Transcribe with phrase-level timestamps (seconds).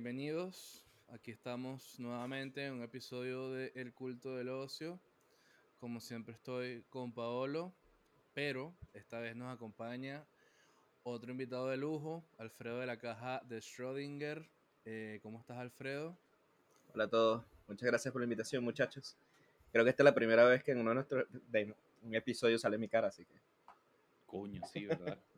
[0.00, 0.84] bienvenidos.
[1.08, 5.00] Aquí estamos nuevamente en un episodio de El culto del ocio.
[5.80, 7.74] Como siempre estoy con Paolo,
[8.32, 10.24] pero esta vez nos acompaña
[11.02, 14.48] otro invitado de lujo, Alfredo de la caja de Schrödinger.
[14.84, 16.16] Eh, ¿Cómo estás, Alfredo?
[16.94, 17.44] Hola a todos.
[17.66, 19.16] Muchas gracias por la invitación, muchachos.
[19.72, 22.56] Creo que esta es la primera vez que en uno de nuestros de un episodio
[22.56, 23.34] sale mi cara, así que.
[24.26, 25.18] Coño, sí, ¿verdad?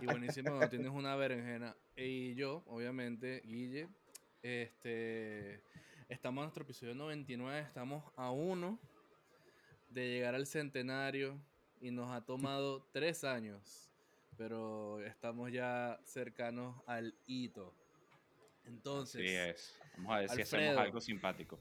[0.00, 1.76] Y buenísimo, cuando tienes una berenjena.
[1.96, 3.88] Y yo, obviamente, Guille,
[4.42, 5.62] este,
[6.08, 8.78] estamos en nuestro episodio 99, estamos a uno
[9.90, 11.38] de llegar al centenario
[11.80, 13.90] y nos ha tomado tres años,
[14.36, 17.74] pero estamos ya cercanos al hito.
[18.64, 19.78] Entonces, Sí es.
[19.96, 21.60] Vamos a ver si hacemos algo simpático.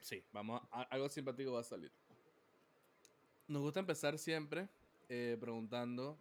[0.00, 1.92] Sí, vamos a, algo simpático va a salir.
[3.46, 4.68] Nos gusta empezar siempre
[5.08, 6.18] eh, preguntando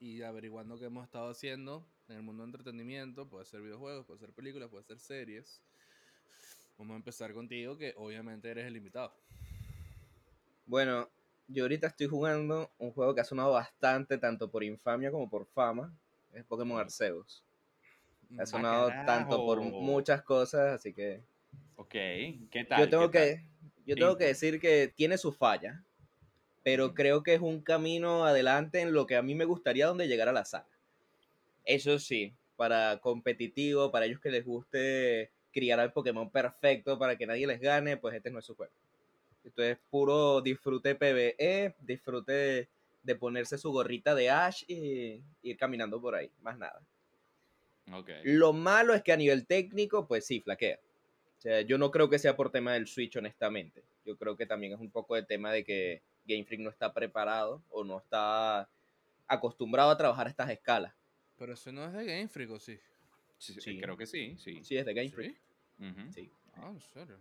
[0.00, 3.28] y averiguando qué hemos estado haciendo en el mundo de entretenimiento.
[3.28, 5.62] Puede ser videojuegos, puede ser películas, puede ser series.
[6.78, 9.12] Vamos a empezar contigo, que obviamente eres el invitado.
[10.66, 11.08] Bueno,
[11.48, 15.46] yo ahorita estoy jugando un juego que ha sonado bastante, tanto por infamia como por
[15.46, 15.92] fama.
[16.32, 17.44] Es Pokémon Arceus.
[18.38, 21.22] Ha Mm, sonado tanto por muchas cosas, así que.
[21.76, 21.90] Ok,
[22.50, 22.80] ¿qué tal?
[22.80, 23.28] Yo tengo ¿Qué tal?
[23.28, 23.46] que.
[23.86, 25.84] Yo tengo que decir que tiene su falla.
[26.62, 30.08] Pero creo que es un camino adelante en lo que a mí me gustaría donde
[30.08, 30.68] llegar a la saga.
[31.64, 37.26] Eso sí, para competitivo, para ellos que les guste criar al Pokémon perfecto para que
[37.26, 38.72] nadie les gane, pues este no es su juego.
[39.44, 42.68] Esto es puro disfrute PvE, disfrute
[43.02, 46.80] de ponerse su gorrita de Ash y ir caminando por ahí, más nada.
[47.92, 48.10] Ok.
[48.24, 50.78] Lo malo es que a nivel técnico, pues sí, flaquea.
[51.38, 53.82] O sea, yo no creo que sea por tema del Switch, honestamente.
[54.04, 56.92] Yo creo que también es un poco de tema de que Game Freak no está
[56.92, 58.68] preparado o no está
[59.26, 60.94] acostumbrado a trabajar a estas escalas.
[61.38, 62.78] Pero eso no es de Game Freak, ¿o sí?
[63.38, 63.80] Sí.
[63.80, 64.62] Creo que sí, sí.
[64.62, 65.40] Sí, es de Game Freak.
[66.12, 66.30] ¿Sí?
[66.54, 67.16] Ah, en serio.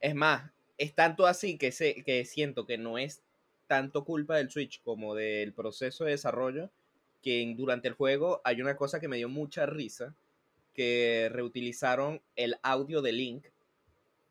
[0.00, 3.22] Es más, es tanto así que, sé, que siento que no es
[3.66, 6.70] tanto culpa del Switch como del proceso de desarrollo,
[7.22, 10.14] que en- durante el juego hay una cosa que me dio mucha risa,
[10.74, 13.46] que reutilizaron el audio de Link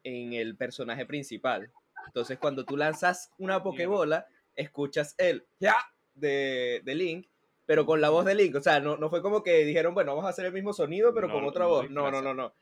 [0.04, 1.72] en el personaje principal.
[2.08, 5.76] Entonces cuando tú lanzas una Pokébola, escuchas el ya
[6.14, 7.28] de, de Link,
[7.66, 8.56] pero con la voz de Link.
[8.56, 11.14] O sea, no, no fue como que dijeron, bueno, vamos a hacer el mismo sonido,
[11.14, 11.90] pero No, con otra no voz.
[11.90, 12.54] No, no, no, no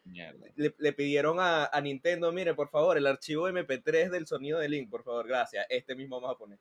[0.55, 4.69] le, le pidieron a, a Nintendo, mire, por favor, el archivo MP3 del sonido de
[4.69, 5.65] Link, por favor, gracias.
[5.69, 6.59] Este mismo vamos a poner.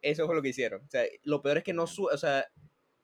[0.00, 0.82] Eso fue lo que hicieron.
[0.82, 2.46] O sea, lo peor es que no su o sea,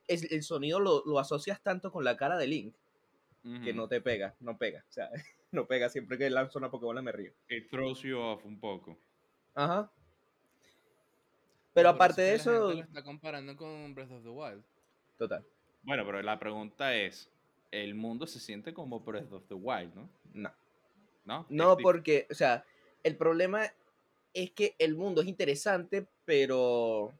[0.08, 2.74] es- el sonido lo, lo asocias tanto con la cara de Link
[3.62, 4.84] que no te pega, no pega.
[4.88, 5.10] O sea,
[5.52, 7.32] no pega siempre que lanzo una Pokébola me río.
[7.48, 8.98] It throws you off un poco.
[9.54, 9.90] Ajá.
[11.74, 14.62] Pero aparte de la eso, lo está comparando con Breath of the Wild.
[15.18, 15.44] total,
[15.82, 17.30] Bueno, pero la pregunta es,
[17.70, 20.08] el mundo se siente como Breath of the Wild, ¿no?
[20.32, 20.52] no.
[21.24, 21.46] ¿No?
[21.48, 22.64] No, porque, o sea,
[23.02, 23.72] el problema
[24.34, 27.12] es que el mundo es interesante, pero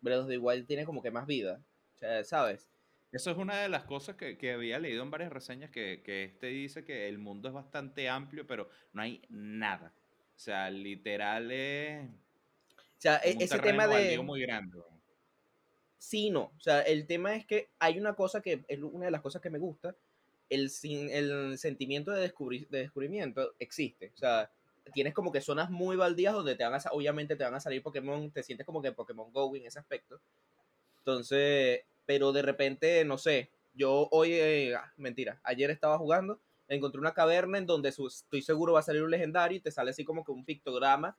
[0.00, 1.60] Breath of the Wild tiene como que más vida.
[1.94, 2.70] O sea, ¿sabes?
[3.10, 6.24] Eso es una de las cosas que, que había leído en varias reseñas que, que
[6.24, 9.94] este dice que el mundo es bastante amplio, pero no hay nada.
[10.36, 12.12] O sea, literal es O
[12.98, 14.18] sea, e- ese tema de...
[14.18, 14.78] muy grande.
[15.98, 16.52] Sí, no.
[16.56, 19.42] O sea, el tema es que hay una cosa que es una de las cosas
[19.42, 19.96] que me gusta.
[20.48, 20.70] El,
[21.10, 24.12] el sentimiento de, descubri- de descubrimiento existe.
[24.14, 24.50] O sea,
[24.94, 27.82] tienes como que zonas muy baldías donde te van a, obviamente te van a salir
[27.82, 30.20] Pokémon, te sientes como que Pokémon Go en ese aspecto.
[31.00, 36.98] Entonces, pero de repente, no sé, yo hoy, eh, ah, mentira, ayer estaba jugando, encontré
[37.02, 39.90] una caverna en donde su- estoy seguro va a salir un legendario y te sale
[39.90, 41.18] así como que un pictograma.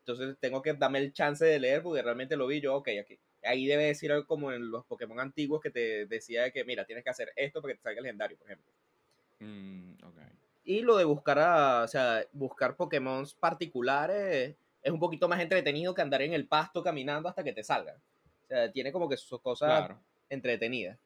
[0.00, 3.18] Entonces tengo que darme el chance de leer porque realmente lo vi yo, ok, aquí.
[3.42, 6.84] Ahí debe decir algo como en los Pokémon antiguos que te decía de que, mira,
[6.86, 8.72] tienes que hacer esto para que te salga el legendario, por ejemplo.
[9.40, 10.18] Mm, ok.
[10.64, 15.94] Y lo de buscar a, o sea, buscar Pokémon particulares es un poquito más entretenido
[15.94, 17.96] que andar en el pasto caminando hasta que te salgan.
[18.44, 20.04] O sea, tiene como que sus cosas Claro.
[20.30, 20.98] Entretenidas.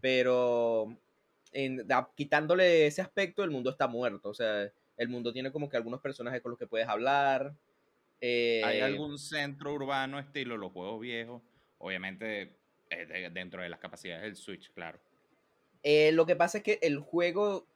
[0.00, 0.96] Pero
[1.52, 4.30] en- da- quitándole ese aspecto, el mundo está muerto.
[4.30, 7.54] O sea, el mundo tiene como que algunos personajes con los que puedes hablar.
[8.20, 11.40] eh, ¿Hay algún centro urbano estilo los juegos viejos?
[11.78, 12.56] Obviamente
[12.90, 14.98] eh, de- dentro de las capacidades del Switch, claro.
[15.84, 17.66] Eh, lo que pasa es que el juego,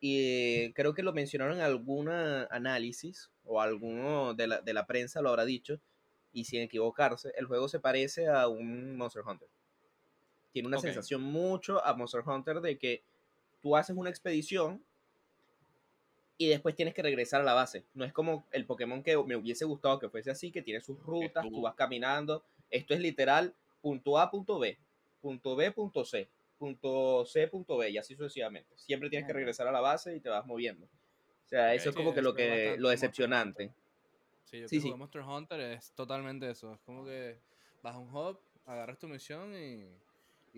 [0.00, 5.20] y creo que lo mencionaron en algún análisis, o alguno de la, de la prensa
[5.22, 5.80] lo habrá dicho,
[6.32, 9.48] y sin equivocarse, el juego se parece a un Monster Hunter.
[10.52, 10.82] Tiene una Ok.
[10.84, 13.02] sensación mucho a Monster Hunter de que
[13.60, 14.82] tú haces una expedición
[16.36, 17.84] y después tienes que regresar a la base.
[17.94, 20.98] No es como el Pokémon que me hubiese gustado que fuese así, que tiene sus
[21.00, 22.44] rutas, tú- vas caminando.
[22.70, 24.78] Esto es literal punto A, punto B,
[25.20, 26.28] punto B, punto C.
[26.58, 28.76] punto C, punto B, y así sucesivamente.
[28.76, 30.86] Siempre tienes que regresar a la base y te vas moviendo.
[30.86, 33.72] O sea, eso es Sí, como que eso lo que lo decepcionante.
[34.44, 34.94] Sí, yo Sí, que sí.
[34.94, 36.74] Monster Hunter es totalmente eso.
[36.74, 37.38] Es como que
[37.80, 39.88] vas a un hub, agarras tu misión y,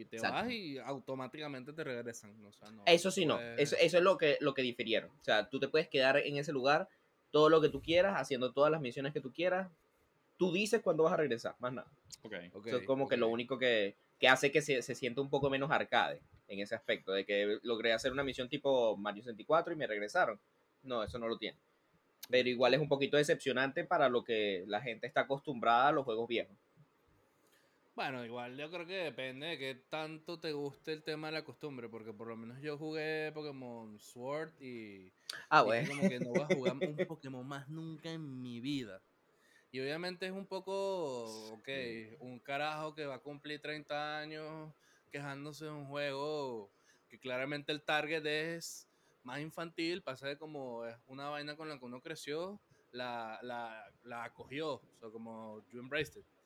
[0.01, 0.37] y te Exacto.
[0.37, 2.35] vas y automáticamente te regresan.
[2.45, 5.11] O sea, no, Eso sí no, puedes- eso, eso es lo que, lo que difirieron.
[5.21, 6.89] O sea, tú te puedes quedar en ese lugar
[7.31, 9.71] todo lo que tú quieras, haciendo todas las misiones que tú quieras.
[10.37, 11.91] Tú dices cuándo vas a regresar, más nada.
[12.23, 12.35] Ok.
[12.55, 15.29] Ok, Eso es como que lo único que, que hace que se, se sienta un
[15.31, 19.73] poco menos arcade en ese aspecto, de que logré hacer una misión tipo Mario 64
[19.73, 20.41] y me regresaron.
[20.83, 21.59] No, eso no lo tiene.
[22.29, 26.05] Pero igual es un poquito decepcionante para lo que la gente está acostumbrada a los
[26.05, 26.57] juegos viejos.
[28.01, 31.45] Bueno, igual yo creo que depende de qué tanto te guste el tema de la
[31.45, 35.13] costumbre, porque por lo menos yo jugué Pokémon Sword y
[35.51, 35.87] Ah, bueno.
[35.87, 39.03] como que no voy a jugar un Pokémon más nunca en mi vida.
[39.71, 41.69] Y obviamente es un poco, ok,
[42.21, 44.73] un carajo que va a cumplir 30 años
[45.13, 46.71] quejándose de un juego
[47.11, 48.89] que claramente el target es
[49.25, 52.59] más infantil, pasa de como es una vaina con la que uno creció,
[52.93, 56.40] la, la, la acogió, o sea, como you embraced it.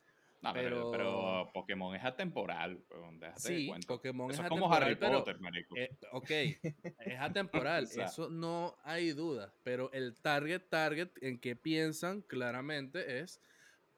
[0.44, 2.84] No, pero, Pero- pero Pokémon es atemporal,
[3.18, 3.86] de Sí, cuento.
[3.88, 5.76] Pokémon Eso es es como atemporal, Harry pero, Potter, marico.
[5.76, 8.04] eh, ok, es atemporal, O sea.
[8.06, 13.40] eso no hay duda, pero el target, target en que piensan claramente es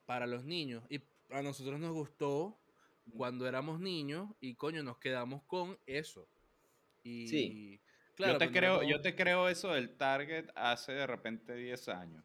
[0.05, 0.85] para los niños.
[0.89, 1.01] Y
[1.31, 2.59] a nosotros nos gustó
[3.17, 6.29] cuando éramos niños y coño, nos quedamos con eso.
[7.03, 7.81] Y Sí.
[8.15, 11.89] claro, yo, te no creo, yo te creo eso del target hace de repente 10
[11.89, 12.25] años.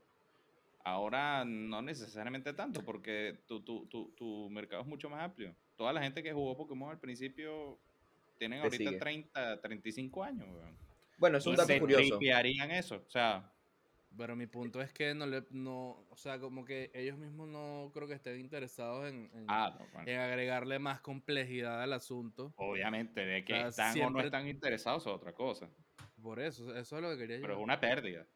[0.83, 5.55] Ahora no necesariamente tanto, porque tu, tu, tu, tu mercado es mucho más amplio.
[5.75, 7.79] Toda la gente que jugó Pokémon al principio
[8.37, 8.99] tienen Te ahorita sigue.
[8.99, 10.47] 30, 35 años.
[10.49, 10.77] weón.
[11.17, 12.17] Bueno, es un dato Se curioso.
[12.17, 13.03] tripearían eso.
[13.05, 13.53] O sea,
[14.17, 17.91] Pero mi punto es que no le, no, o sea, como que ellos mismos no
[17.93, 22.53] creo que estén interesados en, en- ah, no, bueno, en agregarle más complejidad al asunto.
[22.57, 25.69] obviamente, de que sea, están o no están interesados es otra cosa.
[26.21, 28.27] Por eso, eso es lo que quería Pero es una pérdida.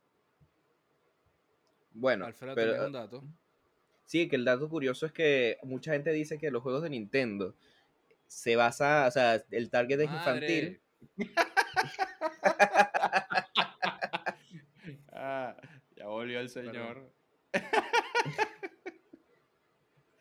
[1.98, 3.24] Bueno, Alfredo pero, un dato.
[4.06, 7.56] sí, que el dato curioso es que mucha gente dice que los juegos de Nintendo
[8.28, 10.82] se basa, o sea, el target es infantil.
[15.18, 15.56] Ah,
[15.96, 17.10] ya volvió el señor.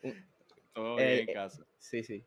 [0.73, 1.65] Todo Eh, bien en eh, casa.
[1.77, 2.23] Sí, sí.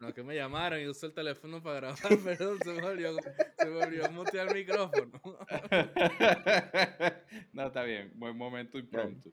[0.00, 3.16] No, que me llamaron y usé el teléfono para grabar, perdón, se me olvidó,
[3.58, 5.10] se me olvidó mutear el micrófono.
[7.52, 8.10] no, está bien.
[8.14, 9.32] Buen momento impromptu.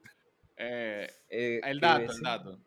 [0.56, 2.58] Eh, Eh, el ¿qué iba a dato, el dato.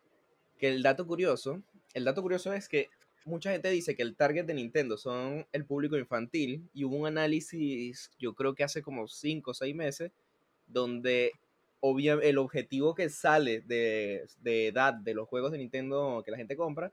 [0.58, 1.62] que el dato curioso,
[1.94, 2.88] el dato curioso es que
[3.24, 7.06] mucha gente dice que el target de Nintendo son el público infantil y hubo un
[7.06, 10.10] análisis, yo creo que hace como 5 o 6 meses,
[10.66, 11.32] donde
[11.82, 16.38] obvia, el objetivo que sale de, de edad de los juegos de Nintendo que la
[16.38, 16.92] gente compra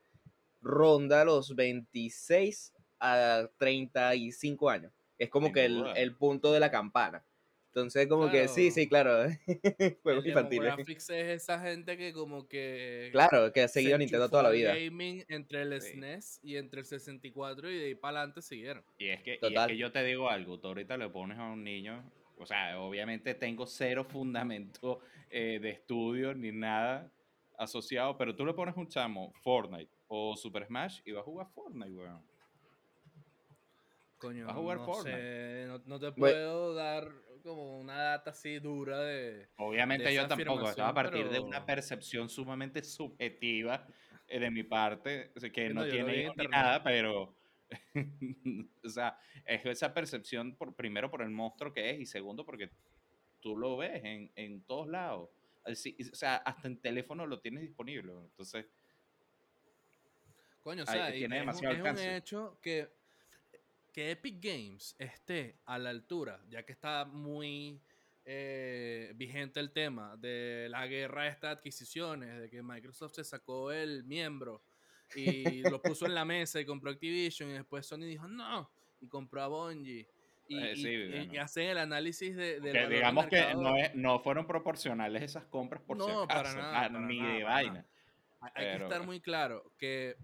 [0.62, 4.92] ronda los 26 a 35 años.
[5.18, 7.24] Es como Sin que el, el punto de la campana.
[7.68, 9.30] Entonces, como que sí, sí, claro,
[10.04, 10.64] juegos El infantiles.
[10.66, 13.10] demographics es esa gente que como que...
[13.12, 14.74] Claro, que ha se seguido Nintendo toda la vida.
[14.74, 15.92] gaming entre el Sí.
[15.92, 18.84] SNES y entre el 64 y de ahí para adelante siguieron.
[18.98, 21.44] Y es, que, y es que yo te digo algo, tú ahorita le pones a
[21.52, 27.12] un niño, o sea, obviamente tengo cero fundamento eh, de estudio ni nada
[27.58, 31.48] asociado, pero tú le pones un chamo Fortnite o Super Smash y va a jugar
[31.54, 32.24] Fortnite, weón.
[34.18, 35.18] Coño, Vas a jugar no Fortnite.
[35.18, 37.10] sé, no, no te puedo dar
[37.44, 39.50] como una data así dura de...
[39.58, 43.86] Obviamente de yo esa tampoco, a partir de una percepción sumamente subjetiva
[44.28, 47.36] eh, de mi parte, que no tiene ni nada, pero,
[48.84, 52.70] o sea, es esa percepción, por, primero por el monstruo que es y segundo porque
[53.42, 55.30] tú lo ves en, en todos lados.
[55.64, 58.12] Así- O sea, hasta en teléfono lo tienes disponible.
[58.14, 58.66] Entonces,
[60.64, 62.90] Coño, o sea, tiene es, un- demasiado es un hecho que,
[63.94, 67.80] que Epic Games esté a la altura, ya que está muy
[68.26, 74.04] eh, vigente el tema de la guerra de adquisiciones, de que Microsoft se sacó el
[74.04, 74.62] miembro
[75.16, 78.70] y lo puso en la mesa y compró Activision y después Sony dijo no
[79.02, 80.08] y compró a Bungie.
[80.48, 81.34] Y, Eh, y- sí, y- bueno.
[81.34, 85.22] y hacen el análisis de, del que de digamos que no, es- no fueron proporcionales
[85.24, 87.74] esas compras por si No, acaso, para nada, ah, para ni nada, de para vaina.
[87.74, 87.88] nada.
[88.56, 90.16] Hay que estar muy claro que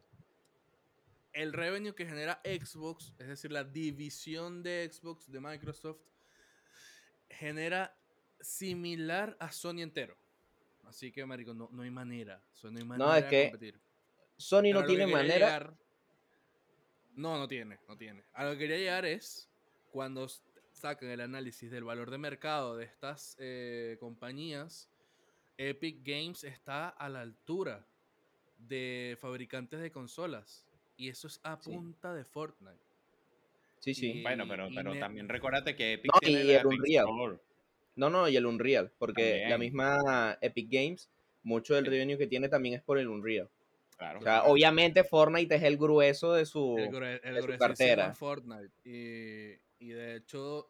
[1.33, 5.99] el revenue que genera Xbox, es decir, la división de Xbox de Microsoft,
[7.29, 7.95] genera
[8.39, 10.15] similar a Sony entero.
[10.85, 12.41] Así que, marico, no, no hay manera.
[12.53, 13.79] o sea, no hay manera No, es de que competir.
[14.37, 15.33] Sony no que tiene manera.
[15.47, 15.73] llegar-
[17.15, 18.23] no, no tiene, no tiene.
[18.33, 19.49] A lo que quería llegar es
[19.91, 20.27] cuando
[20.73, 24.89] sacan el análisis del valor de mercado de estas eh, compañías,
[25.57, 27.85] Epic Games está a la altura
[28.57, 30.65] de fabricantes de consolas.
[30.97, 31.71] Y eso es a Sí.
[31.71, 32.75] punta de Fortnite.
[33.79, 34.11] Sí, sí.
[34.19, 37.05] Y- Bueno, pero, pero también recuérdate que Epic No, tiene y el Epic Unreal.
[37.09, 37.37] Store.
[37.95, 41.09] No, no, y el Unreal, porque la misma Epic Games,
[41.43, 41.91] mucho del Sí.
[41.91, 43.49] revenue que tiene también es por el Unreal.
[43.97, 44.19] Claro.
[44.19, 46.77] O sea, obviamente Fortnite es el grueso de su...
[46.77, 48.13] el, grue- el de su gruesísimo cartera.
[48.13, 48.71] Fortnite.
[48.83, 50.69] Y, y de hecho,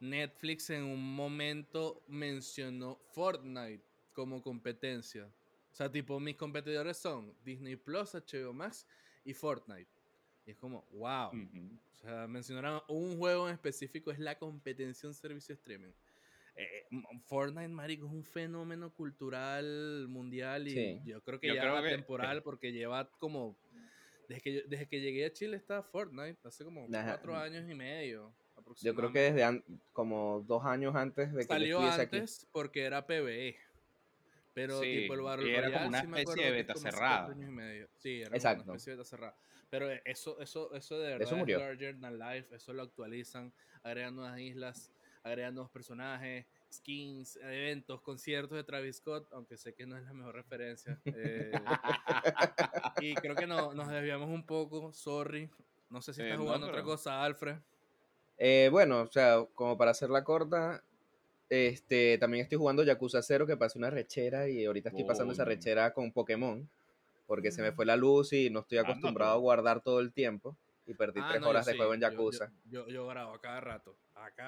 [0.00, 5.26] Netflix en un momento mencionó Fortnite como competencia.
[5.72, 8.86] O sea, tipo, mis competidores son Disney Plus, HBO Max
[9.24, 9.90] y Fortnite.
[10.46, 11.30] Y es como, wow.
[11.30, 15.92] O sea, mencionaron un juego en específico, es la competencia en servicio streaming.
[16.56, 16.86] Eh,
[17.26, 21.00] Fortnite, marico, es un fenómeno cultural mundial y Sí.
[21.04, 23.56] yo creo que Yo ya creo que- temporal porque lleva como...
[24.28, 27.04] Desde que, yo- desde que llegué a Chile está Fortnite, hace como Ajá.
[27.14, 28.34] cuatro años y medio.
[28.80, 32.00] Yo creo que desde como dos años antes de que yo Salió aquí.
[32.16, 33.56] antes porque era PvE.
[34.54, 36.74] Pero Sí, tipo el Battle y era como Royale, una especie acuerdo de es beta
[36.76, 37.36] cerrada.
[37.98, 38.62] Sí, era Exacto.
[38.64, 39.36] una especie de beta cerrada.
[39.68, 41.58] Pero eso, eso, eso de verdad Eso es murió.
[41.58, 44.92] larger than life, eso lo actualizan, agregan nuevas islas,
[45.24, 50.12] agregan nuevos personajes, skins, eventos, conciertos de Travis Scott, aunque sé que no es la
[50.12, 51.00] mejor referencia.
[51.06, 51.52] eh,
[53.00, 55.50] y creo que no, nos desviamos un poco, sorry.
[55.90, 57.56] No sé si Eh, estás no, jugando otra cosa, Alfred.
[58.36, 60.82] Eh, bueno, o sea, como para hacerla corta,
[61.48, 65.44] este, también estoy jugando Yakuza 0, que pasé una rechera y ahorita estoy pasando esa
[65.44, 65.48] Uy.
[65.50, 66.68] rechera con Pokémon,
[67.26, 67.74] porque se me Mm.
[67.76, 71.20] fue la luz y no estoy Anda acostumbrado a guardar todo el tiempo y perdí
[71.22, 72.52] Ah, tres no, horas de sí, juego en yo- yo- Yakuza.
[72.70, 73.96] Yo, yo, grabo a cada rato.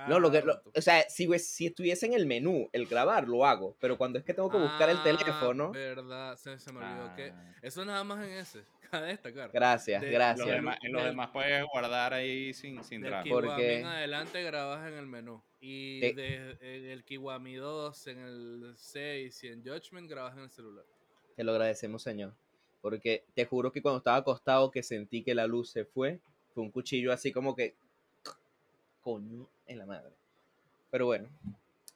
[0.08, 3.44] No, lo que, lo- o sea, si, si estuviese en el menú, el grabar, lo
[3.46, 6.80] hago, pero cuando es que tengo que buscar el Ah, teléfono, Verdad, se, se me
[6.84, 7.30] olvidó que.
[7.30, 7.54] Ah.
[7.62, 8.64] Eso nada más en ese.
[8.90, 9.50] Cabe destacar.
[9.52, 10.46] gracias, De- Los gracias.
[10.46, 13.28] del- demás- en los del- demás puedes guardar ahí sin, sin Del drama.
[13.28, 15.42] Porque- en adelante grabas en el menú.
[15.60, 20.44] Y Te- de, en el Kiwami 2, en el 6 y en Judgment grabas en
[20.44, 20.84] el celular.
[21.34, 22.34] Te lo agradecemos, señor.
[22.80, 26.20] Porque te juro que cuando estaba acostado que sentí que la luz se fue,
[26.54, 27.74] fue un cuchillo así como que...
[29.02, 30.12] Coño en la madre.
[30.90, 31.28] Pero bueno,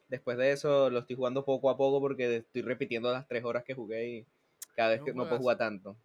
[0.07, 3.63] después de eso lo estoy jugando poco a poco porque estoy repitiendo las tres horas
[3.63, 4.25] que jugué y
[4.75, 5.95] cada vez que no puedo jugar tanto.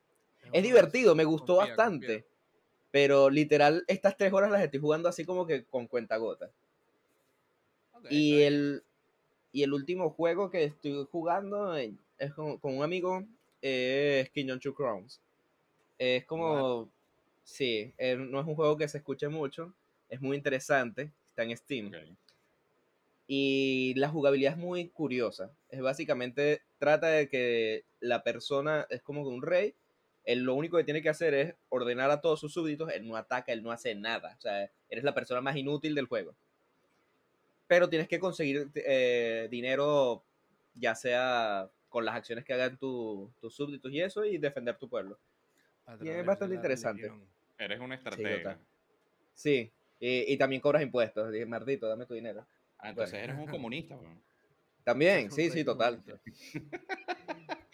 [0.53, 2.07] Es divertido, me gustó Confía, bastante.
[2.07, 2.37] confía.
[2.91, 6.51] Pero literal, estas tres horas las estoy jugando así como que con cuenta gota.
[8.09, 8.85] Y el,
[9.53, 13.25] y el último juego que estoy jugando eh, es con, con un amigo,
[13.61, 15.21] eh, es Kingdom Two Crowns.
[15.99, 16.89] Es como,
[17.43, 19.75] sí, eh, no es un juego que se escuche mucho,
[20.09, 21.93] es muy interesante, está en Steam.
[23.29, 25.51] Y la jugabilidad es muy curiosa.
[25.69, 29.75] Es básicamente, trata de que la persona es como que un rey.
[30.25, 32.91] Él lo único que tiene que hacer es ordenar a todos sus súbditos.
[32.93, 34.35] Él no ataca, él no hace nada.
[34.39, 36.35] O sea, eres la persona más inútil del juego.
[37.67, 40.23] Pero tienes que conseguir eh, dinero,
[40.75, 44.89] ya sea con las acciones que hagan tu- tus súbditos y eso, y defender tu
[44.89, 45.19] pueblo.
[45.87, 47.03] A y es bastante interesante.
[47.03, 47.29] religión.
[47.59, 47.99] Eres un total.
[47.99, 48.59] estratega.
[49.35, 51.31] Sí, y, y también cobras impuestos.
[51.33, 52.47] Dije, maldito, dame tu dinero.
[52.79, 53.33] Ah, entonces Bueno.
[53.35, 53.97] eres un comunista.
[53.97, 54.21] weón.
[54.85, 56.03] También, Es sí, sí, total.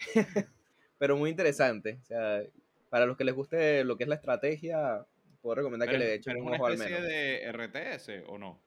[0.97, 1.99] pero muy interesante.
[2.01, 2.43] O sea,
[2.89, 5.05] para los que les guste lo que es la estrategia,
[5.41, 7.09] puedo recomendar Pero, que le echen es un una ojo al especie menos.
[7.09, 8.59] de RTS o no.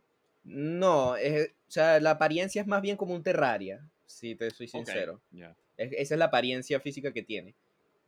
[0.45, 4.69] No, es- o sea, la apariencia es más bien como un Terraria, si te soy
[4.69, 5.21] sincero.
[5.77, 7.55] Es- esa es la apariencia física que tiene.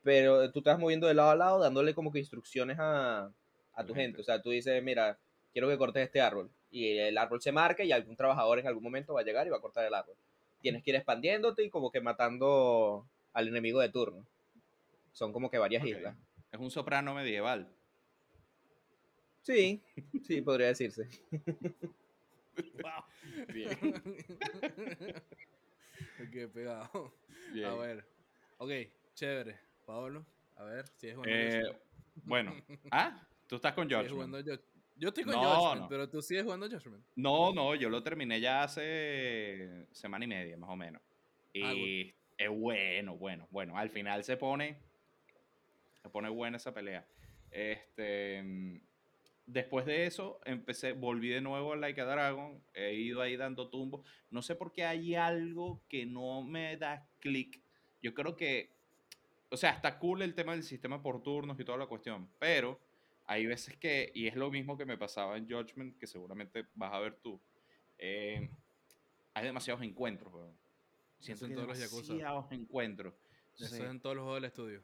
[0.02, 3.32] Pero tú te vas moviendo de lado a lado, dándole como que instrucciones a,
[3.74, 4.02] a tu gente.
[4.02, 4.20] gente.
[4.20, 5.18] O sea, tú dices, mira,
[5.52, 6.50] quiero que cortes este árbol.
[6.70, 9.50] Y el árbol se marca y algún trabajador en algún momento va a llegar y
[9.50, 10.16] va a cortar el árbol.
[10.60, 14.26] Tienes que ir expandiéndote y como que matando al enemigo de turno.
[15.12, 16.16] Son como que varias islas.
[16.52, 17.68] Es un soprano medieval.
[19.42, 19.80] Sí,
[20.26, 21.08] sí, podría decirse.
[22.82, 23.04] Wow.
[23.54, 23.70] Bien.
[26.20, 27.12] ok, pegado.
[27.52, 27.66] Bien.
[27.68, 28.04] A ver.
[28.58, 28.70] Ok,
[29.14, 29.58] chévere.
[29.86, 30.26] Pablo,
[30.56, 31.78] a ver, si es jugando Eh,
[32.24, 32.52] bueno.
[32.90, 34.10] Ah, tú estás con George.
[34.10, 34.42] jugando
[34.98, 35.88] Yo estoy con No, Judgment, no.
[35.88, 37.04] pero tú sigues jugando Judgment.
[37.16, 41.00] No, no, yo lo terminé ya hace semana y media, más o menos.
[41.62, 43.76] Ah, Y es bueno, bueno, bueno.
[43.78, 44.78] Al final se pone.
[46.02, 47.06] Se pone buena esa pelea.
[47.50, 48.82] Este.
[49.46, 52.60] Después de eso, empecé, volví de nuevo a Like a Dragon.
[52.74, 54.06] He ido ahí dando tumbos.
[54.30, 57.60] No sé por qué hay algo que no me da clic.
[58.02, 58.76] Yo creo que.
[59.50, 62.28] O sea, está cool el tema del sistema por turnos y toda la cuestión.
[62.38, 62.78] Pero
[63.28, 66.92] hay veces que, y es lo mismo que me pasaba en Judgment, que seguramente vas
[66.94, 67.38] a ver tú,
[67.98, 68.50] eh,
[69.34, 70.58] hay demasiados encuentros, weón.
[71.20, 72.12] Siento en que todos los Yakuza.
[72.14, 73.14] demasiados encuentros.
[73.14, 74.82] Eso Entonces, es en todos los juegos del estudio.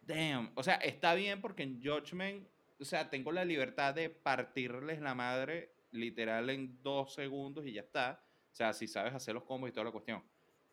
[0.00, 0.52] damn.
[0.54, 2.48] O sea, está bien porque en Judgment,
[2.80, 7.82] o sea, tengo la libertad de partirles la madre literal en dos segundos y ya
[7.82, 8.24] está.
[8.50, 10.22] O sea, si sabes hacer los combos y toda la cuestión.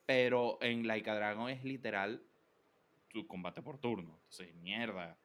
[0.06, 2.24] Pero en Like a Dragon es literal
[3.10, 4.14] tu combate por turno.
[4.16, 5.18] Entonces, mierda.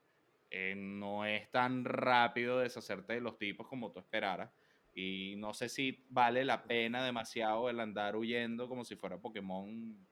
[0.57, 4.53] Eh, no es tan rápido deshacerte de los tipos como tú esperaras.
[4.95, 10.07] Y no sé si vale la pena demasiado el andar huyendo como si fuera Pokémon.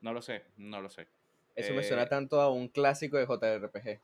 [0.00, 1.06] No lo sé, no lo sé.
[1.54, 4.00] Eso me Eh, suena tanto a un clásico de JRPG.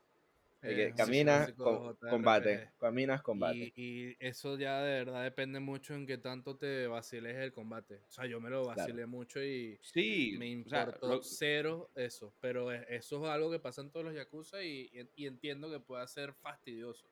[0.63, 2.69] Un caminas, combate.
[2.79, 3.73] Caminas, combate.
[3.75, 7.95] Y, y eso ya de verdad depende mucho en qué tanto te vaciles el combate.
[8.07, 8.77] O sea, yo me lo Claro.
[8.79, 12.33] vacilé mucho y Sí, me o sea, importó lo- cero eso.
[12.39, 15.71] Pero es- eso es algo que pasa en todos los Yakuza y, y- y entiendo
[15.71, 17.07] que pueda ser fastidioso.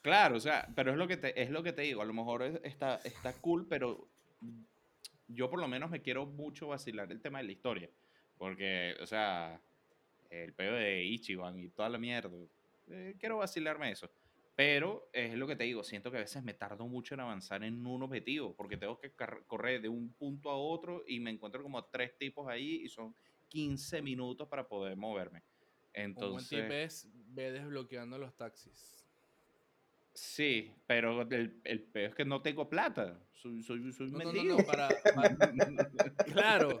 [0.00, 2.12] Claro, o sea, pero es lo que te, es lo que te digo, a lo
[2.12, 4.06] mejor es- está, está cool, pero
[5.28, 7.90] yo por lo menos me quiero mucho vacilar el tema de la historia,
[8.38, 9.60] porque, o sea,
[10.30, 12.36] el pedo de Ichiban y toda la mierda,
[12.88, 14.10] eh, quiero vacilarme eso.
[14.56, 17.64] Pero es lo que te digo, siento que a veces me tardo mucho en avanzar
[17.64, 19.12] en un objetivo, porque tengo que
[19.46, 23.16] correr de un punto a otro y me encuentro como tres tipos ahí y son
[23.48, 25.40] 15 minutos para poder moverme.
[25.40, 29.03] Un buen Entonces, tip es ve desbloqueando los taxis.
[30.14, 33.18] Sí, pero el, el peor es que no tengo plata.
[33.32, 34.56] Soy, soy, soy No, no, no, mendigo.
[34.58, 36.78] no, para, para- claro,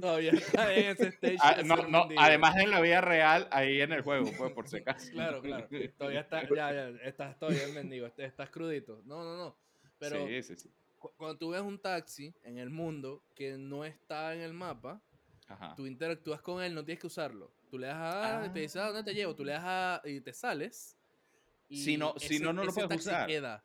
[0.00, 1.36] todavía está en ese stage.
[1.40, 2.20] Ah, mendigo.
[2.20, 5.10] además en la vida real, ahí en el juego, pues, por si acaso.
[5.12, 5.68] Claro, claro.
[5.98, 9.02] Todavía está, ya, ya, estás todavía en mendigo, est- estás crudito.
[9.04, 9.56] No, no, no.
[9.98, 10.70] Pero Sí, sí, sí.
[10.98, 15.00] cu- cuando tú ves un taxi en el mundo que no está en el mapa,
[15.46, 15.74] Ajá.
[15.76, 17.52] tú interactúas con él, no tienes que usarlo.
[17.70, 18.52] Tú le das a, Ah.
[18.52, 19.34] te dice, ¿a dónde te llevo?
[19.34, 20.96] Tú le das a, y te sales.
[21.76, 23.26] Si no- si no, no lo puedes usar.
[23.26, 23.64] queda.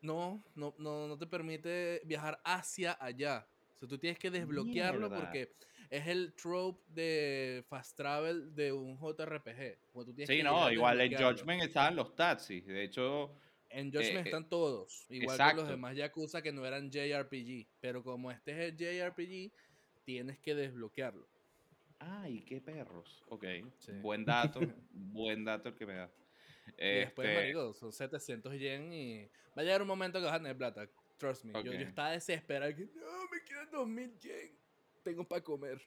[0.00, 3.46] No, no, no, no te permite viajar hacia allá.
[3.76, 5.18] O sea, tú tienes que desbloquearlo Mierda.
[5.24, 5.52] porque
[5.90, 9.78] es el trope de fast travel de un JRPG.
[9.92, 11.14] Tú Sí, que no, igual en.
[11.16, 12.66] Judgment estaban los taxis.
[12.66, 13.34] De hecho,
[13.70, 17.66] En Judgment Eh, eh, están todos, igual que los demás Yakuza que no eran JRPG.
[17.80, 19.50] Pero como este es el JRPG,
[20.04, 21.26] tienes que desbloquearlo.
[21.98, 23.22] ay, qué perros.
[23.30, 23.44] Ok,
[23.78, 23.92] Sí.
[24.02, 24.60] buen dato,
[24.92, 26.10] buen dato el que me da.
[26.78, 29.24] Y después, Este, marico, son 700 yen y
[29.56, 30.88] va a llegar un momento que vas a tener plata.
[31.18, 31.52] Trust me.
[31.52, 31.66] Yo, Ok.
[31.66, 32.74] yo estaba desesperado.
[32.74, 34.52] Que, no, me quedan 2000 yen.
[35.02, 35.80] Tengo para comer.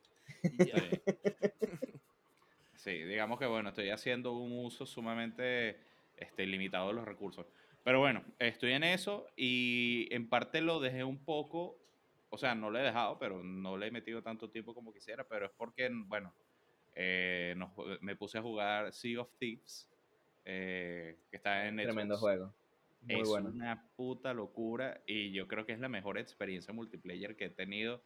[0.43, 0.77] Y ya.
[0.77, 1.01] Sí.
[2.75, 5.77] Sí, digamos que bueno, estoy haciendo un uso sumamente
[6.15, 7.45] este, limitado de los recursos.
[7.83, 11.79] Pero bueno, estoy en eso y en parte lo dejé un poco,
[12.29, 15.23] o sea, no lo he dejado, pero no le he metido tanto tiempo como quisiera,
[15.27, 16.33] pero es porque, bueno,
[16.95, 17.71] eh, nos-
[18.01, 19.89] me puse a jugar Sea of Thieves,
[20.49, 22.21] eh, que está en Tremendo Xbox.
[22.21, 22.53] juego.
[23.01, 23.49] Muy es bueno.
[23.49, 28.01] una puta locura y yo creo que es la mejor experiencia multiplayer que he tenido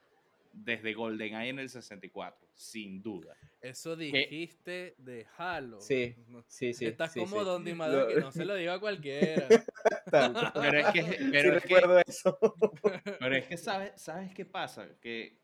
[0.54, 3.38] desde GoldenEye en el 64, sin duda.
[3.62, 5.80] Eso dijiste de Halo.
[5.80, 6.15] Sí,
[6.47, 6.86] Sí, sí.
[6.88, 7.45] Estás sí, como sí.
[7.45, 9.47] Don Dimado, que no se lo diga a cualquiera.
[10.54, 12.38] Pero es que, Sí pero es que, recuerdo eso.
[13.19, 14.89] pero es que ¿sabes, ¿sabes qué pasa?
[14.99, 15.38] Que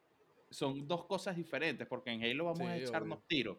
[0.49, 3.27] son dos cosas diferentes, porque en Halo vamos a Sí, echarnos obvio.
[3.27, 3.57] tiros,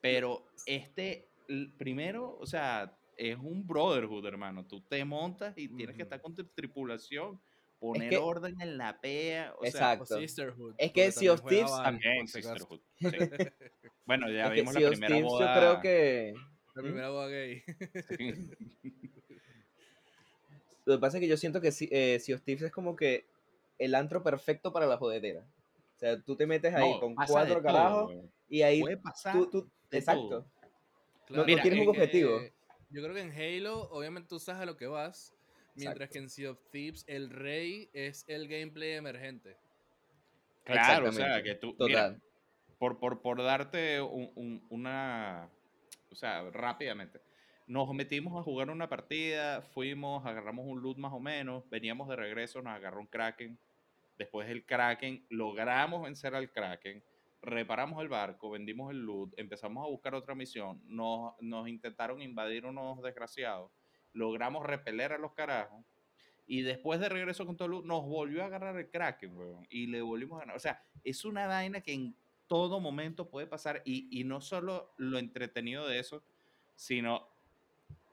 [0.00, 1.31] pero este,
[1.78, 4.66] primero, o sea, es un brotherhood, hermano.
[4.66, 7.40] Tú te montas y tienes que estar con tu tripulación,
[7.78, 10.14] poner que- orden en la PEA, o sea, Exacto.
[10.14, 10.74] O Sisterhood.
[10.78, 12.42] Es que Sea of Thieves también si.
[12.42, 13.06] Sisterhood, sí.
[14.04, 15.54] Bueno, ya Es vimos Sea la primera Thieves boda.
[15.54, 16.34] yo creo que...
[16.74, 16.84] La ¿Mm?
[16.84, 17.62] primera boda gay.
[20.84, 22.96] Lo que pasa es que yo siento que Si- eh, Sea of Thieves es como
[22.96, 23.26] que
[23.78, 25.44] el antro perfecto para la jodedera.
[25.96, 28.12] O sea, tú te metes ahí No, con cuatro carajos
[28.48, 30.28] y ahí Puede pasar tú, tú- exacto.
[30.28, 30.51] todo.
[31.32, 32.40] No Mira, tienes un objetivo.
[32.90, 35.34] Yo creo que en Halo, obviamente tú sabes a lo que vas.
[35.74, 36.12] Mientras Exacto.
[36.12, 39.56] que en Sea of Thieves, el rey es el gameplay emergente.
[40.64, 41.88] Claro, o sea, que tú, Total.
[41.88, 42.20] mira,
[42.78, 45.48] por, por, por darte un- un- una,
[46.10, 47.20] o sea, rápidamente,
[47.66, 52.16] nos metimos a jugar una partida, fuimos, agarramos un loot más o menos, veníamos de
[52.16, 53.58] regreso, nos agarró un Kraken,
[54.18, 57.02] después del Kraken, logramos vencer al Kraken,
[57.42, 62.64] reparamos el barco, vendimos el loot, empezamos a buscar otra misión, nos, nos intentaron invadir
[62.64, 63.70] unos desgraciados,
[64.12, 65.84] logramos repeler a los carajos,
[66.46, 69.66] y después de regreso con todo el loot, nos volvió a agarrar el Kraken, weón,
[69.70, 70.56] y le volvimos a ganar.
[70.56, 72.14] O sea, es una vaina que en
[72.46, 76.22] todo momento puede pasar, y, y no solo lo entretenido de eso,
[76.74, 77.28] sino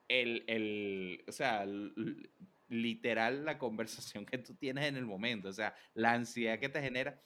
[0.08, 2.30] el, el o sea, l- l-
[2.68, 6.80] literal la conversación que tú tienes en el momento, o sea, la ansiedad que te
[6.80, 7.20] genera,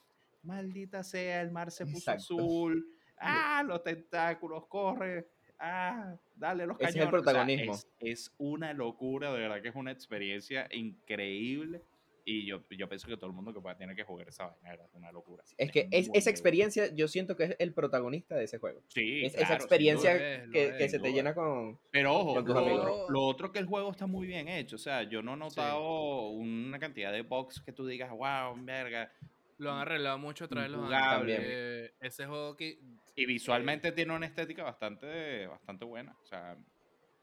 [0.44, 2.34] maldita sea, el mar se puso Exacto.
[2.34, 2.86] azul,
[3.18, 5.26] ah, los tentáculos, corre,
[5.58, 7.08] ah, dale los Ese es el cañones.
[7.08, 7.72] O sea, protagonismo.
[7.74, 11.82] es, es una locura, de verdad que es una experiencia increíble.
[12.26, 14.72] Y yo, yo pienso que todo el mundo que pueda tiene que jugar esa vaina
[14.72, 15.44] era una locura.
[15.58, 18.82] Es que es, esa experiencia yo siento que es el protagonista de ese juego.
[18.88, 20.34] Sí, Es- claro, esa experiencia duda.
[20.36, 21.78] es, que, es, que se te llena con...
[21.90, 22.80] Pero ojo, con tus lo amigos.
[22.80, 24.76] otro, lo otro que el juego está muy bien hecho.
[24.76, 29.12] O sea, yo no he notado una cantidad de bugs que tú digas, wow, verga.
[29.58, 30.90] Lo han arreglado mucho a través de los.
[31.26, 32.78] Eh, ese juego que
[33.14, 36.16] Y visualmente tiene una estética bastante, bastante buena.
[36.22, 36.56] O sea,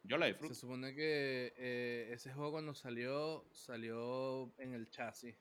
[0.04, 0.56] yo la se disfruto.
[0.56, 5.36] supone que eh, ese juego cuando salió, salió en el chasis.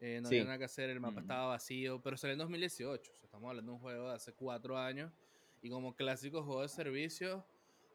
[0.00, 0.36] Eh, no Sí.
[0.36, 3.12] había nada que hacer, el mapa estaba vacío, pero salió en 2018.
[3.12, 5.12] o sea, estamos hablando de un juego de hace cuatro años.
[5.60, 7.44] Y como clásico juego de servicio,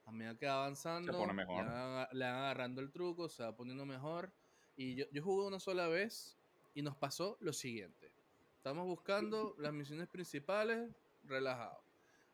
[0.05, 1.63] a medida que va avanzando, pone mejor.
[1.63, 4.31] Le, van, le van agarrando el truco, se va poniendo mejor.
[4.75, 6.37] Y yo, yo jugué una sola vez
[6.73, 8.11] y nos pasó lo siguiente.
[8.57, 10.89] Estamos buscando las misiones principales,
[11.25, 11.83] relajado.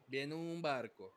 [0.07, 1.11] Viene un barco.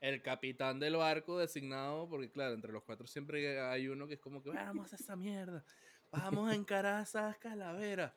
[0.00, 4.20] El capitán del barco designado, porque claro, entre los cuatro siempre hay uno que es
[4.20, 5.64] como que "Bueno, vamos a esa mierda.
[6.12, 8.12] Vamos a encarar esas calaveras.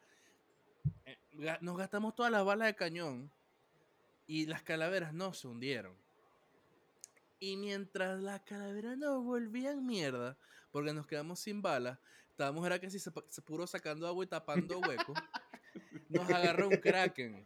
[1.06, 1.18] Eh,
[1.62, 3.32] Nos gastamos todas las balas de cañón
[4.28, 5.96] y las calaveras no se hundieron.
[7.40, 10.38] Y mientras las calaveras nos volvían mierda,
[10.72, 11.98] porque nos quedamos sin balas,
[12.32, 15.18] estábamos era que si se, se puro sacando agua y tapando huecos,
[16.10, 17.46] nos agarró un kraken.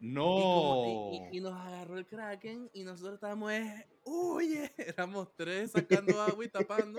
[0.00, 1.28] Y, como- No.
[1.32, 4.72] y- nos agarró el Kraken y nosotros estábamos, eh, huye.
[4.98, 6.98] Éramos tres sacando agua y tapando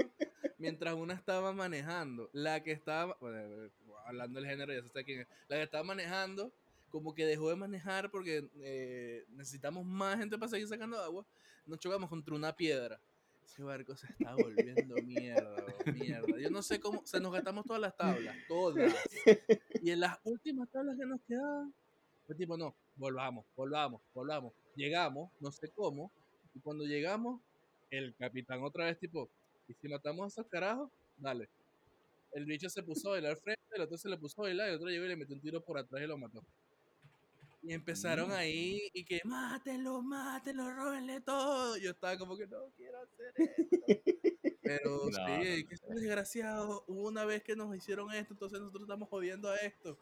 [0.58, 2.30] mientras una estaba manejando.
[2.32, 3.69] La que estaba, bueno,
[4.06, 5.28] hablando del género, ya se sabe quién es.
[5.50, 6.54] La que estaba manejando,
[6.89, 11.26] como que dejó de manejar porque eh, necesitamos más gente para seguir sacando agua.
[11.65, 13.02] Nos chocamos contra una piedra.
[13.45, 16.39] Ese barco se está volviendo mierda, mierda.
[16.39, 18.93] Yo no sé cómo, o sea, nos gastamos todas las tablas, todas.
[19.82, 21.73] Y en las últimas tablas que nos quedaban,
[22.25, 24.53] fue tipo, no, volvamos, volvamos, volvamos.
[24.75, 26.12] Llegamos, no sé cómo,
[26.56, 27.41] y cuando llegamos,
[27.91, 29.29] el capitán otra vez tipo,
[29.67, 30.89] ¿y si matamos a esos carajos?
[31.17, 31.47] Dale.
[32.32, 34.67] El bicho se puso a bailar al frente, el otro se le puso a bailar,
[34.67, 36.43] y el otro llegó y le metió un tiro por atrás y lo mató.
[37.65, 38.34] Y empezaron Mm.
[38.34, 41.78] ahí y que mátenlo, mátenlo, róbenle todo.
[41.78, 44.56] Yo estaba como que no quiero hacer esto.
[44.62, 48.84] Pero No, sí, que estos desgraciados, hubo una vez que nos hicieron esto, entonces nosotros
[48.84, 49.97] estamos jodiendo a esto.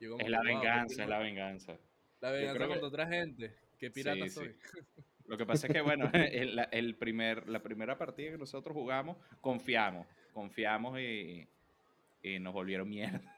[0.00, 1.78] Como Es la "Wow, qué venganza, es la venganza.
[2.20, 3.54] la venganza que- contra otra gente.
[3.78, 4.34] Qué pirata Sí, sí.
[4.34, 4.56] soy.
[5.26, 9.16] Lo que pasa es que, bueno, el, el primer, la primera partida que nosotros jugamos,
[9.40, 10.06] confiamos.
[10.32, 11.46] Confiamos y,
[12.22, 13.33] y nos volvieron mierda.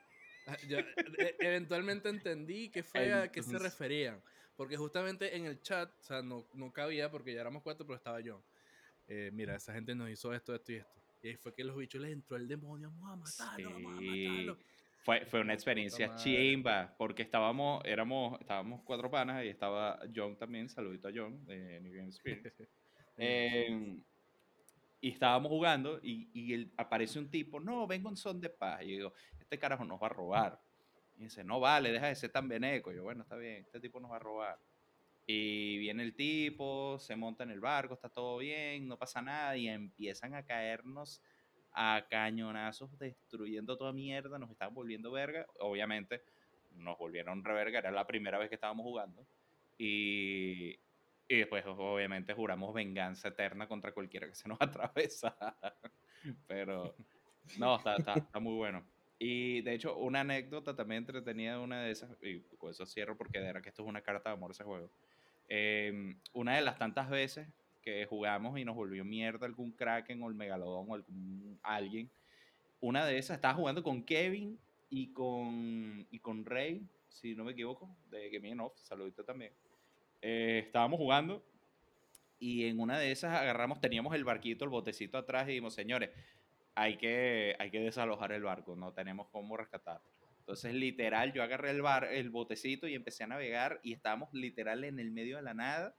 [0.46, 0.78] Ah, ya,
[1.18, 4.22] e- eventualmente entendí que fue a qué se referían.
[4.56, 7.96] Porque justamente en el chat, o sea, no, no cabía porque ya éramos cuatro, pero
[7.96, 8.42] estaba yo.
[9.08, 11.00] Eh, mira, esa gente nos hizo esto, esto y esto.
[11.22, 12.90] Y ahí fue que los bichos les entró el demonio.
[12.98, 14.06] Vamos a matarlo, vamos a Sí.
[14.24, 14.58] matarlo.
[15.02, 20.68] Fue, fue una experiencia chimba, porque estábamos, éramos, estábamos cuatro panas y estaba John también,
[20.68, 22.44] saludito a John de New Game Spirit.
[23.18, 23.98] Eh,
[25.00, 28.82] y estábamos jugando y, y el- aparece un tipo, no, vengo en son de paz.
[28.82, 29.12] Y yo digo,
[29.46, 30.60] este carajo nos va a robar.
[31.16, 32.92] Y dice, no vale, deja de ser tan veneco.
[32.92, 34.58] Y yo, bueno, está bien, este tipo nos va a robar.
[35.24, 39.56] Y viene el tipo, se monta en el barco, está todo bien, no pasa nada.
[39.56, 41.22] Y empiezan a caernos
[41.72, 45.46] a cañonazos, destruyendo toda mierda, nos estaban volviendo verga.
[45.60, 46.22] Obviamente,
[46.72, 49.24] nos volvieron reverga, era la primera vez que estábamos jugando.
[49.78, 50.70] Y,
[51.28, 55.36] y después, obviamente, juramos venganza eterna contra cualquiera que se nos atraviesa.
[56.48, 56.96] Pero,
[57.58, 58.95] no, está, está, está muy bueno.
[59.18, 63.16] Y de hecho, una anécdota también entretenida de una de esas, y con eso cierro
[63.16, 64.90] porque de verdad que esto es una carta de amor ese juego.
[65.48, 67.48] Em, una de las tantas veces
[67.82, 72.10] que jugamos y nos volvió mierda algún Kraken o el Megalodón o algún alguien,
[72.80, 74.58] una de esas estaba jugando con Kevin
[74.90, 79.52] y con, y con Rey, si no me equivoco, de Gaming Off, saludito también.
[80.20, 81.42] Eh, estábamos jugando
[82.38, 86.10] y en una de esas agarramos, teníamos el barquito, el botecito atrás y dijimos, señores,
[86.76, 90.00] hay que, hay que desalojar el barco, no tenemos cómo rescatar.
[90.40, 94.84] Entonces, literal, yo agarré el, bar, el botecito y empecé a navegar y estábamos literal
[94.84, 95.96] en el medio de la nada.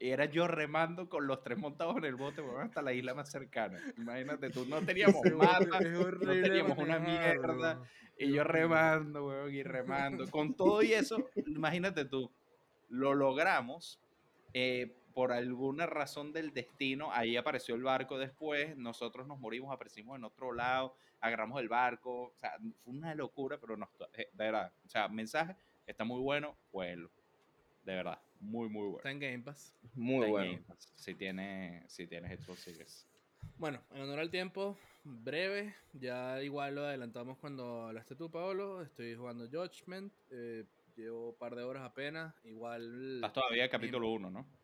[0.00, 3.14] Y era yo remando con los tres montados en el bote weón, hasta la isla
[3.14, 3.80] más cercana.
[3.96, 7.80] Imagínate tú, no teníamos mapa, no teníamos una mierda.
[8.18, 10.28] Y yo remando, weón, y remando.
[10.28, 12.30] Con todo y eso, imagínate tú,
[12.88, 14.00] lo logramos.
[14.52, 20.16] eh, por alguna razón del destino, ahí apareció el barco después, nosotros nos morimos, aparecimos
[20.16, 22.52] en otro lado, agarramos el barco, o sea,
[22.84, 25.56] fue una locura, pero no, eh, de verdad, o sea, mensaje,
[25.88, 27.10] está muy bueno, jueguenlo,
[27.84, 28.98] de verdad, muy, muy bueno.
[28.98, 29.74] Está en Game Pass.
[29.94, 30.62] Muy Está bueno.
[30.68, 33.08] Pass, Si tienes, si tienes Xbox Series.
[33.56, 38.82] Bueno, en honor al tiempo, breve, ya igual lo adelantamos cuando hablaste tú, Pablo.
[38.82, 42.32] Estoy jugando Judgment, eh, llevo un par de horas apenas.
[42.44, 44.57] Igual, Estás todavía en capítulo 1, ¿no?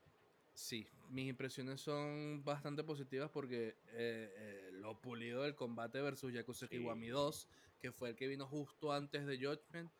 [0.54, 6.66] Sí, mis impresiones son bastante positivas porque eh, eh, lo pulido del combate versus Yakuza
[6.66, 6.78] Sí.
[6.78, 7.48] Kiwami 2,
[7.80, 9.90] que fue el que vino justo antes de Judgment.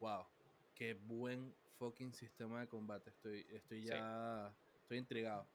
[0.00, 0.24] Wow,
[0.74, 3.10] qué buen fucking sistema de combate.
[3.10, 3.88] Estoy, estoy Sí.
[3.88, 5.46] ya, estoy intrigado.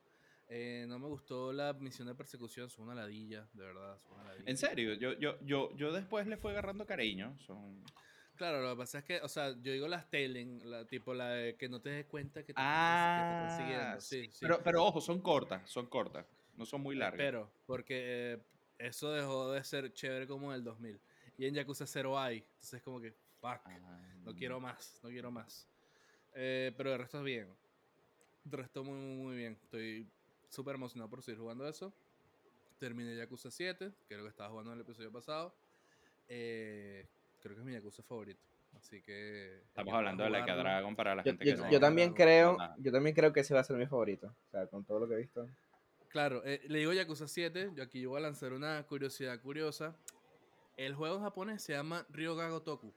[0.48, 3.98] Eh, no me gustó la misión de persecución, son una ladilla, de verdad.
[4.00, 4.50] Son una ladilla.
[4.50, 7.36] En serio, yo, yo, yo, yo después le fui agarrando cariño.
[7.40, 7.82] Son...
[8.36, 11.30] Claro, lo que pasa es que, o sea, yo digo las tailing, la, tipo la
[11.30, 14.00] de que no te des cuenta que te, que te Ah, están siguiendo.
[14.00, 14.38] Sí, sí.
[14.40, 16.26] Pero, pero ojo, son cortas, son cortas.
[16.56, 17.18] No son muy largas.
[17.18, 18.42] Pero, porque eh,
[18.78, 21.00] eso dejó de ser chévere como en el 2000.
[21.38, 22.38] Y en Yakuza 0 hay.
[22.38, 25.68] Entonces, como que, fuck, Ah, no quiero más, no quiero más.
[26.34, 27.48] Eh, pero el resto es bien.
[28.46, 29.58] El resto muy, muy, muy bien.
[29.62, 30.06] Estoy
[30.48, 31.92] súper emocionado por seguir jugando eso.
[32.78, 35.54] Terminé Yakuza 7, que es lo que estaba jugando en el episodio pasado.
[36.28, 37.06] Eh,
[37.44, 38.40] creo que es mi Yakuza favorito.
[38.76, 39.60] Así que.
[39.68, 40.60] Estamos hablando de para Like.
[40.60, 41.70] Dragon para la Yo, gente yo- que no- no.
[41.70, 42.74] yo también creo, nada.
[42.78, 44.34] yo también creo que ese va a ser mi favorito.
[44.48, 45.48] O sea, con todo lo que he visto.
[46.08, 47.70] Claro, eh, le digo Yakuza 7.
[47.74, 49.96] Yo aquí voy a lanzar una curiosidad curiosa.
[50.76, 52.92] El juego en japonés se llama Ryoga Gotoku.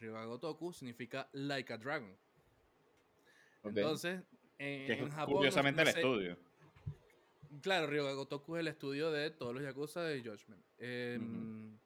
[0.00, 2.16] Ryoga Gotoku significa Like a Dragon.
[3.64, 4.22] Entonces,
[4.58, 5.30] en, Que es en Japón.
[5.34, 6.38] no- curiosamente no el sé- estudio.
[7.62, 10.62] Claro, Ryoga Gotoku es el estudio de todos los Yakuza de Judgment.
[10.78, 11.78] En,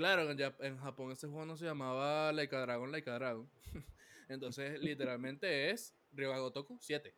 [0.00, 3.50] Jap- en Japón ese juego no se llamaba Like a Dragon, Like a Dragon.
[4.28, 7.14] Entonces, literalmente es Ryoga Gotoku 7.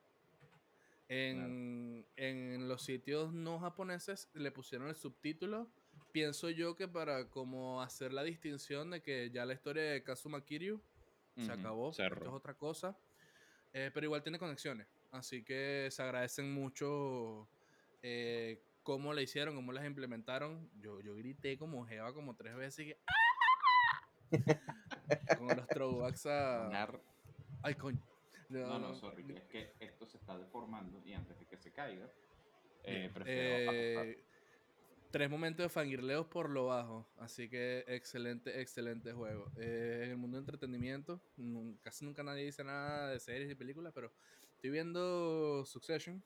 [1.09, 5.71] En, en los sitios no japoneses le pusieron el subtítulo.
[6.13, 10.45] Pienso yo que para como hacer la distinción de que ya la historia de Kazuma
[10.45, 10.81] Kiryu
[11.37, 11.93] se acabó.
[11.93, 12.17] cerró.
[12.17, 12.97] Esto es otra cosa.
[13.73, 14.87] Eh, pero igual tiene conexiones.
[15.11, 17.49] Así que se agradecen mucho
[18.03, 20.71] eh, cómo la hicieron, cómo las implementaron.
[20.81, 22.87] Yo, yo grité como Jeva como tres veces.
[22.87, 23.23] que, ¡Ah!
[25.39, 26.89] Con los throwbacks a.
[27.63, 28.01] Ay, coño.
[28.49, 31.73] No, no, sorry, que es que esto se está deformando y antes de que se
[31.73, 32.07] caiga,
[32.85, 34.25] eh, prefiero Eh,
[35.11, 37.07] tres momentos de fangirleos por lo bajo.
[37.19, 39.51] Así que excelente, excelente juego.
[39.57, 41.21] Eh, en el mundo de entretenimiento,
[41.81, 44.13] casi nunca nadie dice nada de series y películas, pero
[44.55, 46.23] estoy viendo Succession.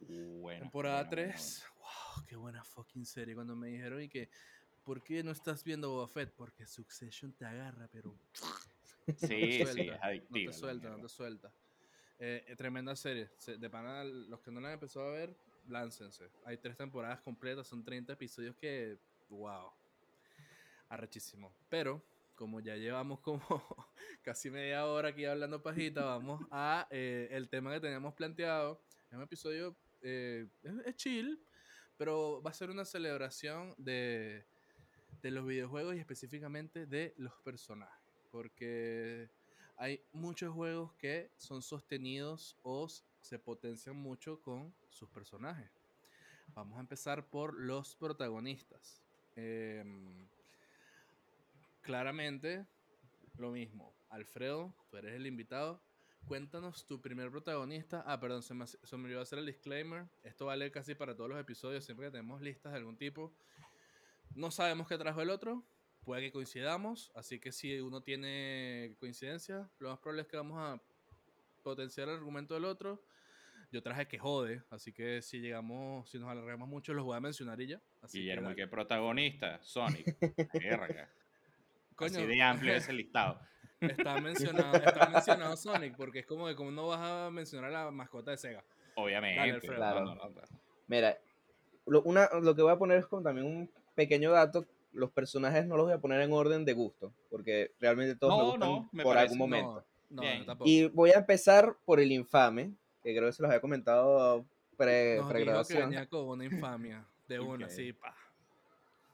[0.00, 1.64] Bueno, Temporada bueno, 3.
[1.78, 3.34] Wow, qué buena fucking serie.
[3.34, 4.30] Cuando me dijeron y que,
[4.84, 6.32] ¿por qué no estás viendo Boba Fett?
[6.34, 8.14] Porque Succession te agarra, pero.
[9.16, 10.52] Sí, sí, es no adictivo.
[10.52, 11.52] te suelta, no te suelta.
[12.18, 13.28] Eh, tremenda serie.
[13.38, 15.36] Se- De pana, los que no la han empezado a ver,
[15.66, 16.30] láncense.
[16.44, 19.72] Hay tres temporadas completas, son 30 episodios que, wow,
[20.88, 21.52] arrechísimo.
[21.68, 22.04] Pero,
[22.36, 23.40] como ya llevamos como
[24.22, 28.80] casi media hora aquí hablando pajita, vamos a eh, el tema que teníamos planteado.
[29.10, 30.48] Es un episodio, eh,
[30.84, 31.42] es, chill,
[31.96, 34.44] pero va a ser una celebración de,
[35.22, 38.00] de los videojuegos y específicamente de los personajes.
[38.30, 39.30] Porque
[39.76, 42.88] hay muchos juegos que son sostenidos o
[43.20, 45.70] se potencian mucho con sus personajes.
[46.54, 49.02] Vamos a empezar por los protagonistas.
[49.36, 50.28] Em,
[51.80, 52.66] claramente,
[53.36, 53.94] lo mismo.
[54.08, 55.80] Alfredo, tú eres el invitado.
[56.26, 58.04] Cuéntanos tu primer protagonista.
[58.06, 60.06] Ah, perdón, se me, se me olvidó hacer el disclaimer.
[60.22, 63.34] Esto vale casi para todos los episodios, siempre que tenemos listas de algún tipo.
[64.34, 65.64] No sabemos qué trajo el otro.
[66.04, 67.10] Puede que coincidamos.
[67.14, 70.80] Así que si uno tiene coincidencia, lo más probable es que vamos a
[71.62, 73.02] potenciar el argumento del otro.
[73.72, 77.20] Yo traje que jode, así que si llegamos, si nos alargamos mucho, los voy a
[77.20, 77.80] mencionar y ya.
[78.02, 78.56] Así que Guillermo, ¿y dale.
[78.56, 79.62] qué protagonista?
[79.62, 80.16] Sonic.
[80.54, 81.08] Verga.
[81.94, 83.40] Coño, Así de amplio ese listado.
[83.80, 87.84] Está mencionado, está mencionado Sonic, porque es como que como no vas a mencionar a
[87.86, 88.64] la mascota de Sega.
[88.96, 89.40] Obviamente.
[89.40, 89.76] Alfredo.
[89.76, 90.00] Claro.
[90.04, 90.40] No, no, no.
[90.88, 91.16] Mira,
[91.86, 94.66] lo, una, lo que voy a poner es como también un pequeño dato.
[94.92, 98.44] Los personajes no los voy a poner en orden de gusto, porque realmente todos me
[98.50, 99.84] gustan no, me por parece- algún momento.
[100.10, 100.38] No, no, Bien.
[100.40, 100.68] yo tampoco.
[100.68, 104.44] Y voy a empezar por el infame, que creo que se los había comentado
[104.76, 105.90] pre, dijo que pregrabación.
[105.90, 107.68] venía con una infamia de una,
[108.00, 108.16] pa.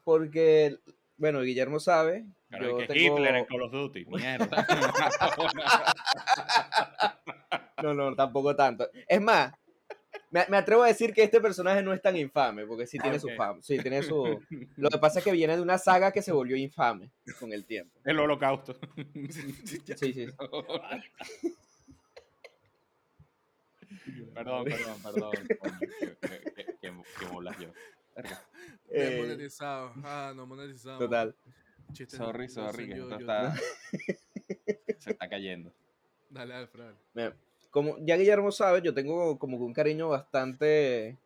[0.05, 0.79] Porque,
[1.17, 2.25] bueno, Guillermo sabe.
[2.49, 4.05] Pero yo es que tengo- Hitler en Call of Duty.
[4.07, 4.67] Mierda.
[7.83, 8.89] No, no, tampoco tanto.
[9.07, 9.53] Es más,
[10.31, 13.21] me, me atrevo a decir que este personaje no es tan infame, porque sí tiene
[13.21, 13.61] su fama.
[13.63, 14.41] Sí, tiene su.
[14.77, 17.67] Lo que pasa es que viene de una saga que se volvió infame con el
[17.67, 18.01] tiempo.
[18.05, 18.77] El holocausto.
[19.97, 20.27] Sí, sí.
[24.35, 25.33] perdón, perdón, perdón.
[27.33, 27.69] Bolas yo.
[28.89, 29.93] Eh, monetizado.
[30.05, 30.99] Ah, no monetizado.
[30.99, 31.35] Total.
[31.93, 33.55] Chistes Sorry, no sorry, sé, que yo- esto yo- está...
[34.99, 35.73] Se está cayendo.
[36.31, 36.93] Dale, Alfred.
[37.15, 37.37] Mira,
[37.71, 41.17] como ya Guillermo sabe, yo tengo como que un cariño bastante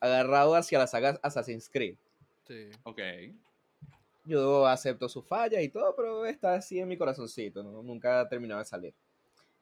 [0.00, 1.96] agarrado hacia la saga Assassin's Creed.
[2.46, 2.70] Sí.
[2.84, 3.00] Ok.
[4.24, 7.82] Yo acepto sus fallas y todo, pero está así en mi corazoncito, ¿no?
[7.82, 8.94] nunca ha terminado de salir.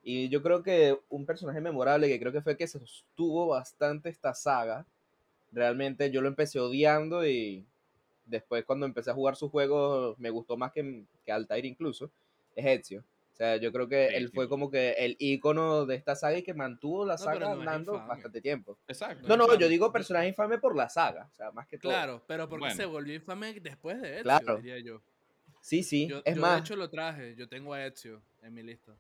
[0.03, 4.09] Y yo creo que un personaje memorable que creo que fue que se sostuvo bastante
[4.09, 4.87] esta saga,
[5.53, 7.65] realmente yo lo empecé odiando y
[8.27, 12.11] después cuando empecé a jugar sus juegos me gustó más que, que Altair incluso,
[12.55, 13.05] es Ezio.
[13.33, 16.39] O sea, yo creo que Sí, él fue como que el ícono de esta saga
[16.39, 18.79] y que mantuvo la No, saga no andando bastante tiempo.
[18.89, 19.29] Exacto.
[19.29, 19.69] No, no, yo infame.
[19.69, 21.93] digo Yo- personaje infame por la saga, o sea, más que todo.
[21.93, 22.77] Claro, pero porque Bueno.
[22.77, 24.57] se volvió infame después de Ezio, Claro.
[24.57, 25.03] diría yo.
[25.61, 28.55] Sí, sí, Yo, es yo, más, de hecho lo traje, yo tengo a Ezio en
[28.55, 28.93] mi lista.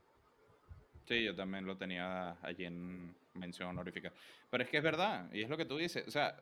[1.08, 4.12] Sí, yo también lo tenía allí en mención honorífica.
[4.50, 6.06] Pero es que es verdad, y es lo que tú dices.
[6.06, 6.36] O sea,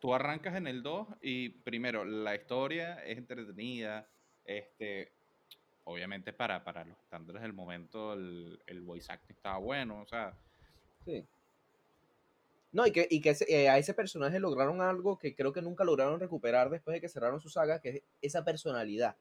[0.00, 4.08] tú arrancas en el 2 y primero, la historia es entretenida.
[4.44, 5.12] Este,
[5.84, 10.00] obviamente para, para los estándares del momento el, el voice acting estaba bueno.
[10.00, 10.34] O sea,
[11.04, 11.24] sí.
[12.72, 15.60] No, y que, y que ese- eh, a ese personaje lograron algo que creo que
[15.62, 19.16] nunca lograron recuperar después de que cerraron su saga, que es esa personalidad.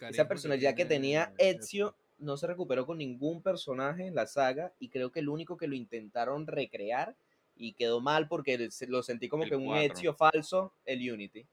[0.00, 1.94] Esa personalidad que, tiene tenía Ezio.
[2.20, 5.66] No se recuperó con ningún personaje en la saga y creo que el único que
[5.66, 7.16] lo intentaron recrear
[7.56, 9.76] y quedó mal porque lo sentí como El que un.
[9.76, 11.46] Ezio falso, el Unity.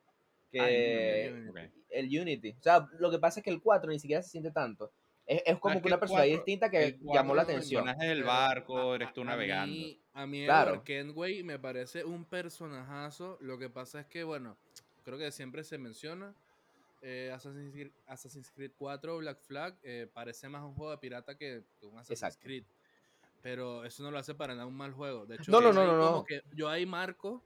[0.52, 2.52] Que Ay, el Unity.
[2.60, 4.92] O sea, lo que pasa es que el 4 ni siquiera se siente tanto.
[5.26, 7.84] Es, es como es que una personalidad distinta que llamó la cuatro, el atención.
[7.84, 9.74] personaje del barco, eres tú a- a navegando.
[9.76, 10.72] mí- A mí, Claro.
[10.72, 13.38] Edward Kenway me parece un personajazo.
[13.42, 14.58] Lo que pasa es que, bueno,
[15.04, 16.34] creo que siempre se menciona.
[17.10, 21.38] Eh, Assassin's, Creed, Assassin's Creed 4, Black Flag, eh, parece más un juego de pirata
[21.38, 22.40] que, un Assassin's Exacto.
[22.44, 22.66] Creed.
[23.42, 25.26] Pero eso no lo hace para nada un mal juego.
[25.26, 26.24] De hecho, No, no, no, no, como no.
[26.26, 27.42] que yo ahí marco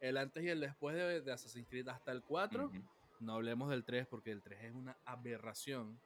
[0.00, 2.66] el antes y el después de, de Assassin's Creed hasta el 4.
[2.66, 2.82] Ujú.
[3.20, 5.98] No hablemos del 3 porque el 3 es una aberración.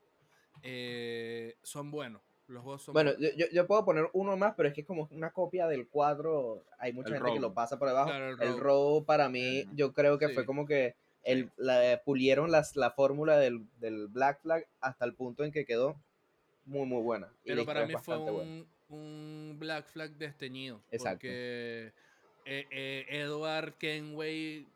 [0.62, 2.22] Eh, son buenos.
[2.46, 3.36] Los juegos son Bueno, buenos.
[3.36, 6.64] yo, yo- puedo poner uno más, pero es que es como una copia del 4.
[6.78, 8.08] Hay mucha El gente que lo pasa por debajo.
[8.10, 10.34] Claro, el robo para mí, yo creo que Sí.
[10.34, 15.14] fue como que el, la- pulieron las, la fórmula del, del Black Flag hasta el
[15.14, 16.00] punto en que quedó
[16.64, 17.32] muy, muy buena.
[17.44, 18.40] Pero para mí fue buena.
[18.40, 20.80] un, un Black Flag desteñido.
[20.90, 21.18] Exacto.
[21.20, 21.92] Porque
[22.46, 24.66] eh, eh, Edward Kenway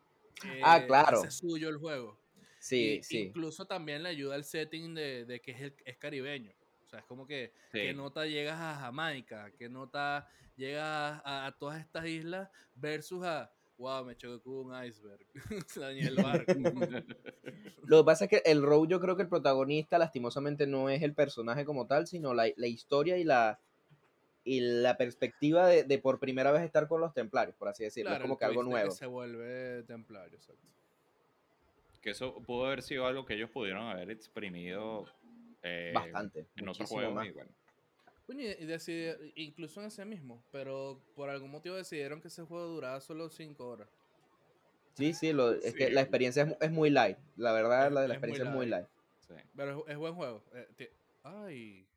[0.45, 1.19] eh, Ah, claro.
[1.21, 2.17] hace suyo el juego.
[2.59, 3.17] Sí, Y sí.
[3.19, 6.51] Incluso también le ayuda el setting de, de que es, el- es caribeño.
[6.85, 7.95] O sea, es como que qué Sí.
[7.95, 14.05] nota llegas a Jamaica, qué nota llegas a, a todas estas islas versus a, wow,
[14.05, 15.25] me choqué con un iceberg.
[15.75, 16.53] Dañé el barco.
[17.83, 21.01] Lo que pasa es que el Rogue, yo creo que el protagonista, lastimosamente, no es
[21.01, 23.59] el personaje como tal, sino la, la historia y la
[24.43, 28.09] y la perspectiva de, de por primera vez estar con los templarios, por así decirlo.
[28.09, 28.91] Claro, es como que algo nuevo.
[28.91, 30.65] se vuelve templario, exacto.
[32.01, 35.05] Que eso pudo haber sido algo que ellos pudieron haber exprimido
[35.61, 36.47] eh, Bastante.
[36.55, 37.13] en otros juegos.
[37.13, 37.27] más.
[37.27, 37.51] Y bueno,
[38.29, 42.67] Coño, y decidi- incluso en ese mismo, pero por algún motivo decidieron que ese juego
[42.67, 43.89] duraba solo 5 horas.
[44.93, 47.17] Sí, sí, lo- es que la experiencia es, es muy light.
[47.37, 48.87] La verdad, Es- la de la es muy experiencia es muy light.
[49.27, 49.41] light.
[49.41, 49.49] sí.
[49.55, 50.43] Pero es, es buen juego.
[50.53, 50.91] eh,
[51.23, 51.87] ay.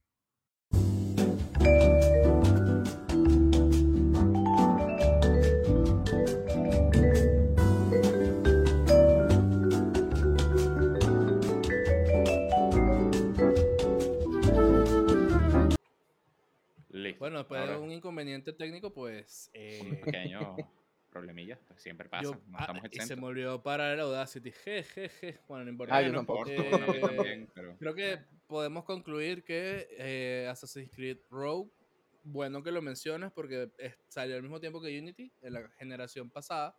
[17.23, 19.49] Bueno, después Ahora, de un inconveniente técnico, pues.
[19.55, 20.57] un eh, pequeño
[21.09, 22.25] problemilla, pues siempre pasa.
[22.25, 24.51] yo- no ah, estamos y se me olvidó parar el Audacity.
[24.51, 25.39] Je, je, je.
[25.47, 25.97] Bueno, no importa.
[25.97, 26.49] Ah, yo tampoco.
[26.49, 31.71] Eh, también, pero- Creo que podemos concluir que eh, Assassin's Creed Rogue,
[32.25, 36.29] bueno que lo mencionas porque es- salió al mismo tiempo que Unity, en la generación
[36.29, 36.75] pasada,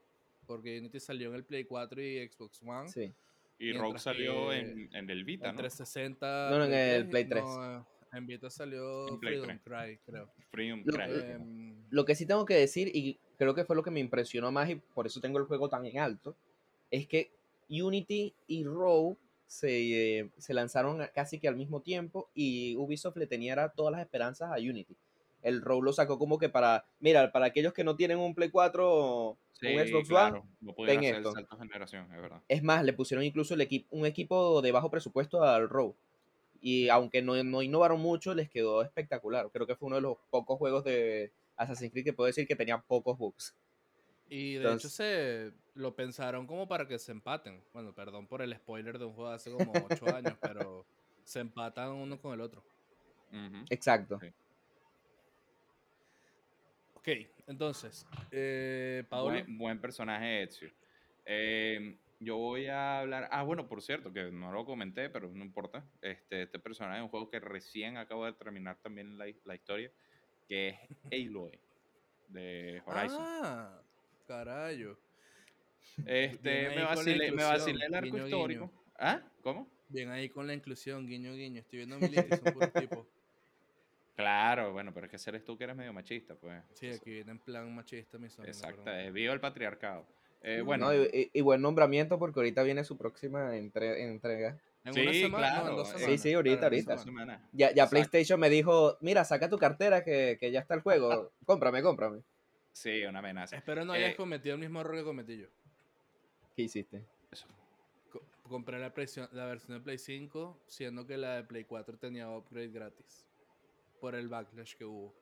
[0.46, 2.90] porque Unity salió en el Play 4 y Xbox One.
[2.90, 3.14] Sí.
[3.60, 5.62] Y Rogue salió que en, en el Vita, En ¿no?
[5.62, 6.50] 360.
[6.52, 10.30] No, no, en el Play no, en Vita salió En Freedom Cry, creo.
[10.52, 11.04] Freedom Lo- Cry.
[11.32, 14.52] Em, Lo que sí tengo que decir, y creo que fue lo que me impresionó
[14.52, 16.36] más y por eso tengo el juego tan en alto,
[16.92, 17.32] es que
[17.70, 19.16] Unity y Rogue
[19.48, 24.02] se, eh, se lanzaron casi que al mismo tiempo y Ubisoft le tenía todas las
[24.02, 24.96] esperanzas a Unity.
[25.42, 28.50] El Rogue lo sacó como que para, mira, para aquellos que no tienen un Play
[28.50, 31.30] 4 o Sí, un Xbox claro, One, no ten hacer esto.
[31.30, 32.42] el salto de generación, es verdad.
[32.48, 35.96] es más, le pusieron incluso el equipo, un equipo de bajo presupuesto al Rogue.
[36.66, 39.50] Y aunque no, no innovaron mucho, les quedó espectacular.
[39.52, 42.56] Creo que fue uno de los pocos juegos de Assassin's Creed que puedo decir que
[42.56, 43.54] tenía pocos bugs.
[44.30, 47.62] y de Entonces- hecho se lo pensaron como para que se empaten.
[47.74, 50.86] Bueno, perdón por el spoiler de un juego de hace como 8 años, pero
[51.26, 52.64] se empatan uno con el otro.
[53.70, 54.20] Exacto.
[54.22, 54.28] Sí.
[56.96, 57.08] Ok,
[57.48, 59.32] entonces, eh, Paolo.
[59.32, 60.70] Buen, buen personaje Ezio.
[61.26, 63.28] Eh, yo voy a hablar.
[63.32, 65.86] Ah, bueno, por cierto, que no lo comenté, pero no importa.
[66.02, 69.92] Este, este personaje es un juego que recién acabo de terminar también la, la historia,
[70.48, 70.78] que es
[71.12, 71.60] Aloy
[72.30, 73.20] de Horizon.
[73.22, 73.82] Ah,
[74.28, 74.98] carayo.
[76.06, 78.68] este, me vacilé, me vacilé el arco guiño, histórico.
[78.68, 78.84] guiño.
[78.98, 79.22] ¿Ah?
[79.42, 79.72] ¿Cómo?
[79.90, 81.60] Bien ahí con la inclusión, guiño, guiño.
[81.62, 83.08] Estoy viendo mi lista son puros tipos.
[84.16, 86.64] Claro, bueno, pero es que eres tú que eres medio machista, pues.
[86.74, 88.48] Sí, aquí viene en plan machista mi zona.
[88.48, 90.08] Exacto, viva el patriarcado.
[90.46, 90.66] Eh, Mm.
[90.66, 94.60] bueno, No, y, y- y buen nombramiento porque ahorita viene su próxima entre- entrega.
[94.86, 96.22] En Sí, una semana, no, claro, en dos sí, semanas.
[96.22, 96.98] sí, ahorita, Claro, ahorita.
[96.98, 97.50] Semana.
[97.54, 97.88] Ya, ya.
[97.90, 101.32] PlayStation me dijo, mira, saca tu cartera que, que ya está el juego.
[101.46, 102.22] Cómprame, cómprame.
[102.74, 103.56] Sí, una amenaza.
[103.56, 105.48] Espero no hayas Eh, cometido el mismo error que cometí yo.
[106.58, 107.06] ¿Qué hiciste?
[107.32, 107.48] Eso.
[108.12, 111.98] Co- compré la, presión- la versión de Play 5, siendo que la de Play 4
[111.98, 113.26] tenía upgrade gratis.
[114.02, 115.16] Por el backlash que hubo.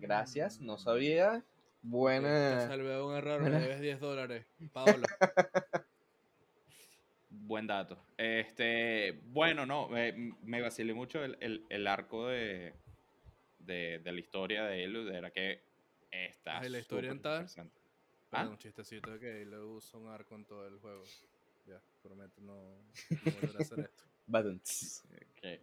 [0.00, 0.66] Gracias, Mm.
[0.66, 1.42] no sabía.
[1.82, 2.60] Te Buena.
[2.68, 3.58] salvé un error, buena.
[3.58, 4.46] me debes 10 dólares.
[4.72, 5.06] Paola.
[7.30, 7.98] Buen dato.
[8.16, 10.12] Este, bueno, no, eh,
[10.42, 12.72] me vacilé mucho el, el- el arco de,
[13.58, 15.60] de, de la historia de él, de que
[16.10, 17.32] está Ay, la historia en tal.
[17.42, 17.80] interesante.
[18.30, 18.48] ¿Ah?
[18.48, 21.02] Un chistecito de que le uso un arco en todo el juego.
[21.66, 24.04] Ya, prometo no, no volver a hacer esto.
[24.26, 25.02] Baduntz.
[25.04, 25.60] Ok.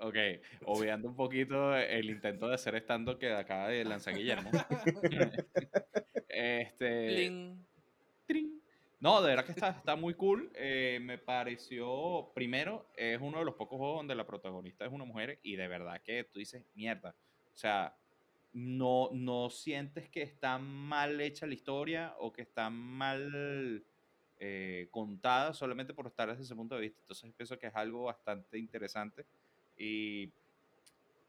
[0.00, 0.16] Ok,
[0.64, 4.50] obviando un poquito el intento de hacer estando que acaba de lanzar Guillermo.
[6.28, 7.30] este.
[8.26, 8.62] Trin.
[9.00, 10.50] No, de verdad que está, está muy cool.
[10.54, 15.04] Eh, me pareció, primero, es uno de los pocos juegos donde la protagonista es una
[15.04, 17.14] mujer y de verdad que tú dices, mierda.
[17.54, 17.96] O sea,
[18.52, 23.84] no, no sientes que está mal hecha la historia o que está mal
[24.38, 27.00] eh, contada solamente por estar desde ese punto de vista.
[27.00, 29.26] Entonces pienso que es algo bastante interesante
[29.78, 30.32] y,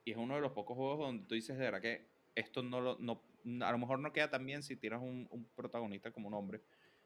[0.06, 2.97] es uno de los pocos juegos donde tú dices de verdad que esto no lo,
[2.97, 3.22] no,
[3.64, 6.62] a lo mejor no queda tan bien si tienes un, protagonista como un hombre.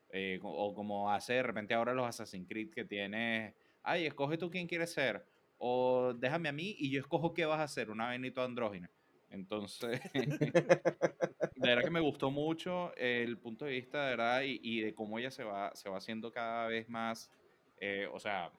[0.09, 4.49] eh, o como hace de repente ahora los Assassin's Creed que tienes, ay, escoge tú
[4.49, 5.25] quién quieres ser,
[5.57, 8.89] o déjame a mí y yo escojo qué vas a hacer, una Benito andrógina.
[9.33, 14.81] Entonces, de verdad que me gustó mucho el punto de vista, de verdad, y, y
[14.81, 17.31] de cómo ella se va, se va haciendo cada vez más,
[17.79, 18.51] eh, o sea,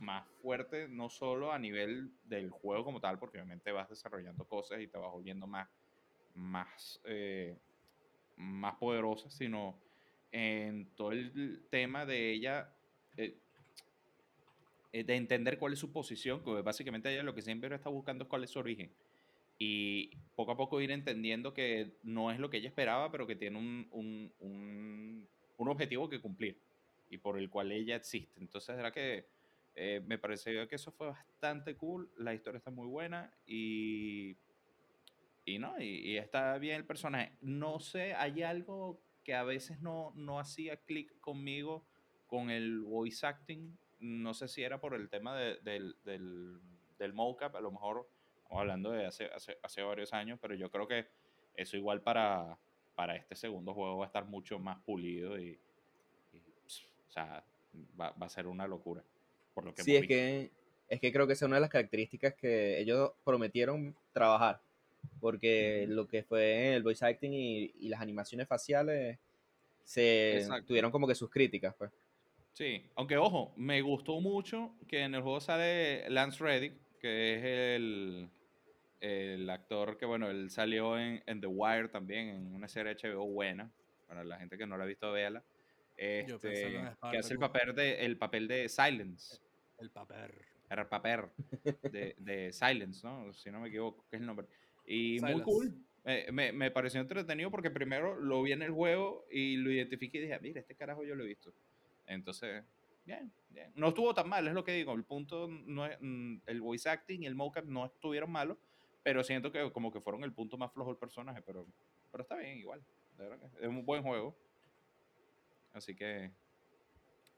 [0.00, 4.80] más fuerte, no solo a nivel del juego como tal, porque obviamente vas desarrollando cosas
[4.80, 5.68] y te vas volviendo más,
[6.34, 7.56] más, eh,
[8.36, 9.78] más poderosa, sino
[10.32, 12.72] en todo el tema de ella,
[13.16, 13.36] eh,
[14.92, 18.24] eh, de entender cuál es su posición, que básicamente ella lo que siempre está buscando
[18.24, 18.90] es cuál es su origen.
[19.58, 23.36] Y poco a poco ir entendiendo que no es lo que ella esperaba, pero que
[23.36, 25.28] tiene un, un, un,
[25.58, 26.58] un objetivo que cumplir
[27.10, 28.40] y por el cual ella existe.
[28.40, 29.26] Entonces, era que
[29.74, 32.10] eh, me pareció que eso fue bastante cool.
[32.18, 34.36] La historia está muy buena y,
[35.44, 37.36] y no, y, está bien el personaje.
[37.40, 41.86] No sé, hay algo que a veces no, no hacía clic conmigo
[42.26, 43.76] con el voice acting.
[44.00, 48.08] No sé si era por el tema de- del, del, mocap, a lo mejor
[48.50, 51.06] hablando de hace, hace, hace varios años, pero yo creo que
[51.54, 52.58] eso igual para,
[52.94, 55.60] para este segundo juego va a estar mucho más pulido y,
[56.32, 57.44] y, o sea,
[57.98, 59.04] va, va a ser una locura.
[59.54, 60.50] Por lo que Sí, es que,
[60.88, 64.60] es que creo que esa es una de las características que ellos prometieron trabajar.
[65.20, 69.18] Porque lo que fue el voice acting y, y las animaciones faciales
[69.84, 70.66] se Exacto.
[70.66, 71.90] tuvieron como que sus críticas, pues.
[72.52, 77.44] Sí, aunque ojo, me gustó mucho que en el juego sale Lance Reddick, que es
[77.44, 78.28] el,
[79.00, 83.26] el actor que, bueno, él salió en, en The Wire también, en una serie HBO
[83.26, 83.70] buena.
[84.06, 85.42] Para la gente que no la ha visto, véala.
[86.02, 86.80] Este,
[87.10, 89.38] que hace el papel de, el papel de Silence.
[89.78, 90.32] El papel.
[90.70, 91.20] El papel
[91.92, 93.32] de, de Silence, ¿no?
[93.34, 94.46] Si no me equivoco, que es el nombre.
[94.86, 95.44] Y muy Silas.
[95.44, 95.74] cool.
[96.02, 100.16] Me, me, me pareció entretenido porque primero lo vi en el juego y lo identifiqué
[100.16, 101.52] y dije, "Ah, mira, este carajo yo lo he visto.
[102.06, 102.64] Entonces,
[103.04, 103.70] bien, bien.
[103.74, 104.94] No estuvo tan mal, es lo que digo.
[104.94, 108.56] El punto no es, mm, el voice acting y el mocap no estuvieron malos,
[109.02, 111.66] pero siento que como que fueron el punto más flojo del personaje, pero,
[112.10, 112.82] pero está bien igual.
[113.18, 114.34] De verdad que es un buen juego.
[115.72, 116.30] Así que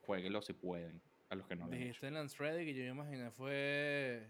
[0.01, 1.67] jueguenlo si pueden, a los que no.
[1.67, 4.27] Dijiste Lance Reddick y yo me imaginé fue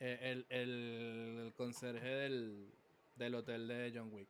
[0.00, 2.72] eh, el, el, el conserje del,
[3.16, 4.28] del hotel de John Wick.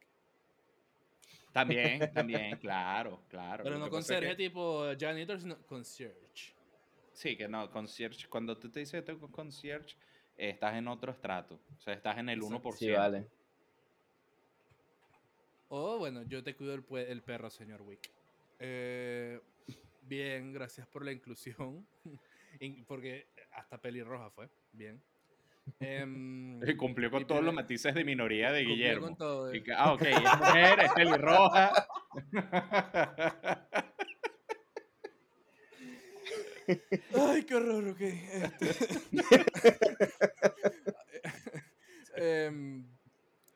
[1.52, 3.62] También, también, claro, claro.
[3.62, 6.54] Pero no conserje que- tipo janitor, sino concierge.
[7.12, 9.94] Sí, que no, concierge, cuando tú te dices tengo concierge,
[10.36, 11.60] eh, estás en otro estrato.
[11.76, 12.70] O sea, estás en el Exacto.
[12.70, 12.76] 1%.
[12.76, 13.28] Sí, vale.
[15.68, 18.10] O bueno, yo te cuido el, el perro, señor Wick.
[18.58, 19.40] Eh,
[20.02, 21.86] bien, gracias por la inclusión.
[22.60, 24.48] In- Porque hasta pelirroja fue.
[24.72, 25.02] Bien.
[25.80, 29.06] Em, Cumplió con todos los matices de minoría de Guillermo.
[29.08, 29.54] con todo.
[29.54, 31.72] Y que- ah, ok, es mujer, es pelirroja.
[37.14, 38.00] Ay, qué horror, ok.
[38.00, 38.70] este.
[42.16, 42.86] Em,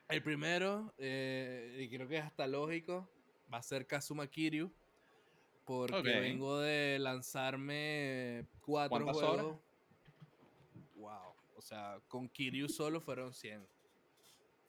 [0.09, 3.09] el primero, eh, y creo que es hasta lógico,
[3.53, 4.71] va a ser Kazuma Kiryu.
[5.69, 9.45] Porque vengo de lanzarme cuatro ¿Cuántas juegos.
[9.45, 9.61] horas?
[10.97, 11.35] Wow.
[11.57, 13.67] O sea, con Kiryu solo fueron 100.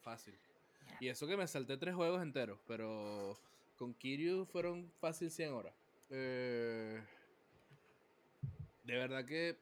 [0.02, 0.38] Fácil.
[1.00, 3.38] Y eso que me salté tres juegos enteros, pero
[3.76, 5.74] con Kiryu fueron fácil 100 horas.
[6.10, 7.02] Eh,
[8.84, 9.56] de verdad que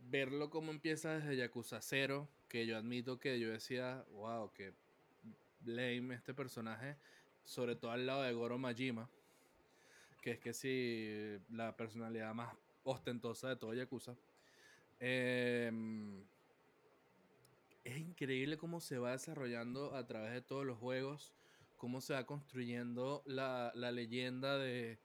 [0.00, 4.72] verlo como empieza desde Yakuza 0, que yo admito que yo decía, wow, que
[5.64, 6.96] lame este personaje,
[7.44, 9.10] sobre todo al lado de Goro Majima,
[10.22, 12.54] que es que sí, la personalidad más
[12.84, 14.16] ostentosa de todo Yakuza.
[15.00, 16.24] Em,
[17.82, 21.34] es increíble cómo se va desarrollando a través de todos los juegos,
[21.76, 25.00] cómo se va construyendo la, la leyenda de,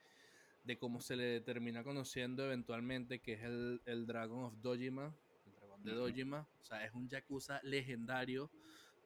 [0.64, 5.16] de, cómo se le termina conociendo eventualmente, que es el, el Dragon of Dojima,
[5.48, 6.48] el dragón de Dojima.
[6.62, 8.52] O sea, es un Yakuza legendario.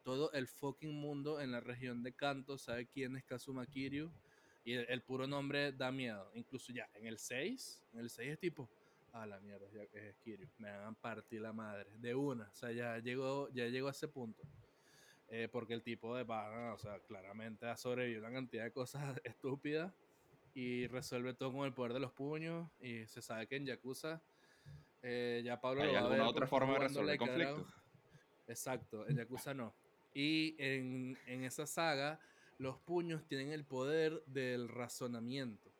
[0.02, 4.12] Todo el fucking mundo en la región de Kanto sabe quién es Kazuma Kiryu.
[4.64, 6.30] Y el, el puro nombre da miedo.
[6.34, 8.68] Incluso ya en el 6, en el 6 es tipo,
[9.12, 10.48] a la mierda, ya es Kiryu.
[10.58, 11.90] Me hagan partir la madre.
[11.98, 12.44] De una.
[12.44, 14.42] O sea, ya llegó, ya llegó a ese punto.
[15.28, 19.20] Eh, porque el tipo de pana, o sea, claramente ha sobrevivido una cantidad de cosas
[19.24, 19.92] estúpidas
[20.54, 22.68] y resuelve todo con el poder de los puños.
[22.80, 24.22] Y se sabe que en Yakuza,
[25.02, 27.66] eh, ya Pablo ¿Hay lo va a alguna ver otra forma de resolver a conflictos?
[28.48, 29.74] Exacto, en Yakuza no.
[30.14, 32.20] Y en, en esa saga,
[32.58, 35.70] los puños tienen el poder del razonamiento.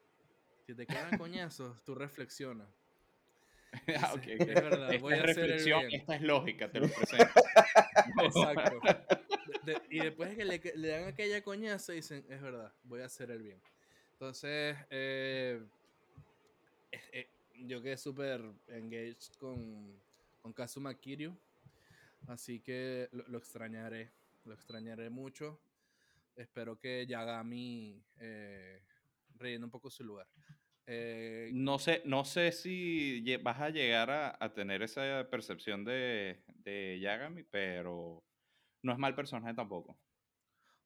[0.67, 2.69] Si te quedan coñazos, tú reflexionas.
[3.97, 6.01] Ah, es verdad, Esta voy a es hacer el reflexión, bien.
[6.03, 7.25] esta es lógica, te lo presento.
[8.23, 8.81] Exacto.
[9.65, 13.07] De- de- y después de que le, dan aquella coñaza, dicen, es verdad, voy a
[13.07, 13.59] hacer el bien.
[14.13, 15.63] Entonces, eh,
[16.93, 17.29] eh, eh,
[17.65, 19.99] yo quedé súper engaged con,
[20.43, 21.35] con Kazuma Kiryu.
[22.29, 24.11] Así que lo, lo extrañaré.
[24.45, 25.59] Lo extrañaré mucho.
[26.37, 28.83] Espero que Yagami eh,
[29.35, 30.29] rellene un poco su lugar.
[30.87, 36.43] Eh, No sé, no sé si vas a llegar a, a tener esa percepción de,
[36.49, 38.25] de Yagami, pero
[38.83, 39.99] no es mal personaje tampoco.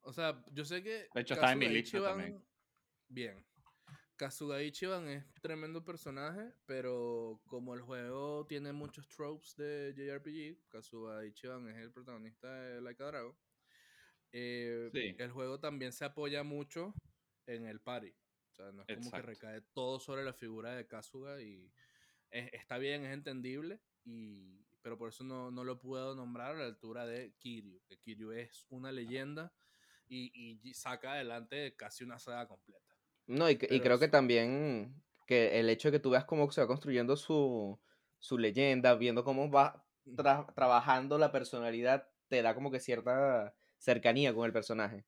[0.01, 1.09] O sea, yo sé que.
[1.15, 2.45] De hecho, está en mi Kasuga lista Ichiban- también.
[3.09, 3.47] Bien.
[4.17, 11.25] Kazuga Ichiban es tremendo personaje, pero como el juego tiene muchos tropes de JRPG, Kazuga
[11.27, 13.37] Ichiban es el protagonista de Like a Dragon.
[14.33, 15.15] Eh, Sí.
[15.19, 16.95] El juego también se apoya mucho
[17.47, 18.15] en el party.
[18.51, 21.71] O sea, no es como que recae todo sobre la figura de Kazuga y
[22.31, 26.59] es- está bien, es entendible, y, pero por eso no, no lo puedo nombrar a
[26.59, 29.53] la altura de Kiryu, que Kiryu es una leyenda
[30.09, 32.97] y, y saca adelante casi una saga completa.
[33.27, 36.67] No, y, creo que también que el hecho de que tú veas cómo se va
[36.69, 37.79] construyendo su,
[38.19, 43.55] su leyenda, viendo cómo va tra- trabajando la personalidad, te da como que cierta
[43.87, 45.05] cercanía con el personaje.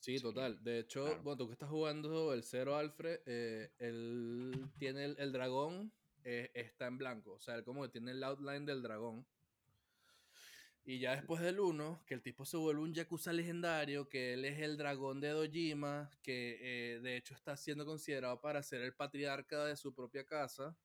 [0.00, 0.62] Sí, total.
[0.62, 1.22] De hecho, claro.
[1.22, 5.92] bueno, tú que estás jugando el Cero Alfred, eh, él tiene el, el dragón,
[6.24, 7.34] eh, está en blanco.
[7.34, 9.24] O sea, él como que tiene el outline del dragón.
[10.84, 14.44] Y ya después del 1, que el tipo se vuelve un Yakuza legendario, que él
[14.44, 18.94] es el dragón de Dojima, que eh, de hecho está siendo considerado para ser el
[18.94, 20.76] patriarca de su propia casa.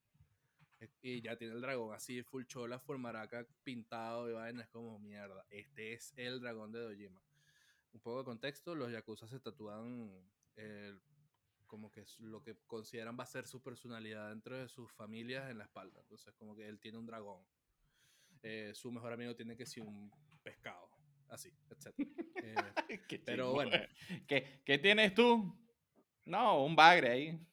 [0.84, 4.64] Eh, Y ya tiene el dragón así, full chola, full maraca, pintado y vaina.
[4.64, 5.46] Es como mierda.
[5.50, 7.22] Este es el dragón de Dojima
[7.94, 10.12] un poco de contexto, los Yakuza se tatúan
[10.56, 10.96] eh,
[11.68, 15.50] como que es lo que consideran va a ser su personalidad dentro de sus familias
[15.50, 16.00] en la espalda.
[16.02, 17.42] Entonces, como que él tiene un dragón.
[18.42, 20.12] Eh, su mejor amigo tiene que ser un
[20.44, 20.90] pescado.
[21.30, 21.96] Así, etc.
[21.98, 22.56] Eh,
[23.26, 23.72] Pero bueno.
[24.28, 25.58] ¿Qué, qué tienes tú?
[26.26, 27.48] No, un bagre ahí.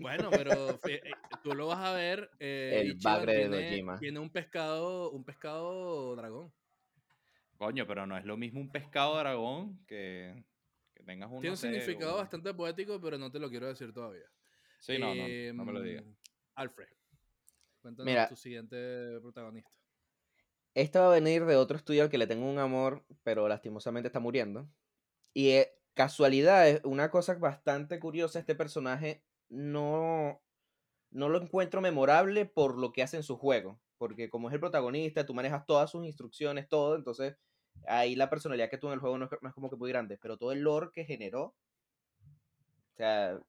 [0.00, 1.00] Bueno, pero eh,
[1.42, 2.30] tú lo vas a ver.
[2.38, 3.98] eh, El bagre de Dojima.
[3.98, 6.52] tiene un pescado, un pescado dragón.
[7.56, 10.44] Coño, pero no es lo mismo un pescado dragón que,
[10.94, 11.40] que tengas un.
[11.40, 14.26] Tiene un significado bastante poético, pero no te lo quiero decir todavía.
[14.78, 16.04] Sí, no, no, no me lo digas.
[16.04, 16.14] Em,
[16.54, 16.88] Alfred,
[17.80, 18.28] cuéntanos Mira.
[18.28, 19.70] tu siguiente protagonista.
[20.74, 24.06] Esta va a venir de otro estudio al que le tengo un amor, pero lastimosamente
[24.06, 24.68] está muriendo.
[25.34, 30.40] Y eh, casualidad, es una cosa bastante curiosa, este personaje no,
[31.10, 33.80] no lo encuentro memorable por lo que hace en su juego.
[33.98, 37.36] Porque como es el protagonista, tú manejas todas sus instrucciones, todo, entonces
[37.86, 39.90] ahí la personalidad que tuvo en el juego no es, no es como que muy
[39.90, 43.40] grande, pero todo el lore que generó, o sea,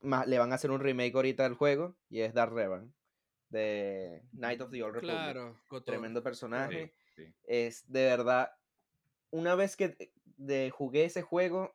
[0.00, 2.92] ma- le van a hacer un remake ahorita del juego y es Dark Revan
[3.50, 5.16] de Night of the Old Republic.
[5.16, 5.56] Claro.
[5.84, 6.92] Tremendo personaje.
[7.14, 7.34] Sí, sí.
[7.44, 8.50] Es de verdad.
[9.30, 9.96] Una vez que
[10.36, 11.74] de, jugué ese juego,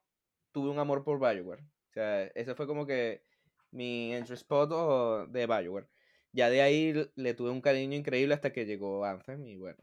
[0.51, 1.61] tuve un amor por Bioware.
[1.61, 3.23] O sea, ese fue como que
[3.71, 5.87] mi entry spot o- de Bioware.
[6.31, 9.77] Ya de ahí le tuve un cariño increíble hasta que llegó Anthem y bueno,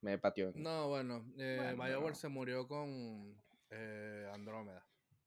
[0.00, 0.52] me pateó.
[0.54, 3.36] No, bueno, eh, Bueno, BioWare se murió con
[3.70, 4.84] eh, Andrómeda.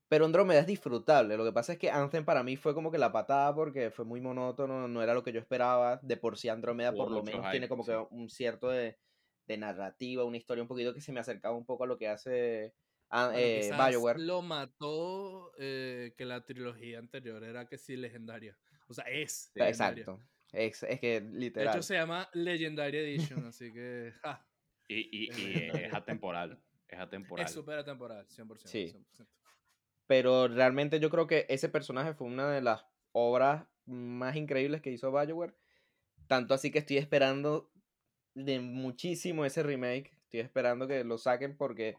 [0.07, 1.35] Pero Andromeda es disfrutable.
[1.35, 4.05] Lo que pasa es que Anthem para mí fue como que la patada porque fue
[4.05, 5.99] muy monótono, no era lo que yo esperaba.
[6.03, 7.91] De por sí Andrómeda por lo menos hype, tiene como sí.
[7.91, 8.99] que un cierto de,
[9.47, 12.07] de narrativa, una historia un poquito que se me acercaba un poco a lo que
[12.07, 12.75] hace
[13.09, 14.19] ah, Bueno, eh, Bioware.
[14.19, 18.57] lo mató eh, que la trilogía anterior era que sí legendaria.
[18.87, 20.01] O sea, es legendaria.
[20.03, 20.19] Exacto,
[20.51, 21.73] Es, es que De literal.
[21.75, 24.13] hecho, se llama Legendary Edition, así que.
[24.23, 24.45] ja,
[24.87, 25.29] Y, y,
[25.73, 26.61] es atemporal.
[26.87, 27.45] Es atemporal.
[27.45, 28.57] es súper atemporal, 100%.
[28.65, 28.93] Sí.
[29.17, 29.27] 100%.
[30.07, 34.91] Pero realmente yo creo que ese personaje fue una de las obras más increíbles que
[34.91, 35.55] hizo BioWare.
[36.27, 37.71] Tanto así que estoy esperando
[38.35, 40.11] de muchísimo ese remake.
[40.25, 41.97] Estoy esperando que lo saquen porque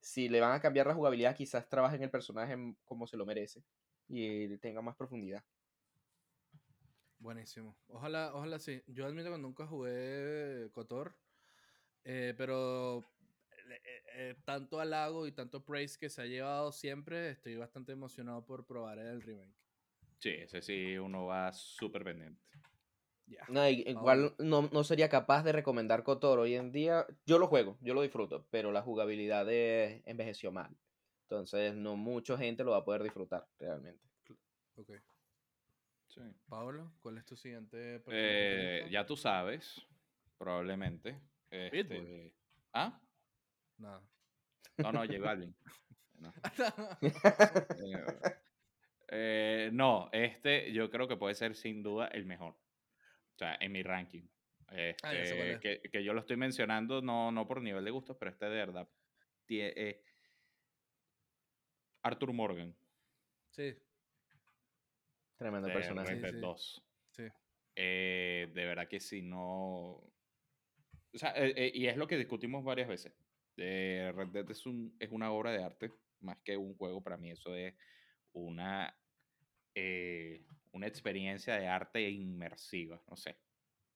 [0.00, 3.62] si le van a cambiar la jugabilidad, quizás trabajen el personaje como se lo merece
[4.08, 5.42] y tenga más profundidad.
[7.18, 7.76] Buenísimo.
[7.88, 8.82] Ojalá, ojalá sí.
[8.86, 11.16] Yo admito que nunca jugué Cotor,
[12.04, 13.00] eh, pero
[13.68, 18.44] eh, eh, tanto halago y tanto praise que se ha llevado siempre, estoy bastante emocionado
[18.44, 19.56] por probar el remake.
[20.18, 22.40] Sí, ese sí uno va súper pendiente.
[23.48, 27.06] No, igual no, no sería capaz de recomendar Kotor hoy en día.
[27.26, 30.76] Yo lo juego, yo lo disfruto, pero la jugabilidad de- envejeció mal.
[31.22, 34.02] Entonces no mucha gente lo va a poder disfrutar realmente.
[34.76, 34.90] Ok.
[36.08, 36.20] Sí.
[36.48, 39.84] Pablo, ¿cuál es tu siguiente Eh, ya tú sabes,
[40.38, 41.20] probablemente.
[41.50, 42.32] Este,
[42.72, 43.00] ¿Ah?
[43.78, 44.02] Nada.
[44.78, 45.54] No, no, J Balvin.
[46.18, 46.32] No.
[47.78, 48.06] Eh,
[49.08, 52.56] eh, no, este yo creo que puede ser sin duda el mejor.
[53.36, 54.26] O sea, en mi ranking.
[54.68, 55.60] Ah, Este, es.
[55.60, 58.56] que, que yo lo estoy mencionando no, no por nivel de gustos, pero este de
[58.56, 58.88] verdad.
[59.48, 60.02] eh,
[62.02, 62.74] Arthur Morgan,
[63.50, 63.76] sí,
[65.36, 66.14] Tremendo de personaje.
[66.14, 66.40] Red Dead sí.
[66.40, 66.82] 2.
[67.10, 67.22] sí.
[67.74, 69.38] Eh, de verdad que si no.
[69.38, 70.12] O
[71.18, 73.12] sea, eh, eh, y es lo que discutimos varias veces.
[73.58, 77.02] Eh, Red Dead es, un, es una obra de arte, más que un juego.
[77.02, 77.74] Para mí, eso es
[78.32, 78.96] una,
[79.74, 80.42] eh,
[80.76, 83.02] una experiencia de arte inmersiva.
[83.08, 83.40] No sé,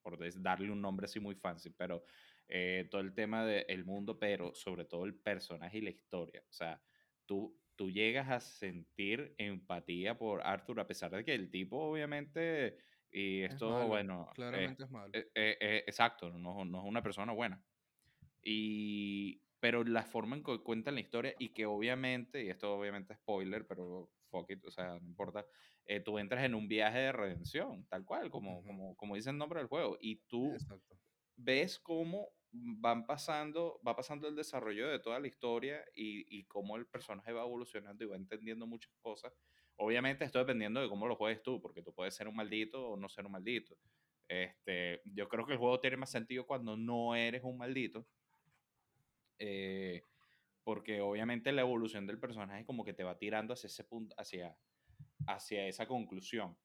[0.03, 2.05] por darle un nombre así muy fancy, pero
[2.49, 6.43] eh, todo el tema del mundo, pero sobre todo el personaje y la historia.
[6.49, 6.83] O sea,
[7.27, 12.79] tú, tú llegas a sentir empatía por Arthur, a pesar de que el tipo, obviamente,
[13.11, 15.13] y Es esto, malo, bueno, eh, Claramente es malo.
[15.13, 17.65] eh, eh, eh, exacto, no, no es una persona buena.
[18.43, 23.13] Y, pero la forma en que cuentan la historia y que obviamente, y esto obviamente
[23.13, 25.47] es spoiler, pero fuck it, o sea, no importa,
[25.87, 28.67] eh, tú entras en un viaje de redención, tal cual, como, Ujú.
[28.67, 30.99] como, como dice el nombre del juego, y tú Exacto.
[31.37, 36.77] ves cómo van pasando, va pasando el desarrollo de toda la historia y, y cómo
[36.77, 39.33] el personaje va evolucionando y va entendiendo muchas cosas.
[39.77, 42.97] Obviamente esto dependiendo de cómo lo juegues tú, porque tú puedes ser un maldito o
[42.97, 43.77] no ser un maldito.
[44.29, 48.07] Este, yo creo que el juego tiene más sentido cuando no eres un maldito.
[49.39, 50.05] eh,
[50.65, 54.57] porque obviamente la evolución del personaje como que te va tirando hacia ese punto, hacia,
[55.27, 56.57] hacia esa conclusión.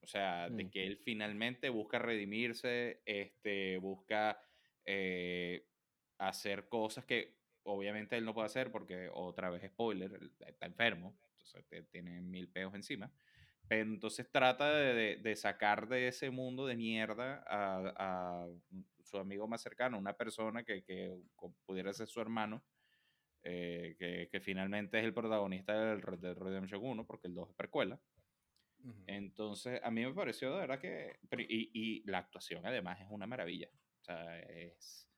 [0.00, 4.40] O sea, de que él finalmente busca redimirse, este, busca
[4.84, 5.66] eh,
[6.18, 11.64] hacer cosas que obviamente él no puede hacer porque, otra vez spoiler, está enfermo, entonces
[11.90, 13.12] tiene mil peos encima.
[13.66, 18.46] Pero entonces trata de, de- de sacar de ese mundo de mierda a, a
[19.02, 21.18] su amigo más cercano, una persona que, que
[21.66, 22.64] pudiera ser su hermano,
[23.42, 27.50] eh, que, que finalmente es el protagonista del Red Dead Redemption 1, porque el 2
[27.50, 28.00] es precuela.
[29.06, 31.18] Entonces, a mí me pareció de verdad que.
[31.48, 33.68] Y, y la actuación, además, es una maravilla.
[34.00, 35.10] O sea, es.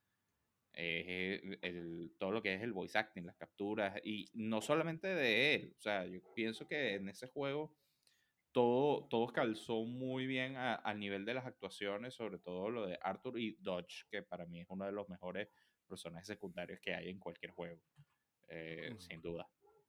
[0.73, 5.09] es el- el- todo lo que es el voice acting, las capturas, y no solamente
[5.09, 5.75] de él.
[5.79, 7.77] O sea, yo pienso que en ese juego
[8.53, 13.39] todo, todo calzó muy bien al nivel de las actuaciones, sobre todo lo de Arthur
[13.39, 15.49] y Dodge, que para mí es uno de los mejores
[15.89, 17.81] personajes secundarios que hay en cualquier juego.
[18.51, 19.01] Eh, Ujú.
[19.01, 19.49] Sin duda.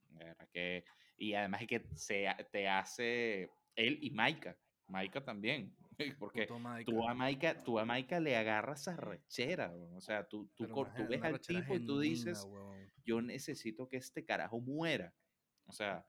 [0.09, 0.85] De verdad que,
[1.17, 4.57] y además es que se, te hace él y Maika.
[4.87, 5.75] Maika también.
[6.19, 6.91] Porque Maika.
[6.91, 9.73] tú a Maika, tú a Maika le agarras a rechera.
[9.93, 12.47] O sea, tú, tú, tú ves al tipo y tú dices,
[13.03, 15.13] yo necesito que este carajo muera.
[15.65, 16.05] O sea,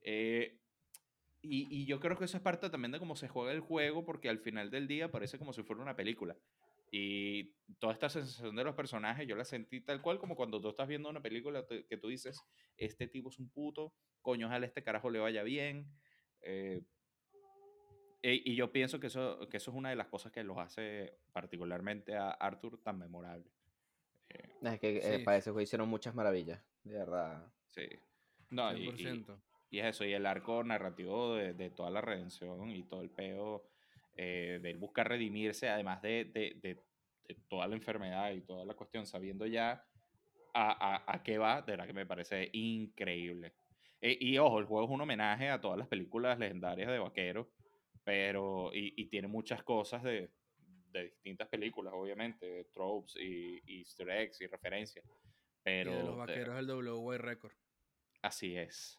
[0.00, 0.58] eh,
[1.42, 4.04] y, y yo creo que eso es parte también de cómo se juega el juego,
[4.04, 6.36] porque al final del día parece como si fuera una película.
[6.94, 10.68] Y toda esta sensación de los personajes, yo la sentí tal cual como cuando tú
[10.68, 12.38] estás viendo una película que tú dices,
[12.76, 15.86] este tipo es un puto, coño, ojalá este carajo le vaya bien.
[16.42, 16.82] eh,
[18.20, 20.58] e- y yo pienso que eso, que eso es una de las cosas que los
[20.58, 23.50] hace particularmente a Arthur tan memorable.
[24.28, 25.24] Eh, Es que eh, Sí.
[25.24, 27.50] para ese juego hicieron muchas maravillas, de verdad.
[27.68, 27.88] sí.
[28.50, 29.40] No, y- y, 100%.
[29.70, 33.08] Y es eso, y el arco narrativo de, de toda la redención y todo el
[33.10, 33.64] peo
[34.16, 36.78] eh, de él buscar redimirse, además de, de- de-
[37.28, 39.84] de toda la enfermedad y toda la cuestión, sabiendo ya
[40.54, 43.54] a, a- a qué va, de verdad que me parece increíble.
[44.00, 47.46] E- y ojo, el juego es un homenaje a todas las películas legendarias de vaqueros,
[48.04, 50.30] pero, y, y tiene muchas cosas de,
[50.90, 55.04] de distintas películas, obviamente, tropes y, y easter eggs y referencias.
[55.62, 57.54] Pero y de los vaqueros del WY Record.
[58.22, 58.98] así es.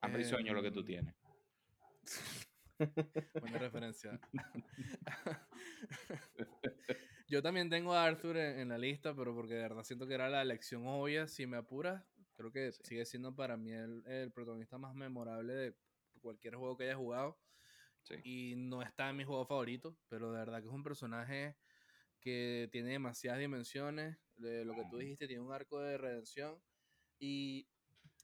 [0.00, 1.14] Hambre y sueño lo que tú Em, tienes.
[3.40, 4.20] Buena referencia.
[7.28, 10.14] Yo también tengo a Arthur en, en la lista, pero porque de verdad siento que
[10.14, 11.26] era la elección obvia.
[11.28, 12.02] Si me apuras,
[12.36, 12.82] creo que Sí.
[12.84, 15.74] sigue siendo para mí el, el protagonista más memorable de
[16.20, 17.38] cualquier juego que haya jugado.
[18.02, 18.14] Sí.
[18.24, 21.56] Y no está en mi juego favorito, pero de verdad que es un personaje
[22.20, 24.16] que tiene demasiadas dimensiones.
[24.36, 26.62] De lo que tú dijiste, tiene un arco de redención.
[27.18, 27.68] Y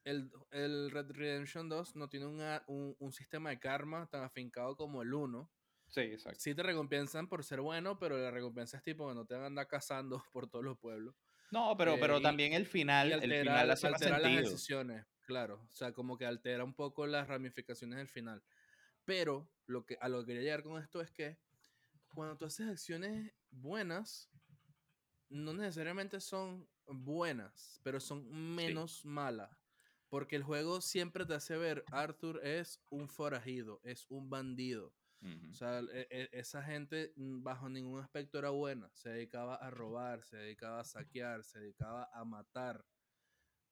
[0.05, 4.23] el, el Red Redemption 2 no tiene un, a- un- un sistema de karma tan
[4.23, 5.51] afincado como el 1.
[5.89, 6.41] Sí, exacto.
[6.41, 9.45] Sí te recompensan por ser bueno, pero la recompensa es tipo que no te van
[9.45, 11.15] a andar cazando por todos los pueblos.
[11.51, 14.31] No, pero, Eh, pero también el final, Y el altera, final hace más altera las
[14.33, 14.51] sentido.
[14.51, 15.67] decisiones, claro.
[15.71, 18.43] O sea, como que altera un poco las ramificaciones del final.
[19.05, 21.39] Pero lo que, a lo que quería llegar con esto es que
[22.15, 24.31] cuando tú haces acciones buenas,
[25.29, 29.64] no necesariamente son buenas, pero son menos malas.
[30.15, 34.95] Porque el juego siempre te hace ver, Arthur es un forajido, es un bandido.
[35.51, 38.89] O sea, e- e- esa gente mm, bajo ningún aspecto era buena.
[38.95, 42.87] Se dedicaba a robar, se dedicaba a saquear, se dedicaba a matar.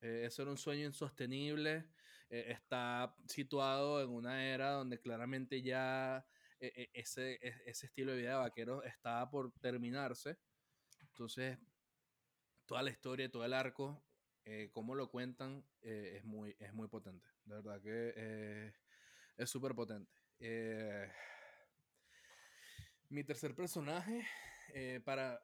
[0.01, 1.89] Eh, eso era un sueño insostenible.
[2.29, 6.27] eh, está situado en una era donde claramente ya
[6.59, 10.41] eh, eh, ese, e- ese estilo de vida de vaqueros estaba por terminarse.
[11.03, 11.57] Entonces,
[12.67, 14.05] toda la historia, todo el arco,
[14.45, 17.27] eh, cómo lo cuentan, eh, es, muy, es muy potente.
[17.45, 18.75] De verdad que eh,
[19.37, 20.11] es súper potente.
[20.39, 21.09] Eh,
[23.11, 24.27] mi tercer personaje,
[24.75, 25.41] eh, para.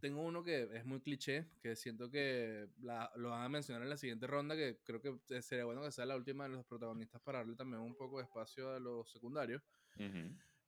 [0.00, 3.88] Tengo uno que es muy cliché, que siento que la- lo van a mencionar en
[3.90, 7.20] la siguiente ronda, que creo que sería bueno que sea la última de los protagonistas
[7.22, 9.60] para darle también un poco de espacio a los secundarios.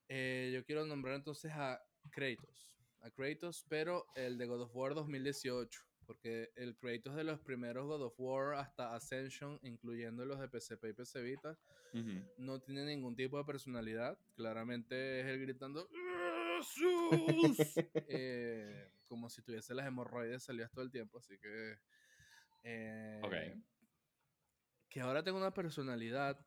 [0.08, 2.72] Yo quiero nombrar entonces a Kratos.
[3.02, 5.80] A Kratos, pero el de God of War 2018.
[6.10, 10.88] Porque el Kratos de los primeros God of War hasta Ascension, incluyendo los de PSP
[10.88, 11.56] y PC Vita,
[11.94, 12.28] Ujú.
[12.36, 14.18] no tiene ningún tipo de personalidad.
[14.34, 15.88] Claramente es él gritando
[16.58, 17.76] ¡Jesús!
[18.08, 21.18] Eh, como si tuviese las hemorroides salidas todo el tiempo.
[21.18, 21.78] Así que.
[22.64, 23.34] eh, Ok.
[24.88, 26.44] Que ahora tenga una personalidad.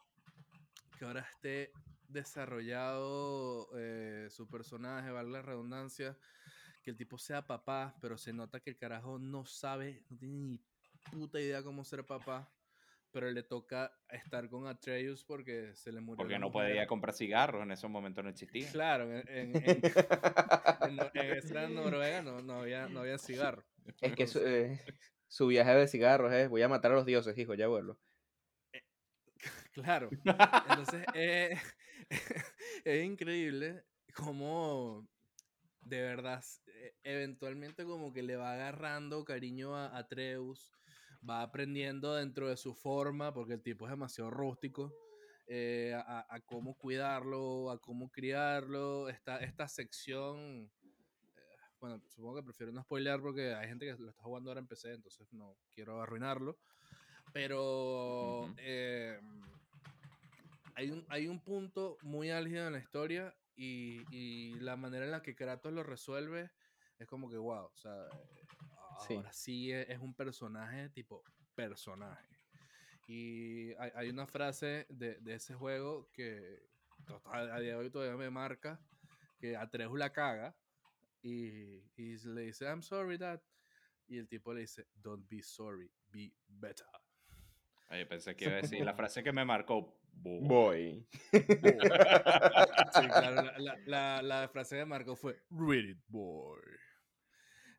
[0.99, 1.71] Que ahora esté
[2.09, 6.17] desarrollado eh, su personaje, valga la redundancia.
[6.83, 10.35] Que el tipo sea papá, pero se nota que el carajo no sabe, no tiene
[10.35, 10.59] ni
[11.11, 12.51] puta idea cómo ser papá.
[13.11, 16.17] Pero le toca estar con Atreus porque se le murió.
[16.17, 16.69] Porque no mujer.
[16.71, 18.71] podía comprar cigarros, en esos momentos no existía.
[18.71, 23.63] Claro, en, en, en, en Nor- en esa Noruega no, no había, no había cigarro.
[24.01, 24.81] Es que su, eh,
[25.27, 27.99] su viaje de cigarros es, voy a matar a los dioses, hijo, ya vuelvo.
[29.73, 30.09] Claro.
[30.69, 31.55] Entonces eh,
[32.83, 33.83] es increíble
[34.15, 35.07] cómo
[35.85, 40.73] de verdad eh, eventualmente como que le va agarrando cariño a Atreus,
[41.27, 44.93] va aprendiendo dentro de su forma, porque el tipo es demasiado rústico,
[45.47, 49.09] eh, a, a cómo cuidarlo, a cómo criarlo.
[49.09, 50.71] Esta, esta sección,
[51.35, 54.61] eh, bueno, supongo que prefiero no spoilear porque hay gente que lo está jugando ahora
[54.61, 56.57] en PC, entonces no quiero arruinarlo.
[57.33, 59.19] Pero eh,
[60.75, 65.11] hay, un, hay un punto muy álgido en la historia y, y la manera en
[65.11, 66.51] la que Kratos lo resuelve
[66.99, 68.07] es como que, wow, o sea,
[69.07, 69.15] Sí.
[69.15, 71.23] ahora sí es, es un personaje tipo
[71.55, 72.27] personaje.
[73.07, 76.63] Y hay, hay una frase de, de ese juego que
[77.05, 78.79] total, a día de hoy todavía me marca,
[79.39, 80.55] que Atreus la caga
[81.21, 83.41] y, y le dice, I'm sorry, dad.
[84.07, 86.85] Y el tipo le dice, don't be sorry, be better.
[87.89, 89.97] Oye, pensé que iba a decir la frase que me marcó.
[90.13, 90.39] "Bo".
[90.41, 91.05] Voy.
[92.93, 96.59] Sí, claro, la, la- la- la frase de Marco fue Read it, boy.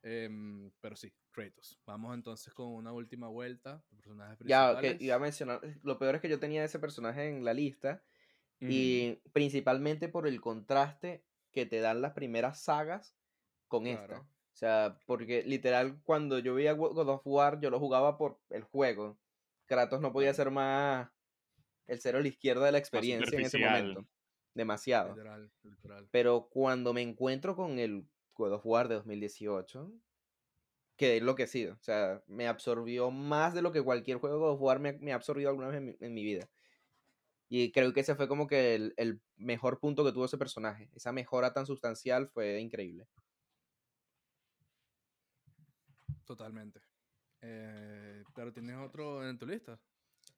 [0.02, 1.80] Em, pero sí, Kratos.
[1.86, 3.82] Vamos entonces con una última vuelta.
[3.90, 4.98] Personajes Ya, principales.
[4.98, 8.02] que iba a mencionar, lo peor es que yo tenía ese personaje en la lista
[8.60, 11.22] y principalmente por el contraste
[11.52, 13.14] que te dan las primeras sagas
[13.68, 14.20] con esta.
[14.20, 14.26] O
[14.56, 19.18] sea, porque literal cuando yo veía God of War yo lo jugaba por el juego.
[19.66, 21.10] Kratos no podía ser más
[21.86, 24.06] el cero a la izquierda de la experiencia en ese momento.
[24.54, 25.10] Demasiado.
[25.10, 26.08] Literal, literal.
[26.10, 29.92] Pero cuando me encuentro con el God of War de 2018,
[30.96, 31.74] quedé enloquecido.
[31.74, 34.92] O sea, me absorbió más de lo que cualquier juego de God of War me,
[34.94, 36.48] me ha absorbido alguna vez en mi, en mi vida.
[37.48, 40.90] Y creo que ese fue como que el, el mejor punto que tuvo ese personaje.
[40.94, 43.06] Esa mejora tan sustancial fue increíble.
[46.24, 46.80] Totalmente.
[47.42, 49.78] Eh, pero tienes otro en tu lista.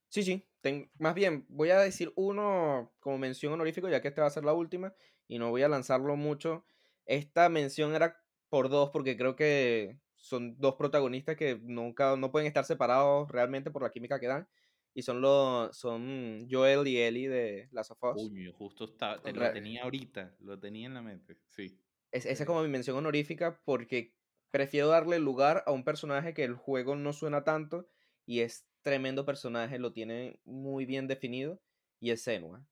[0.09, 0.49] Sí, sí.
[0.61, 4.31] ten- más bien, voy a decir uno como mención honorífico, ya que esta va a
[4.31, 4.95] ser la última,
[5.29, 6.65] y no voy a lanzarlo mucho.
[7.05, 12.47] Esta mención era por dos, porque creo que son dos protagonistas que nunca no pueden
[12.49, 14.49] estar separados realmente por la química que dan.
[14.95, 18.17] Y son los son Joel y Ellie de Last of Us.
[18.23, 21.79] Uy, justo está, te lo tenía ahorita, lo tenía en la mente, sí.
[22.13, 24.15] Es- esa es como mi mención honorífica porque
[24.51, 27.89] prefiero darle lugar a un personaje que el juego no suena tanto
[28.25, 31.61] y es tremendo personaje, lo tiene muy bien definido
[31.99, 32.65] y es Senua.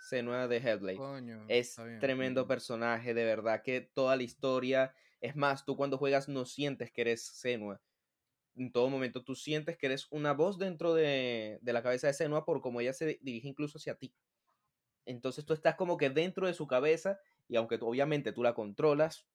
[0.00, 0.96] Senua de Hellblade.
[0.96, 2.00] Coño, Es bien.
[2.00, 6.90] tremendo personaje, de verdad que toda la historia, es más, tú cuando juegas no sientes
[6.90, 7.82] que eres Senua.
[8.56, 12.14] En todo momento tú sientes que eres una voz dentro de, de la cabeza de
[12.14, 14.14] Senua por como ella se di- dirige incluso hacia ti.
[15.04, 18.54] Entonces tú estás como que dentro de su cabeza y aunque tú- obviamente tú la
[18.54, 19.26] controlas,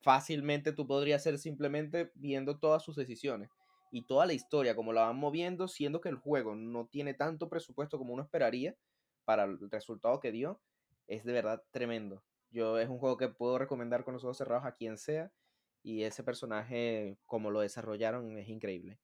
[0.00, 3.50] fácilmente tú podrías ser simplemente viendo todas sus decisiones
[3.90, 7.48] y toda la historia, como la van moviendo, siendo que el juego no tiene tanto
[7.48, 8.76] presupuesto como uno esperaría
[9.24, 10.60] para el resultado que dio,
[11.06, 12.22] es de verdad tremendo.
[12.50, 15.32] Yo es un juego que puedo recomendar con los ojos cerrados a quien sea
[15.82, 18.98] y ese personaje, como lo desarrollaron, es increíble.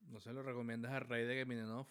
[0.00, 1.86] No se lo recomiendas al rey de Geminenov.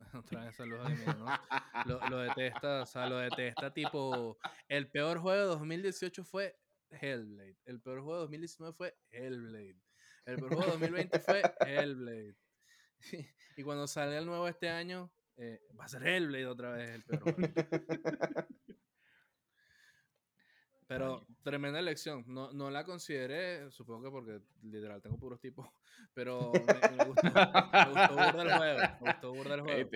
[0.14, 1.28] Otra vez saludos a Geminenov.
[1.86, 4.36] Lo, lo detesta, o sea, lo detesta tipo...
[4.68, 6.58] El peor juego de 2018 fue
[6.90, 7.56] Hellblade.
[7.64, 9.85] El peor juego de 2019 fue Hellblade.
[10.26, 12.36] El juego de 2020 fue Hellblade.
[13.58, 17.04] Y cuando sale el nuevo este año, eh, va a ser Hellblade otra vez el
[17.04, 17.38] peor juego.
[20.86, 22.22] Pero tremenda elección.
[22.26, 25.68] No, no la consideré, supongo que porque literal tengo puros tipos.
[26.14, 28.78] Pero me, me gustó, me gustó burda el juego.
[28.78, 29.90] Me gustó burda el juego.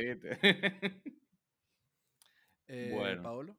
[2.73, 3.19] Eh.
[3.23, 3.57] Paolo.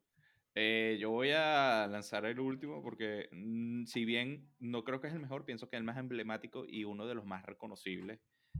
[0.55, 5.13] Eh, yo voy a lanzar el último porque mm, si bien no creo que es
[5.13, 8.19] el mejor, pienso que es el más emblemático y uno de los más reconocibles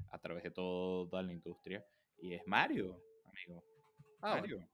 [0.10, 1.86] a través de toda la industria.
[2.18, 3.64] Y es Mario, amigo.
[4.22, 4.56] Ah, Mario.
[4.58, 4.72] bueno.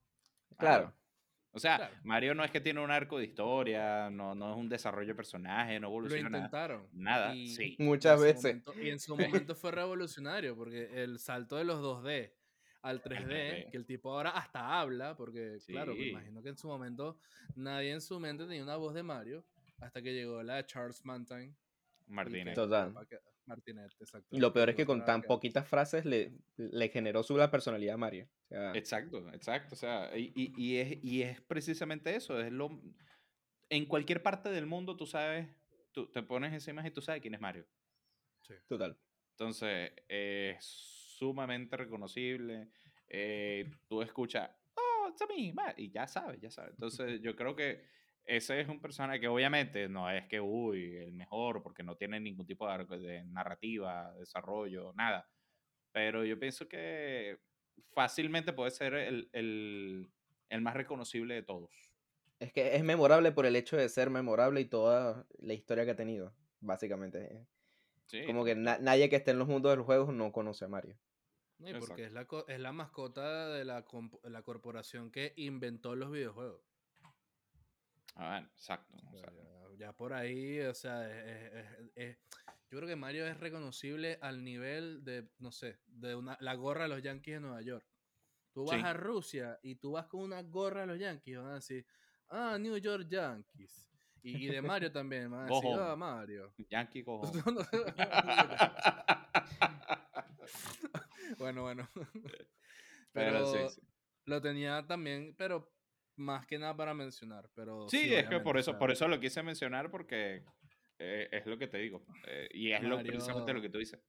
[0.57, 0.83] Claro.
[0.85, 0.97] Mario.
[1.53, 1.95] O sea, Claro.
[2.03, 5.15] Mario no es que tiene un arco de historia, no, no es un desarrollo de
[5.15, 6.37] personaje, no Lo evoluciona.
[6.37, 6.87] intentaron.
[6.91, 7.75] nada, y- sí.
[7.79, 8.43] Muchas veces.
[8.63, 12.35] momento- y en su momento fue revolucionario porque el salto de los 2D
[12.81, 13.71] al 3D, 3D.
[13.71, 17.19] que el tipo ahora hasta habla, porque claro, me imagino que en su momento
[17.55, 19.45] nadie en su mente tenía una voz de Mario
[19.79, 21.55] hasta que llegó la de Charles Mantine.
[22.07, 22.55] Martínez.
[22.55, 22.93] Total.
[23.45, 24.27] Martinet, exacto.
[24.35, 25.27] Y lo peor es que con "Para tan que-".
[25.27, 28.27] poquitas frases le, le generó su la personalidad a Mario.
[28.45, 29.73] O sea, Exacto, exacto.
[29.73, 32.39] O sea, y, y- y es, y es precisamente eso.
[32.41, 32.81] Es lo,
[33.69, 35.47] en cualquier parte del mundo tú sabes,
[35.93, 37.65] tú te pones esa imagen y tú sabes quién es Mario.
[38.41, 38.53] Sí.
[38.67, 38.97] total.
[39.31, 42.69] Entonces, es sumamente reconocible.
[43.09, 46.71] eh, tú escuchas, oh, it's a me, ma", y ya sabes, ya sabes.
[46.73, 47.83] Entonces, yo creo que
[48.25, 52.19] ese es un personaje que obviamente no es que, uy, el mejor, porque no tiene
[52.19, 55.29] ningún tipo de, de narrativa, desarrollo, nada.
[55.91, 57.39] Pero yo pienso que
[57.93, 60.09] fácilmente puede ser el, el-
[60.49, 61.71] el más reconocible de todos.
[62.39, 65.91] Es que es memorable por el hecho de ser memorable y toda la historia que
[65.91, 67.45] ha tenido, básicamente.
[68.07, 70.65] Sí, Como que na- nadie que esté en los mundos de los juegos no conoce
[70.65, 70.97] a Mario.
[71.59, 73.85] No, y porque es la, co- es la mascota de la,
[74.23, 76.61] la corporación que inventó los videojuegos.
[78.15, 78.97] Ah, bueno, exacto.
[78.97, 82.17] O sea, ya, ya por ahí, o sea, es- es- es-
[82.69, 86.83] yo creo que Mario es reconocible al nivel de, no sé, de una, la gorra
[86.83, 87.85] de los Yankees de Nueva York.
[88.53, 88.85] Tú vas Sí.
[88.85, 91.85] a Rusia y tú vas con una gorra de los Yankees, van a decir,
[92.29, 93.85] ah, New York Yankees.
[94.23, 96.53] Y, y de Mario también, van a decir, ah, Mario.
[96.69, 97.31] Yankee cojo.
[101.37, 101.89] bueno, bueno.
[103.13, 103.81] Pero sí, Pero sí.
[104.25, 105.73] lo tenía también, pero
[106.17, 107.49] más que nada para mencionar.
[107.55, 110.43] Pero Sí, es que por eso, por eso lo quise mencionar porque
[110.99, 112.05] eh, es lo que te digo.
[112.27, 113.99] eh, y es lo, precisamente lo que tú dices.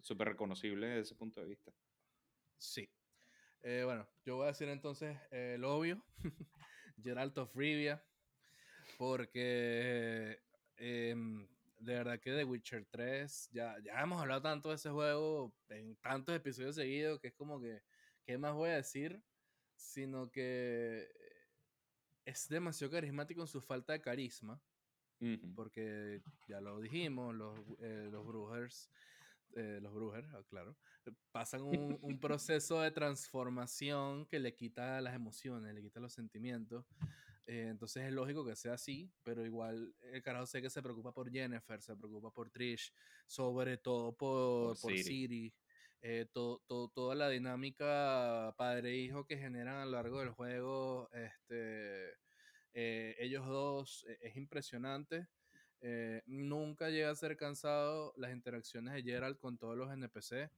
[0.00, 1.72] Súper reconocible desde ese punto de vista.
[2.56, 2.88] Sí.
[3.60, 6.04] Eh, bueno, yo voy a decir entonces el obvio,
[7.02, 8.02] Geralt of Rivia,
[8.96, 10.40] porque
[10.76, 11.46] em,
[11.78, 15.96] de verdad que The Witcher 3, ya, ya hemos hablado tanto de ese juego en
[15.96, 17.82] tantos episodios seguidos que es como que,
[18.24, 19.22] ¿qué más voy a decir?
[19.76, 21.08] Sino que
[22.24, 24.60] es demasiado carismático en su falta de carisma,
[25.54, 28.90] porque ya lo dijimos, los, eh, los Brugers,
[29.56, 30.76] eh, los Brugers, ah, claro,
[31.32, 36.84] pasan un, un proceso de transformación que le quita las emociones, le quita los sentimientos.
[37.48, 41.12] Eh, entonces es lógico que sea así, pero igual el carajo sé que se preocupa
[41.12, 42.92] por Jennifer, se preocupa por Trish,
[43.26, 44.96] sobre todo por, Por.
[44.98, 45.52] Siri.
[46.02, 52.10] eh, to- to- toda la dinámica padre-hijo que generan a lo largo del juego, este,
[52.74, 55.26] eh, ellos dos eh, es impresionante.
[55.80, 60.50] Eh, nunca llega a ser cansado las interacciones de Gerald con todos los NPC.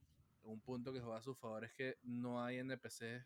[0.43, 3.23] Un punto que juega a su favor es que no hay NPCs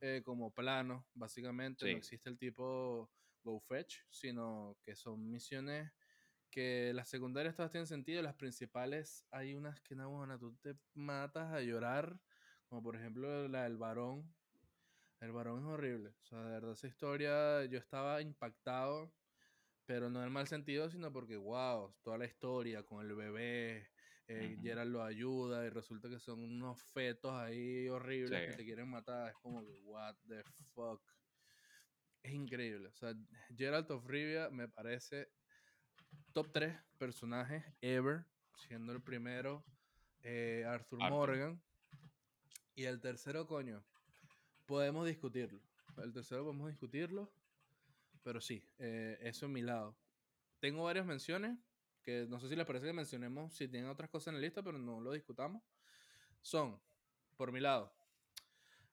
[0.00, 1.86] eh, como planos, básicamente.
[1.86, 1.92] Sí.
[1.92, 3.10] No existe el tipo
[3.42, 5.92] Go Fetch, sino que son misiones
[6.50, 8.22] que las secundarias todas tienen sentido.
[8.22, 12.18] Las principales, hay unas que no, bueno, tú te matas a llorar
[12.66, 14.34] como por ejemplo la del varón.
[15.20, 16.10] El varón es horrible.
[16.10, 19.14] O sea, de verdad, esa historia yo estaba impactado,
[19.86, 23.88] pero no en el mal sentido, sino porque, wow, toda la historia con el bebé,
[24.28, 24.62] eh, Ujú.
[24.62, 29.30] Geralt lo ayuda y resulta que son unos fetos ahí horribles que te quieren matar.
[29.30, 30.42] Es como que, what the
[30.74, 31.02] fuck.
[32.22, 32.88] Es increíble.
[32.88, 33.14] O sea,
[33.56, 35.28] Geralt of Rivia me parece
[36.32, 38.24] top 3 personajes ever,
[38.56, 39.64] siendo el primero
[40.22, 41.10] eh, Arthur Arthur.
[41.10, 41.62] Morgan.
[42.74, 43.84] Y el tercero, coño,
[44.66, 45.62] podemos discutirlo.
[45.96, 47.32] El tercero podemos discutirlo,
[48.22, 49.96] pero sí, eh, eso en mi lado.
[50.58, 51.58] Tengo varias menciones,
[52.06, 54.62] que no sé si les parece que mencionemos si tienen otras cosas en la lista,
[54.62, 55.60] pero no lo discutamos.
[56.40, 56.80] Son,
[57.36, 57.92] por mi lado,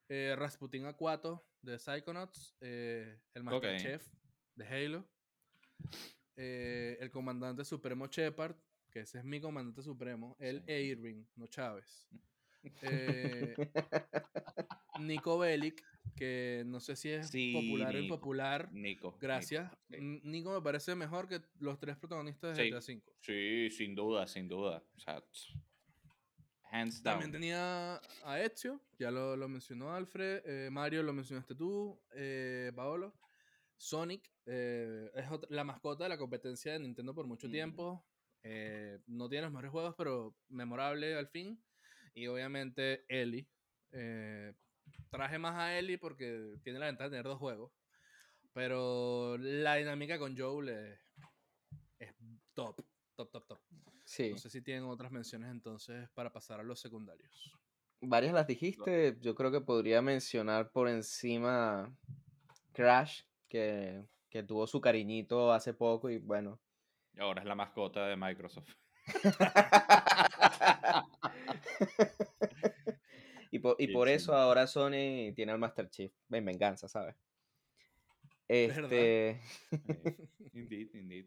[0.10, 3.80] eh, Rasputin Aquato de Psychonauts, eh, el Master.
[3.80, 4.08] Chef
[4.56, 5.08] de Halo,
[6.36, 8.56] eh, el comandante supremo Shepard,
[8.90, 10.72] que ese es mi comandante supremo, el Sí.
[10.72, 12.10] Irving, no Chávez.
[12.82, 13.54] Eh,
[15.02, 15.84] Nico Bellic,
[16.14, 18.72] que no sé si es Sí, popular o impopular.
[18.72, 19.18] Nico.
[19.20, 19.66] Gracias.
[19.66, 19.96] Nico, sí.
[19.98, 22.70] N- Nico me parece mejor que los tres protagonistas de Sí.
[22.72, 23.02] GTA V.
[23.22, 24.84] Sí, sin duda, sin duda.
[24.96, 25.24] O sea,
[26.72, 27.14] hands down.
[27.20, 32.72] También tenía a Ezio, ya lo, lo mencionó Alfred, eh, Mario lo mencionaste tú, eh,
[32.76, 33.14] Paolo.
[33.78, 37.52] Sonic eh, es otra- la mascota de la competencia de Nintendo por mucho Mm.
[37.52, 38.06] tiempo.
[39.08, 41.58] no tiene los mejores juegos, pero memorable al fin.
[42.14, 43.48] Y obviamente Ellie.
[43.94, 44.52] eh,
[45.10, 47.72] traje más a Ellie porque tiene la ventaja de tener dos juegos.
[48.54, 51.00] Pero la dinámica con Joel es,
[52.00, 52.14] es
[52.54, 52.84] top,
[53.16, 53.60] top, top, top.
[54.06, 57.52] Sí, No sé si tienen otras menciones entonces para pasar a los secundarios.
[58.02, 59.18] varias las dijiste.
[59.22, 61.92] Yo creo que podría mencionar por encima
[62.74, 66.60] Crash, que, que tuvo su cariñito hace poco y bueno.
[67.16, 68.76] Y ahora es la mascota de Microsoft.
[73.54, 77.16] y por, y por eso ahora Sony tiene al Master Chief en venganza, ¿sabes?
[78.48, 79.40] Este,
[80.54, 81.26] indeed, indeed.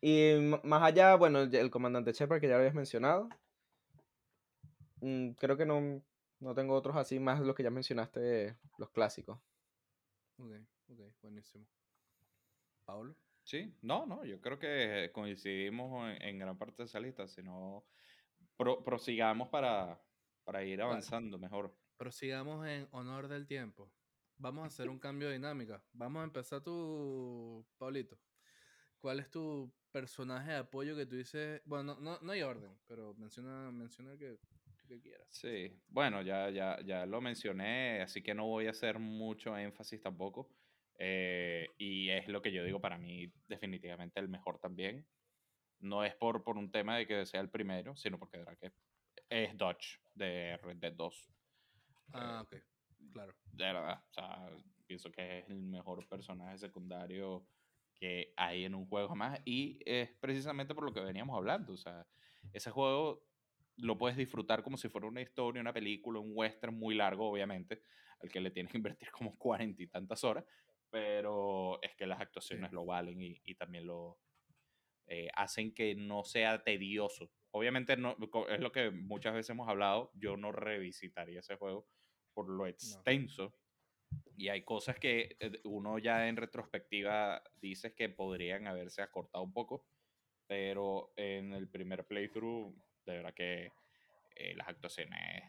[0.00, 3.28] y más allá, bueno, el comandante Shepard que ya lo habías mencionado.
[5.00, 6.02] Mm, creo que no,
[6.40, 9.38] no tengo otros así más los que ya mencionaste, los clásicos.
[10.38, 10.52] Ok,
[10.90, 11.64] ok, buenísimo.
[12.84, 13.14] Pablo.
[13.42, 17.84] Sí, no, no, yo creo que coincidimos en, en gran parte de esa lista, sino
[18.56, 19.98] pro- prosigamos para,
[20.44, 20.90] para ir Vale.
[20.90, 21.76] avanzando mejor.
[21.96, 23.92] Prosigamos en honor del tiempo.
[24.36, 25.84] Vamos a hacer un cambio de dinámica.
[25.92, 28.18] Vamos a empezar tú, Pablito.
[28.98, 31.60] ¿Cuál es tu personaje de apoyo que tú dices?
[31.64, 34.38] Bueno, no, no, no hay orden, pero menciona, menciona el que,
[34.88, 35.28] que quieras.
[35.30, 40.00] Sí, bueno, ya, ya, ya lo mencioné, así que no voy a hacer mucho énfasis
[40.00, 40.50] tampoco.
[40.98, 45.06] eh, y es lo que yo digo para mí definitivamente el mejor también.
[45.80, 48.58] No es por, por un tema de que sea el primero, sino porque de verdad
[48.60, 48.72] que
[49.28, 51.28] es Dodge de Red Dead 2.
[52.12, 52.56] Ah, ok,
[53.12, 53.34] claro.
[53.52, 54.50] De verdad, o sea,
[54.86, 57.46] pienso que es el mejor personaje secundario
[57.94, 59.40] que hay en un juego jamás.
[59.44, 61.72] Y es precisamente por lo que veníamos hablando.
[61.72, 62.06] O sea,
[62.52, 63.26] ese juego
[63.76, 67.82] lo puedes disfrutar como si fuera una historia, una película, un western muy largo, obviamente,
[68.20, 70.44] al que le tienes que invertir como cuarenta y tantas horas.
[70.90, 72.74] Pero es que las actuaciones Sí.
[72.74, 74.20] lo valen y, y también lo
[75.06, 77.32] eh, hacen que no sea tedioso.
[77.56, 78.16] Obviamente no,
[78.48, 80.10] es lo que muchas veces hemos hablado.
[80.14, 81.86] Yo no revisitaría ese juego
[82.32, 83.54] por lo extenso.
[84.36, 89.52] Y hay cosas que eh, uno ya en retrospectiva dice que podrían haberse acortado un
[89.52, 89.86] poco,
[90.48, 92.74] pero en el primer playthrough,
[93.06, 93.70] de verdad que
[94.34, 95.44] eh, las actuaciones,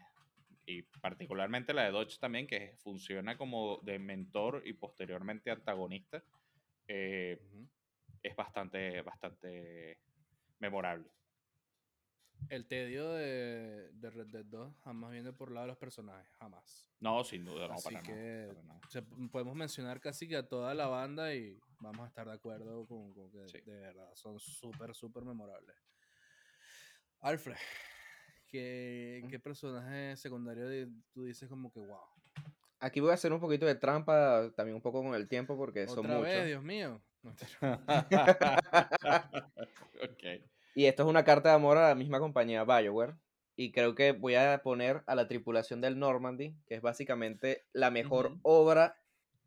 [0.64, 6.22] y particularmente la de Dodge también, que funciona como de mentor y posteriormente antagonista,
[6.86, 7.40] eh,
[8.22, 9.98] es bastante, bastante
[10.60, 11.10] memorable.
[12.48, 16.88] El tedio de, de Red Dead 2 jamás viene por lado de los personajes, jamás.
[17.00, 18.80] No, sin duda, no, Así para que nada, para nada.
[18.88, 22.86] se- podemos mencionar casi que a toda la banda y vamos a estar de acuerdo
[22.86, 23.60] con, con que Sí.
[23.62, 25.76] de verdad son súper, súper memorables.
[27.20, 27.56] Alfred,
[28.46, 31.98] ¿qué, qué personaje secundario de- tú dices como que wow?
[32.78, 35.88] Aquí voy a hacer un poquito de trampa, también un poco con el tiempo, porque
[35.88, 36.46] son Otra vez, muchos.
[36.46, 37.02] Dios mío.
[37.22, 37.30] No,
[40.02, 40.22] ok.
[40.76, 43.14] Y esto es una carta de amor a la misma compañía BioWare.
[43.56, 47.90] Y creo que voy a poner a la tripulación del Normandy, que es básicamente la
[47.90, 48.98] mejor obra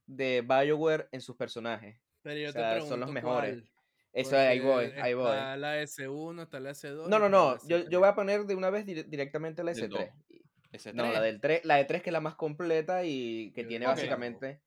[0.07, 1.99] de BioWare en sus personajes.
[2.23, 3.61] Pero yo O sea, te pregunto son los mejores.
[3.61, 3.69] cuál,
[4.11, 5.27] Eso ahí voy, porque ahí voy.
[5.27, 7.07] Está la S1, está la S2.
[7.07, 7.57] No, no, no.
[7.67, 7.89] Yo, S3.
[7.89, 10.11] yo voy a poner de una vez dire- directamente la Del S3.
[10.71, 13.61] Ese No, la del 3, la de 3 que es la más completa y que
[13.63, 14.61] Yo tiene básicamente...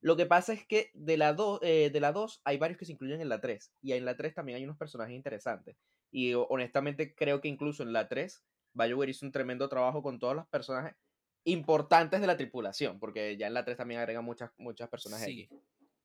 [0.00, 2.92] Lo que pasa es que de la, 2, de la 2 hay varios que se
[2.92, 3.72] incluyen en la 3.
[3.82, 5.76] Y en la 3 también hay unos personajes interesantes.
[6.10, 8.44] Y ho- honestamente creo que incluso en la 3
[8.74, 10.96] BioWare hizo un tremendo trabajo con todos los personajes
[11.44, 15.26] importantes de la tripulación, porque ya en la 3 también agrega muchas, muchas personajes.
[15.26, 15.48] Sí.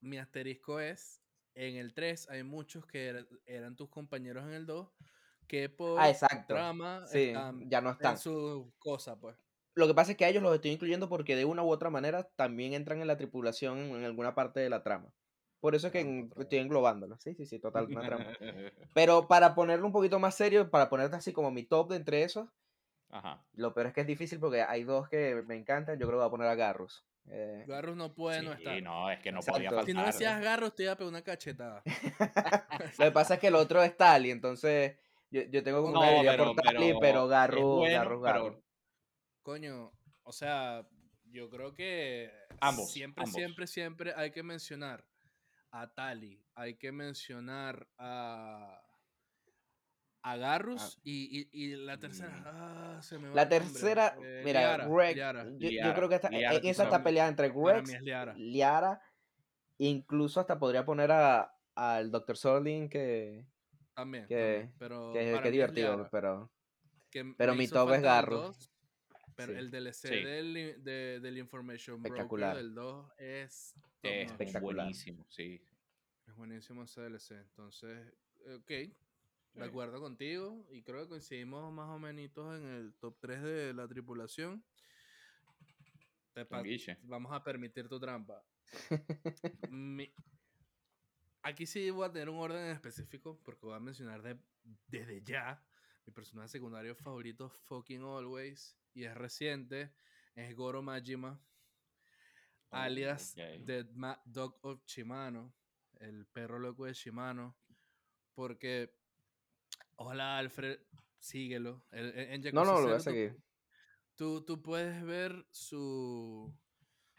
[0.00, 1.22] Mi asterisco es,
[1.54, 4.90] en el 3 hay muchos que er- eran tus compañeros en el 2
[5.46, 6.54] que por Ah, exacto.
[6.54, 8.12] trama Sí, están ya no están.
[8.12, 9.36] en su cosa, pues.
[9.76, 11.90] Lo que pasa es que a ellos los estoy incluyendo porque de una u otra
[11.90, 15.12] manera también entran en la tripulación en alguna parte de la trama.
[15.64, 16.42] Por eso es que en- trampa.
[16.42, 17.22] estoy englobándolos.
[17.22, 18.30] Sí, sí, sí, total, una trampa.
[18.92, 22.22] Pero para ponerlo un poquito más serio, para ponerte así como mi top de entre
[22.22, 22.50] esos,
[23.08, 23.42] Ajá.
[23.54, 25.98] lo peor es que es difícil porque hay dos que me encantan.
[25.98, 27.06] Yo creo que voy a poner a Garrus.
[27.30, 28.82] Eh, Garros no puede no Sí, estar.
[28.82, 29.86] no, es que no podía faltar.
[29.86, 31.82] Si no decías Garros, te iba a pegar una cachetada.
[32.98, 34.98] lo que pasa es que el otro es Tali, entonces
[35.30, 37.96] yo, yo tengo como una No, debilidad pero- por Tali, pero pero, es Garrus, bueno,
[37.98, 38.58] Garrus, pero- Garrus.
[39.42, 39.92] Coño,
[40.24, 40.86] o sea,
[41.30, 43.34] yo creo que Ambos, siempre, ambos.
[43.34, 45.04] siempre, siempre hay que mencionar
[45.76, 48.80] a Tali, hay que mencionar a
[50.26, 52.42] a Garrus y, y- y la tercera, Mm.
[52.46, 55.44] ah, se me va La tercera, eh, mira, Liara, Greg, Liara.
[55.58, 58.32] yo, creo que esta, Liara, en esa está peleada entre es Liara.
[58.34, 59.02] Liara,
[59.76, 62.36] incluso hasta podría poner a, al Dr.
[62.38, 63.46] Sorlin que,
[63.92, 66.50] También, que- también, pero que, divertido, Liara, pero
[67.10, 68.40] que pero mi top es Garrus.
[68.40, 68.70] 2,
[69.36, 69.58] Pero Sí.
[69.58, 70.14] el DLC Sí.
[70.22, 74.30] del, de- del Information Broker del 2 es top Es.
[74.30, 74.84] Espectacular.
[74.86, 75.60] buenísimo, sí.
[76.26, 77.32] Es buenísimo ese DLC.
[77.40, 78.12] Entonces,
[78.56, 80.64] ok, de acuerdo contigo.
[80.70, 84.64] Y creo que coincidimos más o menos en el top 3 de la tripulación.
[86.32, 86.46] Te
[87.04, 88.42] vamos a permitir tu trampa.
[89.70, 90.12] Mi-
[91.42, 94.38] Aquí sí voy a tener un orden en específico porque voy a mencionar de-
[94.88, 95.62] desde ya
[96.06, 99.92] mi personaje secundario favorito fucking always y es reciente,
[100.34, 101.40] es Goro Majima,
[102.70, 103.64] alias ok.
[103.66, 105.54] The Mad Dog of Shimano,
[106.00, 107.56] el perro loco de Shimano,
[108.34, 108.96] porque
[109.96, 110.80] ojalá Alfred
[111.18, 111.86] síguelo.
[111.90, 113.42] el- no, no, lo voy a seguir.
[114.14, 116.56] tú, tú puedes ver su,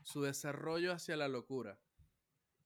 [0.03, 1.79] su desarrollo hacia la locura.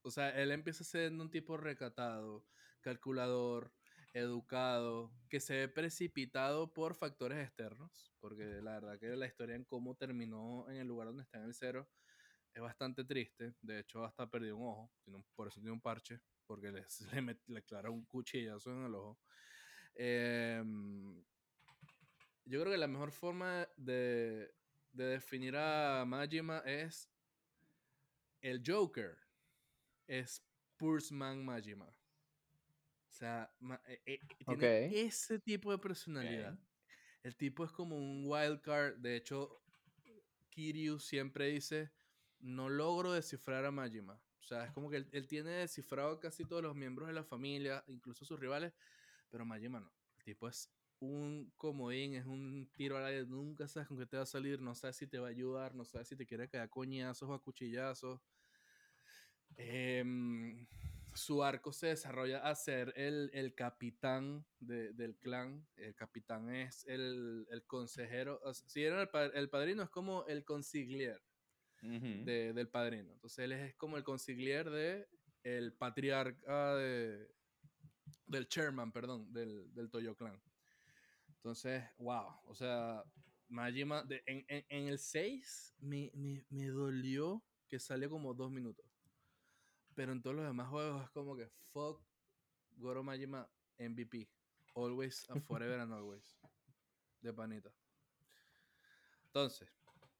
[0.01, 2.45] O sea, él empieza siendo un tipo recatado,
[2.81, 3.73] calculador,
[4.13, 9.65] educado, que se ve precipitado por factores externos, porque la verdad que la historia en
[9.65, 11.89] cómo terminó en el lugar donde está en el cero
[12.53, 13.53] es bastante triste.
[13.61, 16.85] De hecho, hasta perdió un ojo, tiene un- por eso tiene un parche, porque le,
[17.13, 19.19] le, met- le clara un cuchillazo en el ojo.
[19.95, 21.23] Em,
[22.45, 24.51] yo creo que la mejor forma de,
[24.91, 27.09] de definir a Majima es
[28.41, 29.17] el Joker.
[30.07, 30.43] Es
[30.77, 31.98] Pursman Majima.
[33.19, 33.51] O sea,
[33.89, 36.57] eh, eh, tiene ese tipo de personalidad.
[37.21, 38.95] El tipo es como un wild card.
[38.95, 39.61] De hecho,
[40.49, 41.91] Kiryu siempre dice,
[42.39, 44.21] no logro descifrar a Majima.
[44.39, 47.25] O sea, es como que él, él tiene descifrado casi todos los miembros de la
[47.25, 48.71] familia, incluso sus rivales,
[49.29, 49.91] pero Majima no.
[50.17, 54.15] El tipo es un comodín, es un tiro al aire, nunca sabes con qué te
[54.15, 56.47] va a salir, no sabes si te va a ayudar, no sabes si te quiere
[56.47, 58.21] caer a coñazos o a cuchillazos.
[59.57, 60.65] Em,
[61.19, 65.67] su arco se desarrolla a ser el, el capitán de- del clan.
[65.75, 68.39] El capitán es el, el consejero.
[68.43, 71.21] o sea, si era el, el padrino, es como el consigliere
[71.83, 72.25] Ujú.
[72.25, 73.11] de- del padrino.
[73.13, 75.07] Entonces él es como el consigliere de
[75.43, 77.29] el patriarca de,
[78.25, 80.41] del chairman, perdón, del, del Toyo Clan.
[81.35, 83.03] Entonces, wow, o sea,
[83.47, 88.51] Majima, de- en, en- en el 6 me, me, me dolió que salió como dos
[88.51, 88.85] minutos.
[89.99, 92.01] Pero en todos los demás juegos es como que fuck
[92.77, 94.29] Goro Majima MVP.
[94.73, 96.39] Always and forever and always.
[97.19, 97.69] De panita.
[99.25, 99.69] Entonces,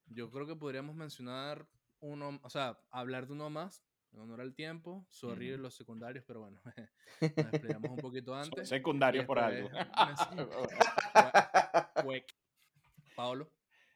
[0.08, 1.66] yo creo que podríamos mencionar
[2.02, 3.82] uno, o sea, hablar de uno más,
[4.12, 5.06] en honor al tiempo.
[5.08, 5.62] Sorry Ujú.
[5.62, 6.60] los secundarios, pero bueno,
[7.22, 8.68] nos desplegamos un poquito antes.
[8.68, 9.70] secundarios por algo.
[13.16, 13.50] Paolo.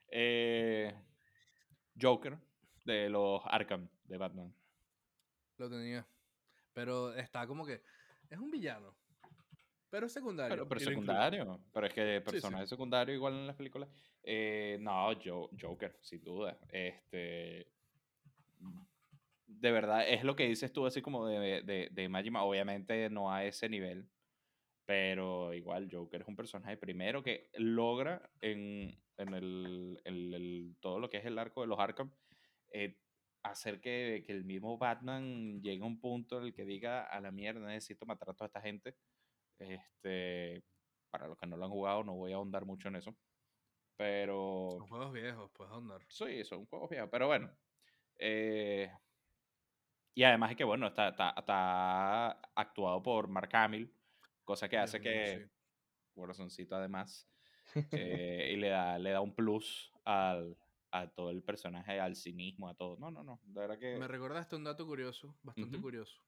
[0.08, 0.94] Eh,
[2.00, 2.38] Joker
[2.86, 4.63] de los Arkham de Batman.
[5.58, 6.06] Lo tenía.
[6.72, 7.82] Pero está como que.
[8.30, 8.94] Es un villano.
[9.90, 10.66] Pero es secundario.
[10.68, 11.60] Pero, secundario.
[11.72, 12.24] Pero es que sí.
[12.30, 13.88] personaje secundario igual en las películas.
[14.24, 16.58] Eh, no, Jo- Joker, sin duda.
[16.68, 17.68] Este.
[19.46, 22.42] De verdad, es lo que dices tú, así como de, de, de Majima.
[22.42, 24.08] Obviamente no a ese nivel.
[24.84, 30.98] Pero igual, Joker es un personaje primero que logra en, en el, el- el- todo
[30.98, 32.10] lo que es el arco de los Arkham
[32.72, 32.98] eh,
[33.44, 37.20] hacer que, que el mismo Batman llegue a un punto en el que diga a
[37.20, 38.96] la mierda, necesito matar a toda esta gente.
[39.58, 40.64] Este,
[41.10, 43.16] para los que no lo han jugado, no voy a ahondar mucho en eso.
[43.96, 46.00] Pero Son juegos viejos, puedes ahondar.
[46.08, 47.50] sí, son juegos viejos, pero bueno.
[48.18, 48.90] eh,
[50.14, 53.92] y además es que, bueno, está, está, está actuado por Mark Hamill,
[54.44, 55.50] cosa que hace mío, que sí.
[56.14, 57.28] corazoncito además.
[57.92, 60.56] eh, y le da, le da un plus al,
[60.94, 62.96] a todo el personaje, al cinismo, a todo.
[62.98, 63.40] No, no, no.
[63.44, 63.98] De verdad que.
[63.98, 66.22] Me recordaste un dato curioso, bastante curioso.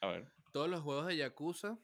[0.00, 0.32] A ver.
[0.52, 1.78] Todos los juegos de Yakuza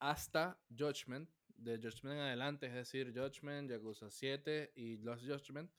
[0.00, 5.70] hasta Judgment, de Judgment en adelante, es decir, Judgment, Yakuza 7 y Lost Judgment,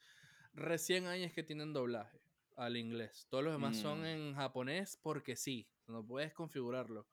[0.53, 2.21] recién hay es que tienen doblaje
[2.55, 3.27] al inglés.
[3.29, 4.05] Todos los demás son Mm.
[4.05, 7.07] en japonés porque sí, no puedes configurarlo.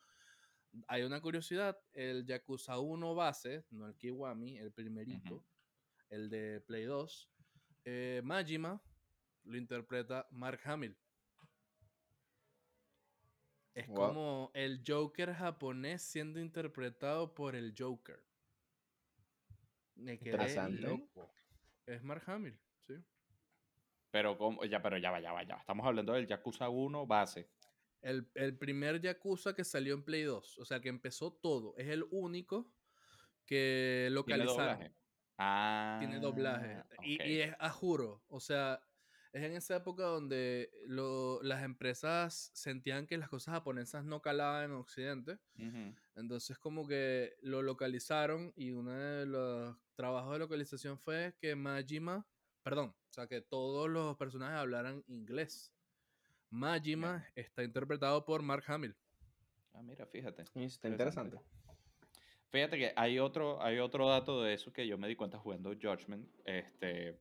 [0.88, 5.44] Hay una curiosidad, el Yakuza 1 base, no el Kiwami, el primerito,
[6.10, 7.30] el de Play 2,
[7.86, 8.82] eh, Majima
[9.44, 10.98] lo interpreta Mark Hamill.
[13.74, 13.96] Es Wow.
[13.96, 18.22] como el Joker japonés siendo interpretado por el Joker.
[19.94, 21.30] Me quedé loco.
[21.86, 22.94] Es Mark Hamill, sí.
[24.10, 25.60] Pero, como, ya, pero ya va, ya va, ya va.
[25.60, 27.48] Estamos hablando del Yakuza 1 base.
[28.00, 31.74] El, el primer Yakuza que salió en Play 2, o sea, que empezó todo.
[31.76, 32.72] Es el único
[33.44, 34.92] que ¿Tiene localizaron.
[35.36, 35.38] Doblaje?
[35.38, 35.96] Ah.
[35.98, 36.82] tiene doblaje.
[37.02, 38.22] Y, es a juro.
[38.28, 38.80] O sea,
[39.32, 44.64] es en esa época donde lo- las empresas sentían que las cosas japonesas no calaban
[44.64, 45.38] en Occidente.
[46.14, 52.26] Entonces como que lo localizaron y uno de los trabajos de localización fue que Majima,
[52.62, 55.72] perdón, o sea, que todos los personajes hablaran inglés.
[56.48, 58.96] Majima está interpretado por Mark Hamill.
[59.74, 60.44] Ah, mira, fíjate.
[60.54, 61.38] Está interesante.
[62.56, 65.74] Fíjate que hay otro, hay otro dato de eso que yo me di cuenta jugando
[65.74, 66.26] Judgment.
[66.46, 67.18] Este,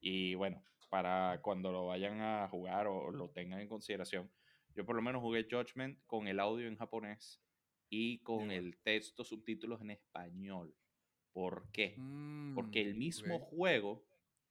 [0.00, 4.28] y bueno, para cuando lo vayan a jugar o lo tengan en consideración,
[4.74, 7.40] yo por lo menos jugué Judgment con el audio en japonés
[7.88, 8.56] y con Ya.
[8.56, 10.74] el texto, subtítulos en español.
[11.32, 11.94] ¿Por qué?
[12.52, 13.48] Porque el Mm, mismo ok.
[13.48, 14.04] juego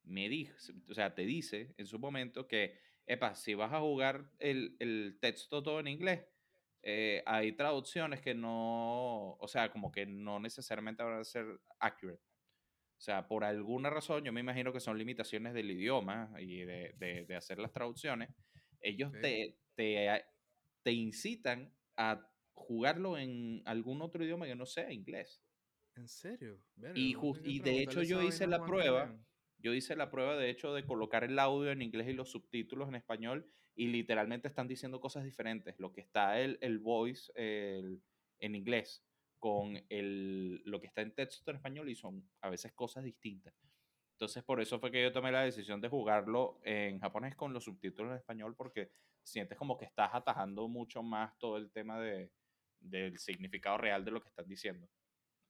[0.03, 0.55] me dijo,
[0.89, 5.17] o sea, te dice en su momento que, epa, si vas a jugar el, el
[5.19, 6.25] texto todo en inglés,
[6.83, 11.45] eh, hay traducciones que no, o sea, como que no necesariamente van a ser
[11.79, 12.21] accurate.
[12.97, 16.93] O sea, por alguna razón, yo me imagino que son limitaciones del idioma y de,
[16.97, 18.29] de- de hacer las traducciones.
[18.81, 19.21] Ellos Ok.
[19.21, 20.23] te, te,
[20.83, 25.41] te incitan a jugarlo en algún otro idioma que no sea inglés.
[25.95, 26.59] ¿En serio?
[26.75, 29.15] Verga, Y, que y de hecho yo hice la prueba,
[29.57, 32.89] yo hice la prueba de hecho de colocar el audio en inglés y los subtítulos
[32.89, 35.79] en español y literalmente están diciendo cosas diferentes.
[35.79, 38.01] Lo que está el, el voice el-
[38.39, 39.05] en inglés
[39.39, 43.53] con el, lo que está en texto en español y son a veces cosas distintas.
[44.13, 47.63] Entonces por eso fue que yo tomé la decisión de jugarlo en japonés con los
[47.65, 48.91] subtítulos en español porque
[49.23, 52.31] sientes como que estás atajando mucho más todo el tema de,
[52.79, 54.89] del significado real de lo que están diciendo.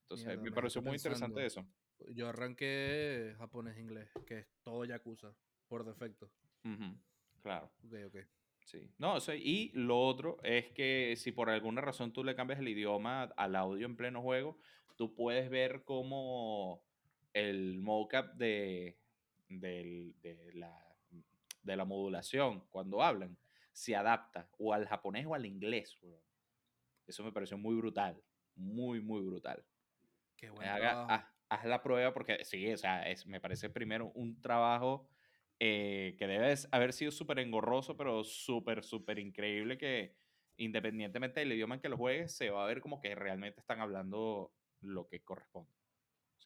[0.02, 1.66] Entonces Mierda, me me pareció muy interesante eso.
[2.14, 5.34] Yo arranqué japonés-inglés, que es todo Yakuza,
[5.68, 6.30] por defecto.
[6.64, 6.98] Ujú,
[7.44, 8.16] Claro, Ok, ok.
[8.64, 8.90] sí.
[8.96, 12.58] No, o sea, y lo otro es que si por alguna razón tú le cambias
[12.58, 14.58] el idioma al audio en pleno juego,
[14.96, 16.82] tú puedes ver cómo
[17.34, 18.96] el mocap de,
[19.50, 20.74] del- de, la,
[21.62, 23.36] de la modulación cuando hablan
[23.72, 25.98] se adapta o al japonés o al inglés.
[27.06, 28.16] Eso me pareció muy brutal,
[28.56, 29.62] muy, muy brutal.
[30.34, 31.12] Qué buen Haga- trabajo.
[31.12, 35.06] haz, haz la prueba porque sí, o sea, es, me parece primero un trabajo
[35.60, 40.16] eh, que debe haber sido súper engorroso, pero súper, súper increíble que
[40.56, 43.80] independientemente del idioma en que lo juegues, se va a ver como que realmente están
[43.80, 45.72] hablando lo que corresponde.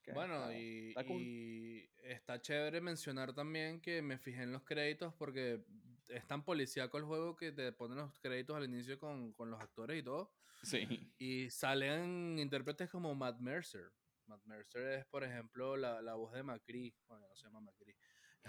[0.02, 1.20] Que Bueno, está- y, está cool.
[1.22, 5.62] y está chévere mencionar también que me fijé en los créditos porque
[6.08, 9.60] es tan policíaco el juego que te ponen los créditos al inicio con, con los
[9.60, 10.32] actores y todo.
[10.62, 11.12] Sí.
[11.18, 13.92] Y salen intérpretes como Matt Mercer.
[14.26, 16.94] Matt Mercer es, por ejemplo, la, la voz de Macri.
[17.06, 17.94] Bueno, no se llama Macri.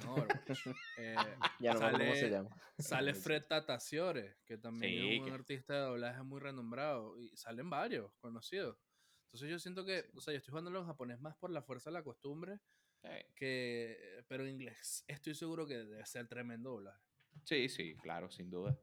[0.08, 0.68] Overwatch.
[0.98, 1.16] Eh,
[1.60, 2.50] Ya no acuerdo cómo se sale- llama.
[2.78, 7.20] Sale Fred Tatasiore, que también Sí, es un que- artista de doblaje muy renombrado.
[7.20, 8.78] Y salen varios conocidos.
[9.26, 10.10] Entonces yo siento que, Sí.
[10.16, 12.60] o sea, yo estoy jugando en japonés más por la fuerza de la costumbre
[13.04, 17.00] Eh, que, pero en inglés estoy seguro que debe ser tremendo doblaje.
[17.46, 18.78] Sí, sí, claro, sin duda.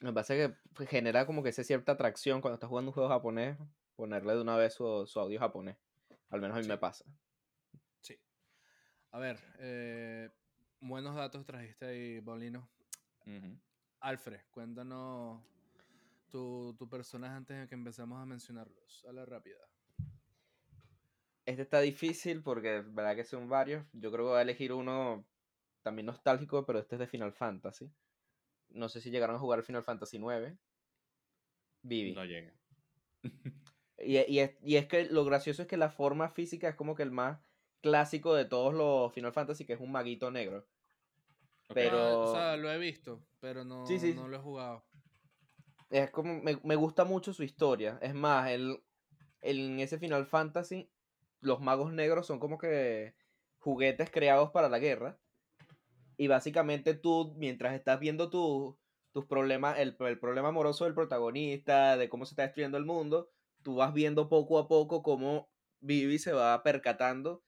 [0.00, 3.56] Me parece que genera como que esa cierta atracción cuando estás jugando un juego japonés,
[3.94, 5.76] ponerle de una vez su, su audio japonés.
[6.30, 6.70] Al menos a mí Sí.
[6.70, 7.04] me pasa.
[8.00, 8.18] Sí.
[9.12, 10.30] A ver, eh,
[10.82, 12.68] buenos datos trajiste ahí, Paulino.
[14.00, 15.40] Alfred, cuéntanos
[16.28, 19.04] tu, tu personaje antes de que empecemos a mencionarlos.
[19.08, 19.58] A la rápida.
[21.46, 23.86] Este está difícil porque, verdad que son varios.
[23.92, 25.24] Yo creo que voy a elegir uno
[25.82, 27.90] también nostálgico, pero este es de Final Fantasy.
[28.70, 30.56] No sé si llegaron a jugar Final Fantasy IX.
[31.82, 32.12] Vivi.
[32.12, 32.52] No llega.
[34.04, 36.96] Y, y es, y es que lo gracioso es que la forma física es como
[36.96, 37.38] que el más
[37.82, 40.66] clásico de todos los Final Fantasy, que es un maguito negro.
[41.74, 44.14] Pero- Ah, o sea, lo he visto, pero no, Sí, sí.
[44.14, 44.84] no lo he jugado.
[45.90, 47.98] Es como, me, me gusta mucho su historia.
[48.00, 48.82] Es más, él,
[49.42, 50.90] él en ese Final Fantasy
[51.40, 53.14] los magos negros son como que
[53.58, 55.18] juguetes creados para la guerra.
[56.16, 58.78] Y básicamente tú, mientras estás viendo tu,
[59.12, 63.28] tus problemas, el, el problema amoroso del protagonista, de cómo se está destruyendo el mundo,
[63.62, 65.48] tú vas viendo poco a poco cómo
[65.80, 67.42] Vivi se va percatando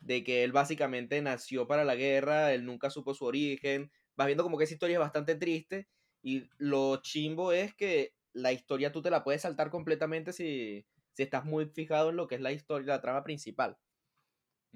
[0.00, 4.44] de que él básicamente nació para la guerra, él nunca supo su origen, vas viendo
[4.44, 5.88] como que esa historia es bastante triste
[6.22, 11.22] y lo chimbo es que la historia tú te la puedes saltar completamente si, si
[11.22, 13.78] estás muy fijado en lo que es la historia, la trama principal.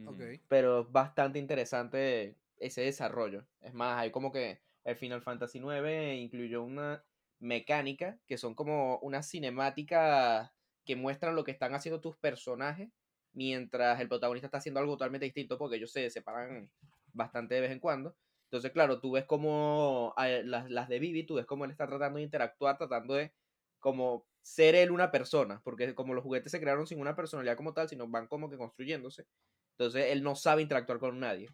[0.04, 0.22] Ok.
[0.48, 3.46] Pero es bastante interesante ese desarrollo.
[3.60, 7.04] Es más, hay como que el Final Fantasy IX incluyó una
[7.38, 10.50] mecánica que son como unas cinemáticas
[10.84, 12.90] que muestran lo que están haciendo tus personajes
[13.32, 16.70] mientras el protagonista está haciendo algo totalmente distinto porque ellos se separan
[17.12, 18.16] bastante de vez en cuando.
[18.44, 22.18] Entonces, claro, tú ves como las, las de Vivi, tú ves cómo él está tratando
[22.18, 23.32] de interactuar, tratando de
[23.78, 27.72] como ser él una persona, porque como los juguetes se crearon sin una personalidad como
[27.72, 29.26] tal, sino van como que construyéndose,
[29.72, 31.48] entonces él no sabe interactuar con nadie.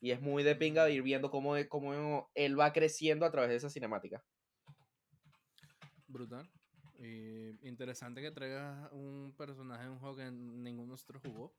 [0.00, 3.56] Y es muy de pinga ir viendo cómo, cómo él va creciendo a través de
[3.56, 4.22] esa cinemática.
[6.06, 6.48] Brutal.
[6.98, 11.52] Y interesante que traigas un personaje en un juego que ninguno de nosotros jugó.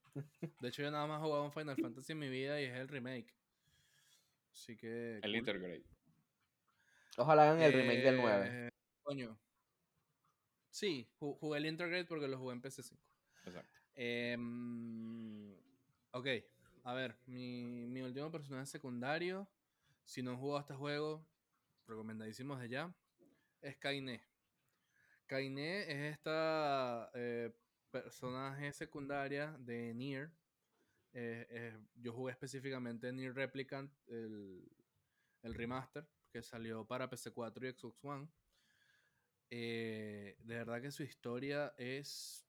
[0.61, 2.75] De hecho, yo nada más he jugado un Final Fantasy en mi vida y es
[2.75, 3.33] el remake.
[4.51, 5.15] Así que.
[5.17, 5.35] El cool.
[5.35, 5.83] Intergrade.
[7.17, 8.47] Ojalá hagan el remake del 9.
[8.67, 8.69] Eh,
[9.03, 9.37] Coño.
[10.69, 12.97] Sí, ju- jugué el Intergrade porque lo jugué en PC5.
[13.45, 13.79] Exacto.
[13.95, 15.53] Em,
[16.11, 16.27] ok,
[16.83, 19.47] a ver, mi, mi último personaje secundario,
[20.03, 21.25] si no han jugado este juego,
[21.87, 22.93] recomendadísimo de ya,
[23.61, 24.21] es Kainé.
[25.27, 27.51] Kainé es esta eh,
[27.91, 30.31] personaje secundaria de Nier.
[31.95, 34.69] Yo jugué específicamente Nier Replicant, el,
[35.43, 38.27] el remaster, que salió para PC4 y Xbox One.
[39.49, 42.45] Eh, de verdad que su historia es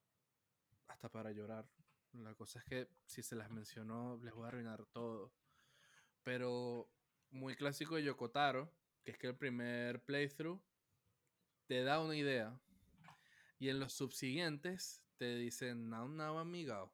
[0.88, 1.68] hasta para llorar.
[2.12, 5.32] La cosa es que si se las menciono les voy a arruinar todo.
[6.22, 6.90] Pero
[7.30, 8.72] muy clásico de Yokotaro,
[9.04, 10.60] que es que el primer playthrough
[11.66, 12.58] te da una idea
[13.58, 16.92] y en los subsiguientes te dicen now now amigao.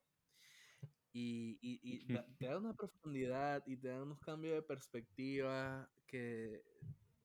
[1.12, 2.06] Y, y,
[2.39, 6.64] te da una profundidad y te da unos cambios de perspectiva que,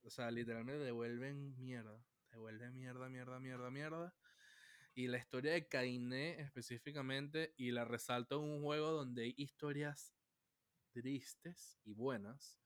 [0.03, 2.03] o sea, literalmente devuelven mierda.
[2.31, 4.15] Devuelven mierda, mierda, mierda, mierda.
[4.93, 10.13] Y la historia de Kainé específicamente, y la resalto en un juego donde hay historias
[10.91, 12.59] tristes y buenas.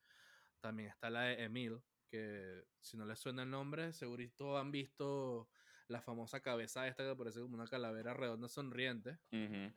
[0.62, 5.50] También está la de Emil, que si no les suena el nombre, segurito han visto
[5.92, 9.20] la famosa cabeza esta que parece como una calavera redonda sonriente.
[9.32, 9.74] Ujú.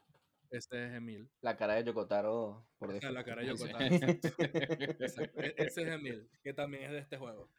[0.50, 1.28] Este es Emil.
[1.40, 3.48] La cara de Yokotaro por O sea, la cara de.
[3.48, 3.84] Yokotaro.
[3.86, 7.50] E- Ese es Emil, que también es de este juego.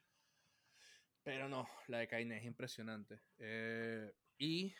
[1.22, 3.20] Pero no, la de Kainé es impresionante.
[3.38, 4.74] Eh, y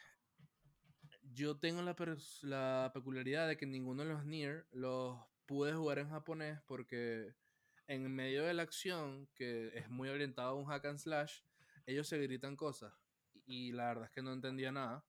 [1.22, 1.96] yo tengo la,
[2.42, 7.34] la peculiaridad de que ninguno de los Nier los pude jugar en japonés porque
[7.88, 11.40] en medio de la acción, que es muy orientado a un hack and slash,
[11.84, 12.92] ellos se gritan cosas.
[13.46, 15.04] Y la verdad es que no entendía nada.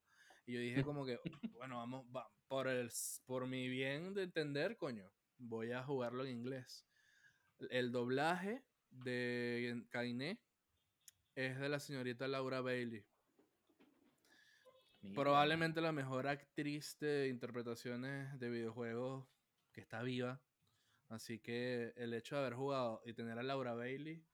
[0.45, 1.19] Y yo dije como que,
[1.53, 2.89] bueno, vamos, va, por, el,
[3.25, 6.85] por mi bien de entender, coño, voy a jugarlo en inglés.
[7.69, 10.39] El doblaje de Kainé
[11.35, 13.05] es de la señorita Laura Bailey.
[15.01, 15.15] Mira.
[15.15, 19.27] Probablemente la mejor actriz de interpretaciones de videojuegos
[19.71, 20.41] que está viva.
[21.09, 24.25] Así que el hecho de haber jugado y tener a Laura Bailey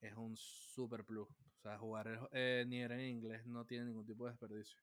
[0.00, 1.28] es un super plus.
[1.66, 4.80] O sea, jugar el- eh, Nier en inglés no tiene ningún tipo de desperdicio.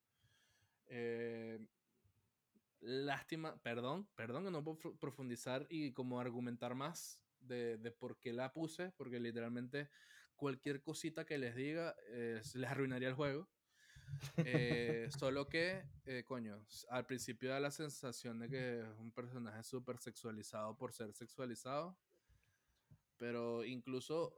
[0.87, 1.65] Eh,
[2.81, 8.33] lástima, perdón, perdón que no puedo profundizar y como argumentar más de, de por qué
[8.33, 9.89] la puse, porque literalmente
[10.35, 13.47] cualquier cosita que les diga eh, les arruinaría el juego.
[14.43, 19.63] Eh, solo que, eh, coño, al principio da la sensación de que es un personaje
[19.63, 21.97] súper sexualizado por ser sexualizado.
[23.17, 24.33] Pero incluso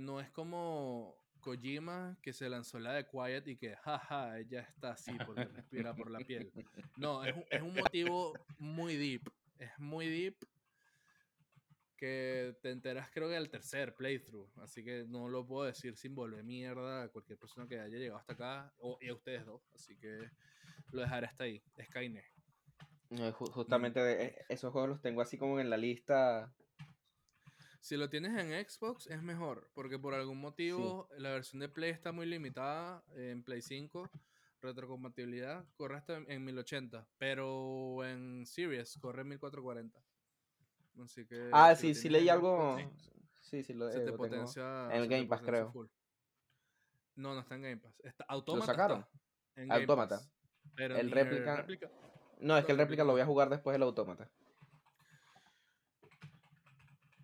[0.00, 4.90] no es como Kojima que se lanzó la de Quiet y que, jaja, ella está
[4.92, 6.52] así porque respira por la piel.
[6.96, 9.22] No, es un, es un motivo muy deep.
[9.58, 10.36] Es muy deep
[11.96, 14.48] que te enteras creo que al tercer playthrough.
[14.60, 18.20] Así que no lo puedo decir sin volver mierda a cualquier persona que haya llegado
[18.20, 19.62] hasta acá o, y a ustedes dos.
[19.74, 20.30] Así que
[20.92, 21.62] lo dejaré hasta ahí.
[21.82, 22.24] Skynet.
[23.10, 26.52] Ju- Justamente eh, esos juegos los tengo así como en la lista.
[27.80, 31.90] Si lo tienes en Xbox es mejor, porque por algún motivo la versión de Play
[31.90, 34.10] está muy limitada en Play 5.
[34.60, 40.02] Retrocompatibilidad corre hasta en- en 1080, pero en Series corre en 1440.
[41.02, 42.76] Así que Ah, si lo sí, sí leí algo.
[43.40, 44.86] Sí, sí, lo, se eh, te lo potencia.
[44.90, 45.70] en el Game Pass, creo.
[45.70, 45.86] full.
[47.14, 48.00] No, no está en Game Pass.
[48.02, 48.98] Está, Autómata sacaron?
[49.00, 50.16] está en Game Autómata.
[50.18, 50.30] Pass,
[50.74, 51.64] pero El réplica-
[52.40, 54.28] No, es que el réplica lo voy a jugar después del autómata.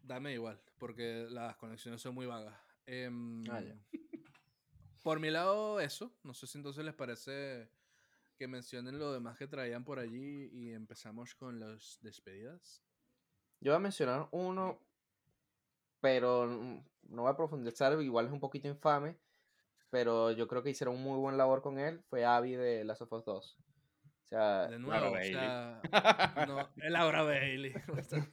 [0.06, 2.54] Dame igual, porque las conexiones son muy vagas.
[2.86, 3.74] Em, Ah, ya.
[5.02, 6.12] Por mi lado, eso.
[6.22, 7.70] No sé si entonces les parece
[8.36, 12.82] que mencionen lo demás que traían por allí y empezamos con las despedidas.
[13.60, 14.78] Yo voy a mencionar uno,
[16.00, 19.16] pero no voy a profundizar, igual es un poquito infame,
[19.88, 22.02] pero yo creo que hicieron un muy buen labor con él.
[22.10, 23.58] Fue Abby de Last of Us 2.
[24.24, 25.32] O sea, De Laura nuevo, o Bailey.
[25.34, 25.80] sea,
[26.48, 27.72] no, es Laura Bailey.
[27.98, 28.26] O sea,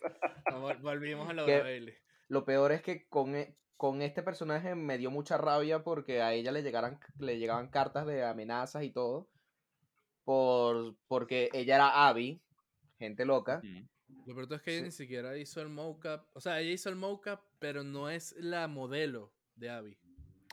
[0.52, 1.94] no, vol- volvimos a Laura Que- Bailey.
[2.28, 6.34] Lo peor es que con, e- con este personaje me dio mucha rabia porque a
[6.34, 9.30] ella le, llegaran, le llegaban cartas de amenazas y todo.
[10.24, 12.42] Por, porque ella era Abby,
[13.00, 13.62] gente loca.
[14.26, 14.86] Lo peor es que ella Sí.
[14.86, 16.26] ni siquiera hizo el mocap.
[16.34, 19.98] O sea, ella hizo el mocap, pero no es la modelo de Abby.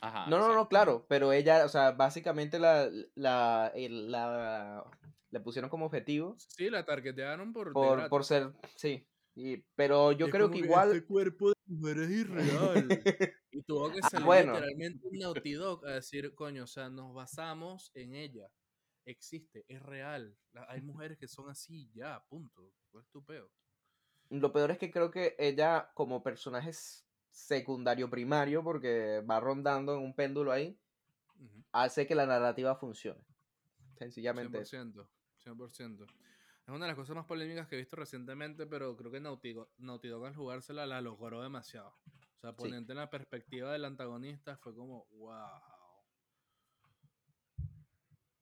[0.01, 4.85] Ajá, No, no, no, claro, pero ella, o sea, básicamente la, la-
[5.31, 7.73] le pusieron como objetivo Sí, la targetearon por.
[7.73, 10.89] por, por ser, sí, y, pero yo es creo como que igual...
[10.93, 12.89] Este cuerpo de mujer es irreal.
[13.53, 14.53] y tuvo que Ah, salir bueno.
[14.55, 18.51] literalmente un Naughty Dog a decir, coño, o sea, nos basamos en ella.
[19.05, 20.37] Existe, es real.
[20.53, 22.73] La- hay mujeres que son así, ya, punto.
[23.13, 23.49] Tu peo.
[24.31, 26.73] Lo peor es que creo que ella como personaje
[27.31, 30.77] secundario primario, porque va rondando en un péndulo ahí,
[31.73, 33.25] hace que la narrativa funcione.
[33.97, 34.77] Sencillamente eso.
[34.77, 35.09] 100%,
[35.55, 36.05] 100%.
[36.05, 39.55] Es una de las cosas más polémicas que he visto recientemente, pero creo que Naughty
[39.79, 41.89] Naughty Dog al jugársela la logró demasiado.
[42.37, 45.49] O sea, ponerte en la perspectiva del antagonista fue como, wow.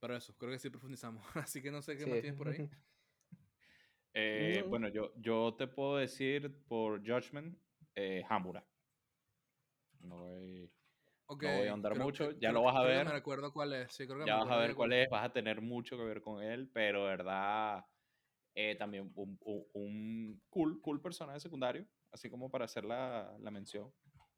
[0.01, 1.24] Pero eso, creo que sí profundizamos.
[1.51, 2.11] Así que no sé qué Sí.
[2.11, 2.69] más tienes por ahí.
[4.19, 4.70] Eh, No.
[4.70, 7.59] Bueno, yo, yo te puedo decir por Judgment,
[7.95, 8.66] eh, Hamura.
[10.01, 10.27] No
[11.28, 13.07] Ok, voy a creo mucho, que- ya lo vas a ver.
[13.07, 13.93] Me recuerdo cuál es.
[13.93, 16.05] Sí, creo que me ya vas a ver cuál es, vas a tener mucho que
[16.05, 17.85] ver con él, pero verdad,
[18.55, 23.51] eh, también un, un- un cool, cool personaje secundario, así como para hacer la, la
[23.51, 23.93] mención.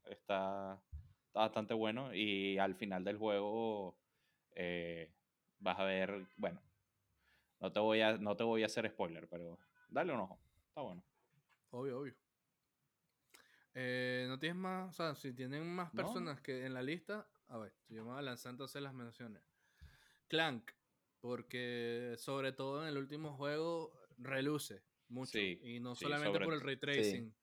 [0.05, 0.81] Está,
[1.27, 3.95] está bastante bueno y al final del juego
[4.55, 5.13] eh,
[5.59, 6.61] vas a ver, bueno,
[7.59, 9.59] no te voy a, no te voy a hacer spoiler, pero
[9.89, 10.39] dale un ojo,
[10.69, 11.03] está bueno.
[11.71, 12.15] Obvio, obvio.
[13.75, 16.03] Eh, no tienes más, o sea, si tienen más No.
[16.03, 19.43] personas que en la lista, a ver, yo me voy a lanzar entonces las menciones.
[20.27, 20.71] Clank,
[21.19, 25.31] porque sobre todo en el último juego reluce mucho.
[25.33, 26.79] Sí, y no sí, solamente sobre por el ray sí.
[26.81, 27.35] tracing,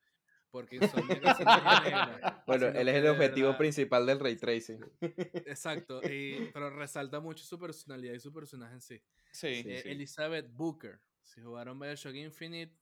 [0.50, 4.80] porque haciendo magia negra, Bueno, él es el objetivo verdad- principal del ray tracing.
[5.00, 9.02] Exacto, y- pero resalta mucho su personalidad y su personaje en sí.
[9.32, 9.88] Sí, Sí, Eh, sí.
[9.90, 11.00] Elizabeth Booker.
[11.22, 12.72] Si jugaron Bioshock Infinite,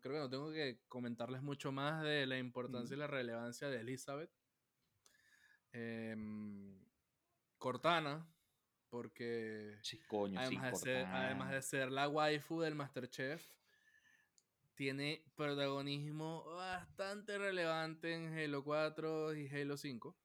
[0.00, 3.80] creo que no tengo que comentarles mucho más de la importancia y la relevancia de
[3.80, 4.30] Elizabeth.
[5.72, 6.78] Em,
[7.58, 8.26] Cortana,
[8.88, 13.44] porque Sí, coño, sí, además, de ser, además de ser la waifu del Masterchef,
[14.74, 20.16] tiene protagonismo bastante relevante en Halo 4 y Halo 5.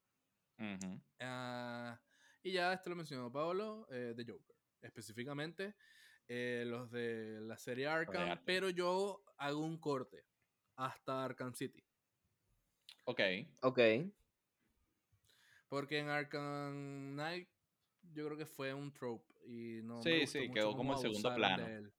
[0.59, 1.01] Ujú.
[1.19, 1.99] Ah,
[2.43, 4.55] y ya esto lo mencionó Pablo, eh, de Joker.
[4.81, 5.75] Específicamente
[6.27, 8.45] eh, los de la serie Arkham, Arkham.
[8.45, 10.25] pero yo hago un corte
[10.75, 11.83] hasta Arkham City.
[13.05, 13.19] Ok,
[13.61, 13.79] Ok.
[15.67, 17.49] Porque en Arkham Knight
[18.13, 20.93] yo creo que fue un trope y no me Sí, gustó sí, mucho quedó como
[20.93, 21.91] en segundo plano.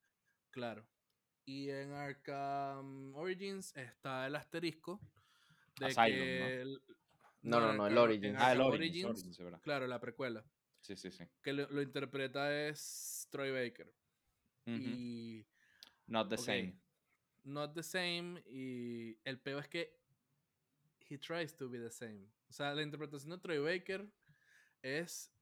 [0.51, 0.87] Claro.
[1.45, 5.01] Y en Arkham Origins está el asterisco
[5.79, 6.47] de Asylum, que ¿no?
[6.49, 6.83] el-
[7.43, 8.37] No, no, el Origins.
[8.39, 10.45] Ah, el Origins, claro, la precuela.
[10.81, 11.25] Sí, sí, sí.
[11.43, 13.93] que lo, lo interpreta es Troy Baker.
[14.67, 15.47] Y
[16.07, 16.81] Not the same.
[17.45, 18.43] not the same.
[18.47, 20.01] Y el peor es que
[21.09, 22.27] he tries to be the same.
[22.49, 24.07] O sea, la interpretación de Troy Baker
[24.83, 25.33] es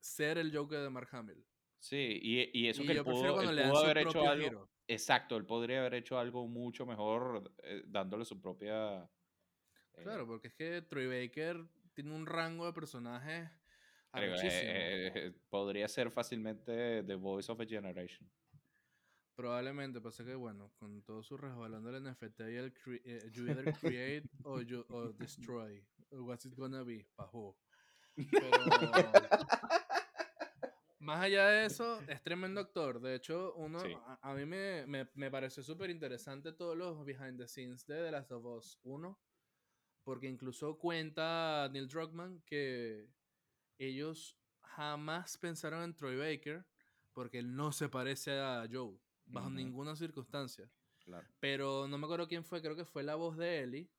[0.00, 1.44] ser el Joker de Mark Hamill.
[1.78, 4.44] Sí, y, y eso y que él pudo, él haber hecho algo.
[4.44, 4.70] giro.
[4.86, 9.04] Exacto, él podría haber hecho algo mucho mejor eh, dándole su propia.
[9.94, 11.64] eh, Claro, porque es que Troy Baker
[11.94, 13.48] tiene un rango de personajes
[14.14, 18.28] eh, eh, podría ser fácilmente The Voice of a Generation.
[19.40, 23.46] Probablemente, pasa que bueno, con todo su resbalando el NFT y el cre- eh, you
[23.48, 25.82] either create o, you, or destroy.
[26.10, 27.06] What's it gonna be?
[27.16, 27.56] Pajo.
[28.14, 28.50] Pero
[30.98, 33.00] más allá de eso, es tremendo actor.
[33.00, 33.94] De hecho, uno Sí.
[34.04, 37.94] a, a mí me, me, me pareció súper interesante todos los behind the scenes de
[38.04, 39.18] The Last of Us 1.
[40.04, 43.08] Porque incluso cuenta Neil Druckmann que
[43.78, 46.66] ellos jamás pensaron en Troy Baker
[47.14, 48.98] porque él no se parece a Joe
[49.30, 50.70] bajo ninguna circunstancia.
[51.04, 51.26] Claro.
[51.40, 53.90] Pero no me acuerdo quién fue, creo que fue la voz de Ellie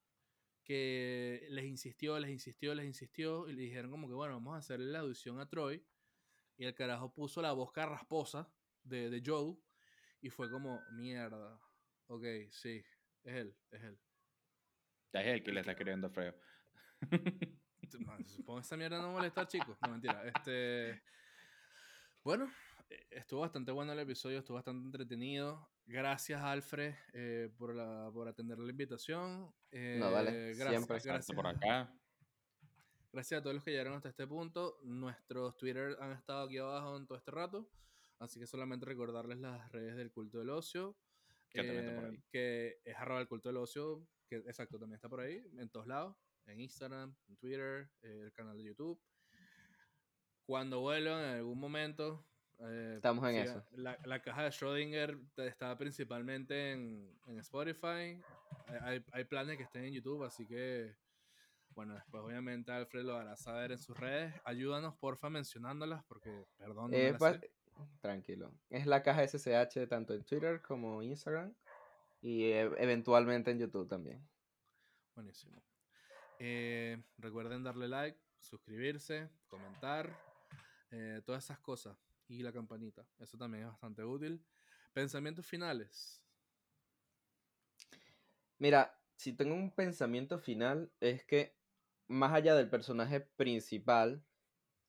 [0.63, 4.59] que les insistió, les insistió, les insistió y le dijeron como que bueno, vamos a
[4.59, 5.83] hacerle la audición a Troy
[6.57, 8.53] y el carajo puso la voz carrasposa
[8.83, 9.57] de, de Joe
[10.21, 11.59] y fue como, mierda,
[12.07, 12.83] ok, sí,
[13.23, 13.99] es él, es él.
[15.13, 16.35] Es el que le está queriendo feo.
[18.25, 19.77] Supongo que esta mierda no molesta, chicos.
[19.81, 20.23] No, mentira.
[20.25, 21.01] Este.
[22.23, 22.49] Bueno,
[23.09, 25.69] estuvo bastante bueno el episodio, estuvo bastante entretenido.
[25.85, 29.53] Gracias, Alfred, eh, por, la, por atender la invitación.
[29.71, 30.97] No, vale, Eh, siempre.
[30.97, 31.93] Exacto, gracias, por acá.
[33.11, 34.79] gracias a todos los que llegaron hasta este punto.
[34.83, 37.69] Nuestros Twitter han estado aquí abajo en todo este rato.
[38.19, 40.95] Así que solamente recordarles las redes del culto del ocio.
[41.49, 42.23] Que también está por eh, ahí.
[42.31, 44.07] que es arroba el culto del ocio.
[44.27, 46.15] Que exacto, también está por ahí, en todos lados.
[46.45, 49.01] En Instagram, en Twitter, eh, el canal de YouTube.
[50.45, 52.25] Cuando vuelvan en algún momento.
[52.61, 53.63] Eh, Estamos en eso.
[53.71, 58.21] La, la caja de Schrödinger está principalmente en, en Spotify.
[58.81, 60.95] Hay- Hay, planes que estén en YouTube, así que.
[61.73, 64.33] Bueno, después obviamente Alfred lo hará saber en sus redes.
[64.43, 66.91] Ayúdanos, porfa, mencionándolas, porque perdón.
[66.91, 67.15] no Eh,
[68.01, 68.51] tranquilo.
[68.69, 71.53] Es la caja SSH tanto en Twitter como Instagram.
[72.21, 74.21] Y e- eventualmente en YouTube también.
[75.15, 75.63] Buenísimo.
[76.39, 80.09] Eh, recuerden darle like, suscribirse, comentar,
[80.91, 81.97] eh, todas esas cosas.
[82.31, 83.05] Y la campanita.
[83.19, 84.41] Eso también es bastante útil.
[84.93, 86.23] Pensamientos finales.
[88.57, 91.57] Mira, si tengo un pensamiento final, es que
[92.07, 94.23] más allá del personaje principal,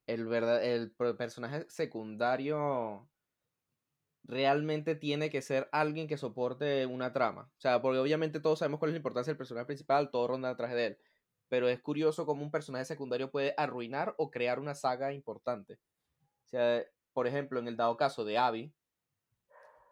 [0.07, 3.11] el, verdad, el personaje secundario
[4.23, 7.51] realmente tiene que ser alguien que soporte una trama.
[7.57, 10.51] O sea, porque obviamente todos sabemos cuál es la importancia del personaje principal, todo ronda
[10.51, 10.99] detrás de él.
[11.49, 15.81] Pero es curioso cómo un personaje secundario puede arruinar o crear una saga importante.
[16.47, 18.73] O sea, por ejemplo, en el dado caso de Abby,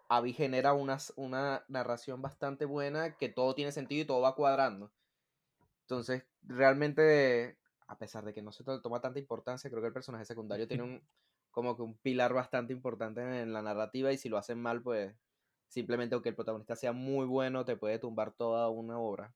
[0.08, 4.90] Abby genera una, una narración bastante buena que todo tiene sentido y todo va cuadrando.
[5.82, 9.94] Entonces, realmente, a pesar de que no se to- toma tanta importancia, creo que el
[9.94, 11.02] personaje secundario tiene un
[11.52, 15.14] como que un pilar bastante importante en la narrativa y si lo hacen mal, pues
[15.68, 19.34] simplemente aunque el protagonista sea muy bueno, te puede tumbar toda una obra.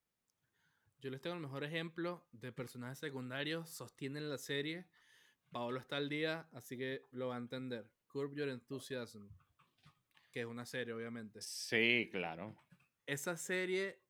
[0.99, 3.69] Yo les tengo el mejor ejemplo de personajes secundarios.
[3.69, 4.85] Sostienen la serie.
[5.55, 7.89] Paolo está al día, así que lo va a entender.
[8.07, 9.29] Curb Your Enthusiasm.
[10.29, 11.39] Que es una serie, obviamente.
[11.41, 12.61] Sí, claro.
[13.05, 14.01] Esa serie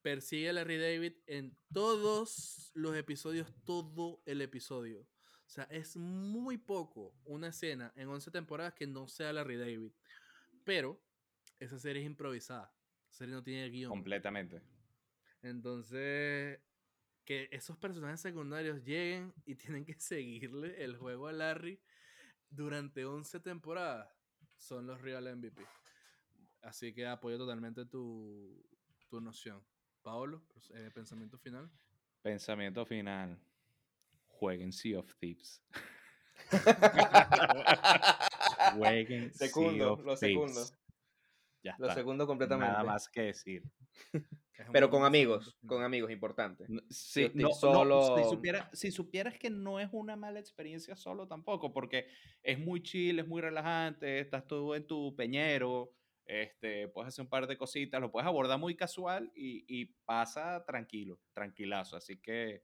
[0.00, 5.02] persigue a Larry David en todos los episodios, todo el episodio.
[5.02, 9.92] O sea, es muy poco una escena en 11 temporadas que no sea Larry David.
[10.64, 11.04] Pero
[11.60, 12.74] esa serie es improvisada.
[13.10, 13.90] Esa serie no tiene guion.
[13.90, 14.62] Completamente.
[15.42, 16.62] Entonces,
[17.24, 21.80] que esos personajes secundarios lleguen y tienen que seguirle el juego a Larry
[22.50, 24.08] durante 11 temporadas
[24.56, 25.64] son los real MVP.
[26.62, 28.64] Así que apoyo totalmente tu,
[29.08, 29.62] tu noción.
[30.02, 31.70] Paolo, pues, eh, pensamiento final.
[32.22, 33.38] Pensamiento final.
[34.26, 35.62] Jueguen Sea of Thieves.
[38.76, 40.54] Jueguen Sea Secundo, of lo Thieves.
[40.54, 40.83] segundo.
[41.64, 41.94] Ya Lo está.
[41.94, 42.70] segundo completamente.
[42.72, 43.64] Nada más que decir.
[44.72, 46.66] Pero con amigos, con amigos, importante.
[46.68, 50.38] No, sí, estoy no- no, solo- si, supiera- si supieras que no es una mala
[50.40, 52.06] experiencia solo tampoco, porque
[52.42, 55.90] es muy chill, es muy relajante, estás tú en tu peñero,
[56.26, 60.62] este, puedes hacer un par de cositas, lo puedes abordar muy casual y, y pasa
[60.66, 61.96] tranquilo, tranquilazo.
[61.96, 62.62] Así que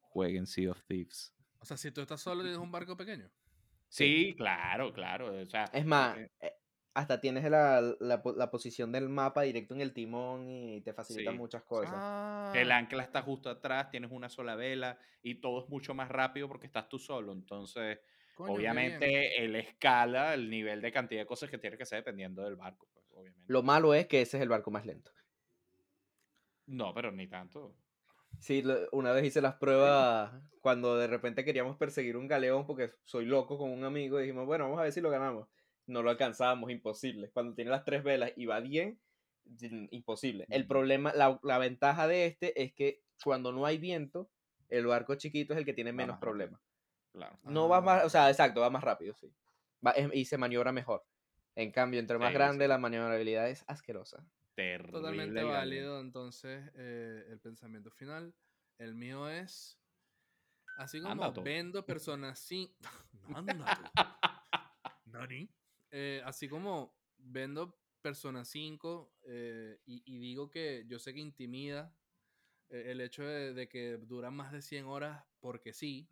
[0.00, 1.34] jueguen Sea of Thieves.
[1.60, 3.30] O sea, si tú estás solo tienes un barco pequeño.
[3.88, 5.34] Sí, claro, claro.
[5.40, 6.52] O sea, Es más, eh,
[6.94, 10.92] hasta tienes la, la po- la posición del mapa directo en el timón y te
[10.94, 11.36] facilita Sí.
[11.38, 11.92] muchas cosas.
[11.94, 16.08] Ah, el ancla está justo atrás, tienes una sola vela y todo es mucho más
[16.08, 17.32] rápido porque estás tú solo.
[17.32, 17.98] Entonces,
[18.34, 22.42] coño, obviamente, él escala el nivel de cantidad de cosas que tiene que hacer dependiendo
[22.42, 23.52] del barco, pues, obviamente.
[23.52, 25.10] Lo malo es que ese es el barco más lento.
[26.66, 27.74] No, pero ni tanto.
[28.40, 28.62] Sí,
[28.92, 33.58] una vez hice las pruebas cuando de repente queríamos perseguir un galeón porque soy loco
[33.58, 35.48] con un amigo y dijimos, bueno, vamos a ver si lo ganamos.
[35.86, 37.30] No lo alcanzábamos, imposible.
[37.30, 38.98] Cuando tiene las tres velas y va bien,
[39.44, 40.46] mm, imposible.
[40.48, 44.30] El problema, la, la ventaja de este es que cuando no hay viento,
[44.70, 46.60] el barco chiquito es el que tiene menos problemas.
[47.12, 47.38] Claro.
[47.44, 48.06] No va más, Ah.
[48.06, 49.32] o sea, exacto, va más rápido, sí.
[49.86, 51.04] Va- es- y se maniobra mejor.
[51.54, 52.68] En cambio, entre más Sí, grande, sí.
[52.68, 54.26] la maniobrabilidad es asquerosa.
[54.56, 54.92] Terrible.
[54.92, 58.34] Totalmente válido, entonces, eh, el pensamiento final.
[58.78, 59.78] El mío es.
[60.78, 62.68] Así como Anda vendo personas sin.
[63.34, 63.92] Anda.
[65.06, 65.48] Nani.
[65.96, 71.96] Eh, así como vendo Persona 5 eh, y, y digo que yo sé que intimida
[72.68, 76.08] eh, el hecho de, de que dura más de 100 horas porque sí,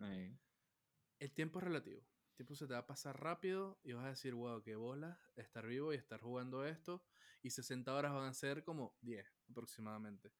[1.18, 2.00] el tiempo es relativo.
[2.30, 5.20] El tiempo se te va a pasar rápido y vas a decir, wow, qué bola
[5.34, 7.04] estar vivo y estar jugando esto.
[7.42, 10.32] Y 60 horas van a ser como 10 aproximadamente.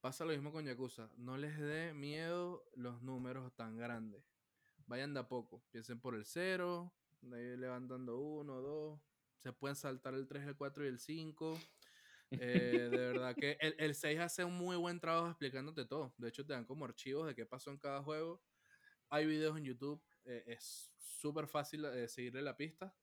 [0.00, 1.10] Pasa lo mismo con Yakuza.
[1.16, 4.22] No les dé miedo los números tan grandes.
[4.86, 5.64] Vayan de a poco.
[5.72, 6.94] Piensen por el cero.
[7.20, 9.00] De ahí le van dando uno, dos.
[9.38, 11.58] se pueden saltar el 3, el 4 y el 5.
[12.30, 16.14] Eh, de verdad que el, el 6 hace un muy buen trabajo explicándote todo.
[16.18, 18.42] De hecho, te dan como archivos de qué pasó en cada juego.
[19.08, 20.02] Hay videos en YouTube.
[20.24, 22.94] eh, es súper fácil eh, seguirle la pista.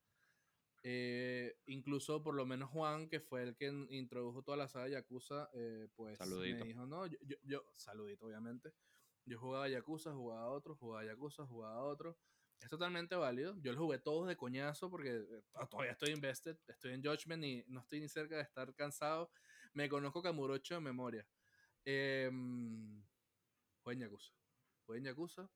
[0.83, 4.87] Eh, incluso por lo menos Juan, que fue el que in- introdujo toda la saga
[4.87, 6.59] Yakuza, eh, pues Saludito.
[6.63, 8.71] me dijo, no, yo, yo, yo- saludito obviamente,
[9.25, 12.19] yo jugaba Yakuza, jugaba a otro, jugaba Yakuza, jugaba a otro,
[12.59, 16.57] es totalmente válido, yo lo jugué todos de coñazo porque eh, to- todavía estoy invested,
[16.67, 19.31] estoy en Judgment y no estoy ni cerca de estar cansado,
[19.73, 21.27] me conozco Kamurocho de memoria.
[21.85, 22.29] Eh,
[23.83, 24.33] jueguen Yakuza,
[24.85, 25.49] jueguen Yakuza,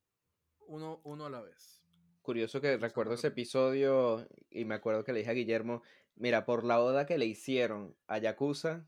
[0.68, 1.82] uno, uno a la vez.
[2.22, 5.82] Curioso que recuerdo ese episodio y me acuerdo que le dije a Guillermo,
[6.16, 8.88] mira, por la oda que le hicieron a Yakuza,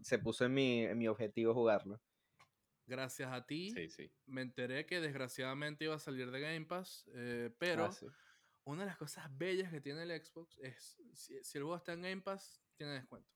[0.00, 2.00] se puso en mi, en mi objetivo jugarlo.
[2.90, 4.10] Gracias a ti, Sí, sí.
[4.26, 8.06] me enteré que desgraciadamente iba a salir de Game Pass, eh, Ah, pero sí.
[8.64, 11.92] una de las cosas bellas que tiene el Xbox es, si, si el juego está
[11.92, 13.32] en Game Pass, tiene descuento.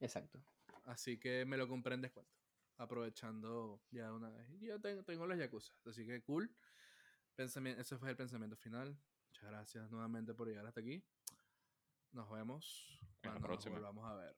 [0.00, 0.42] Exacto.
[0.84, 2.34] Así que me lo compré en descuento,
[2.78, 4.48] aprovechando ya una vez.
[4.60, 6.52] Y ya tengo, tengo los Yakuza, así que cool.
[7.36, 8.98] Ese fue el pensamiento final.
[9.28, 11.04] Muchas gracias nuevamente por llegar hasta aquí.
[12.12, 14.34] Nos vemos En cuando nos volvamos a ver.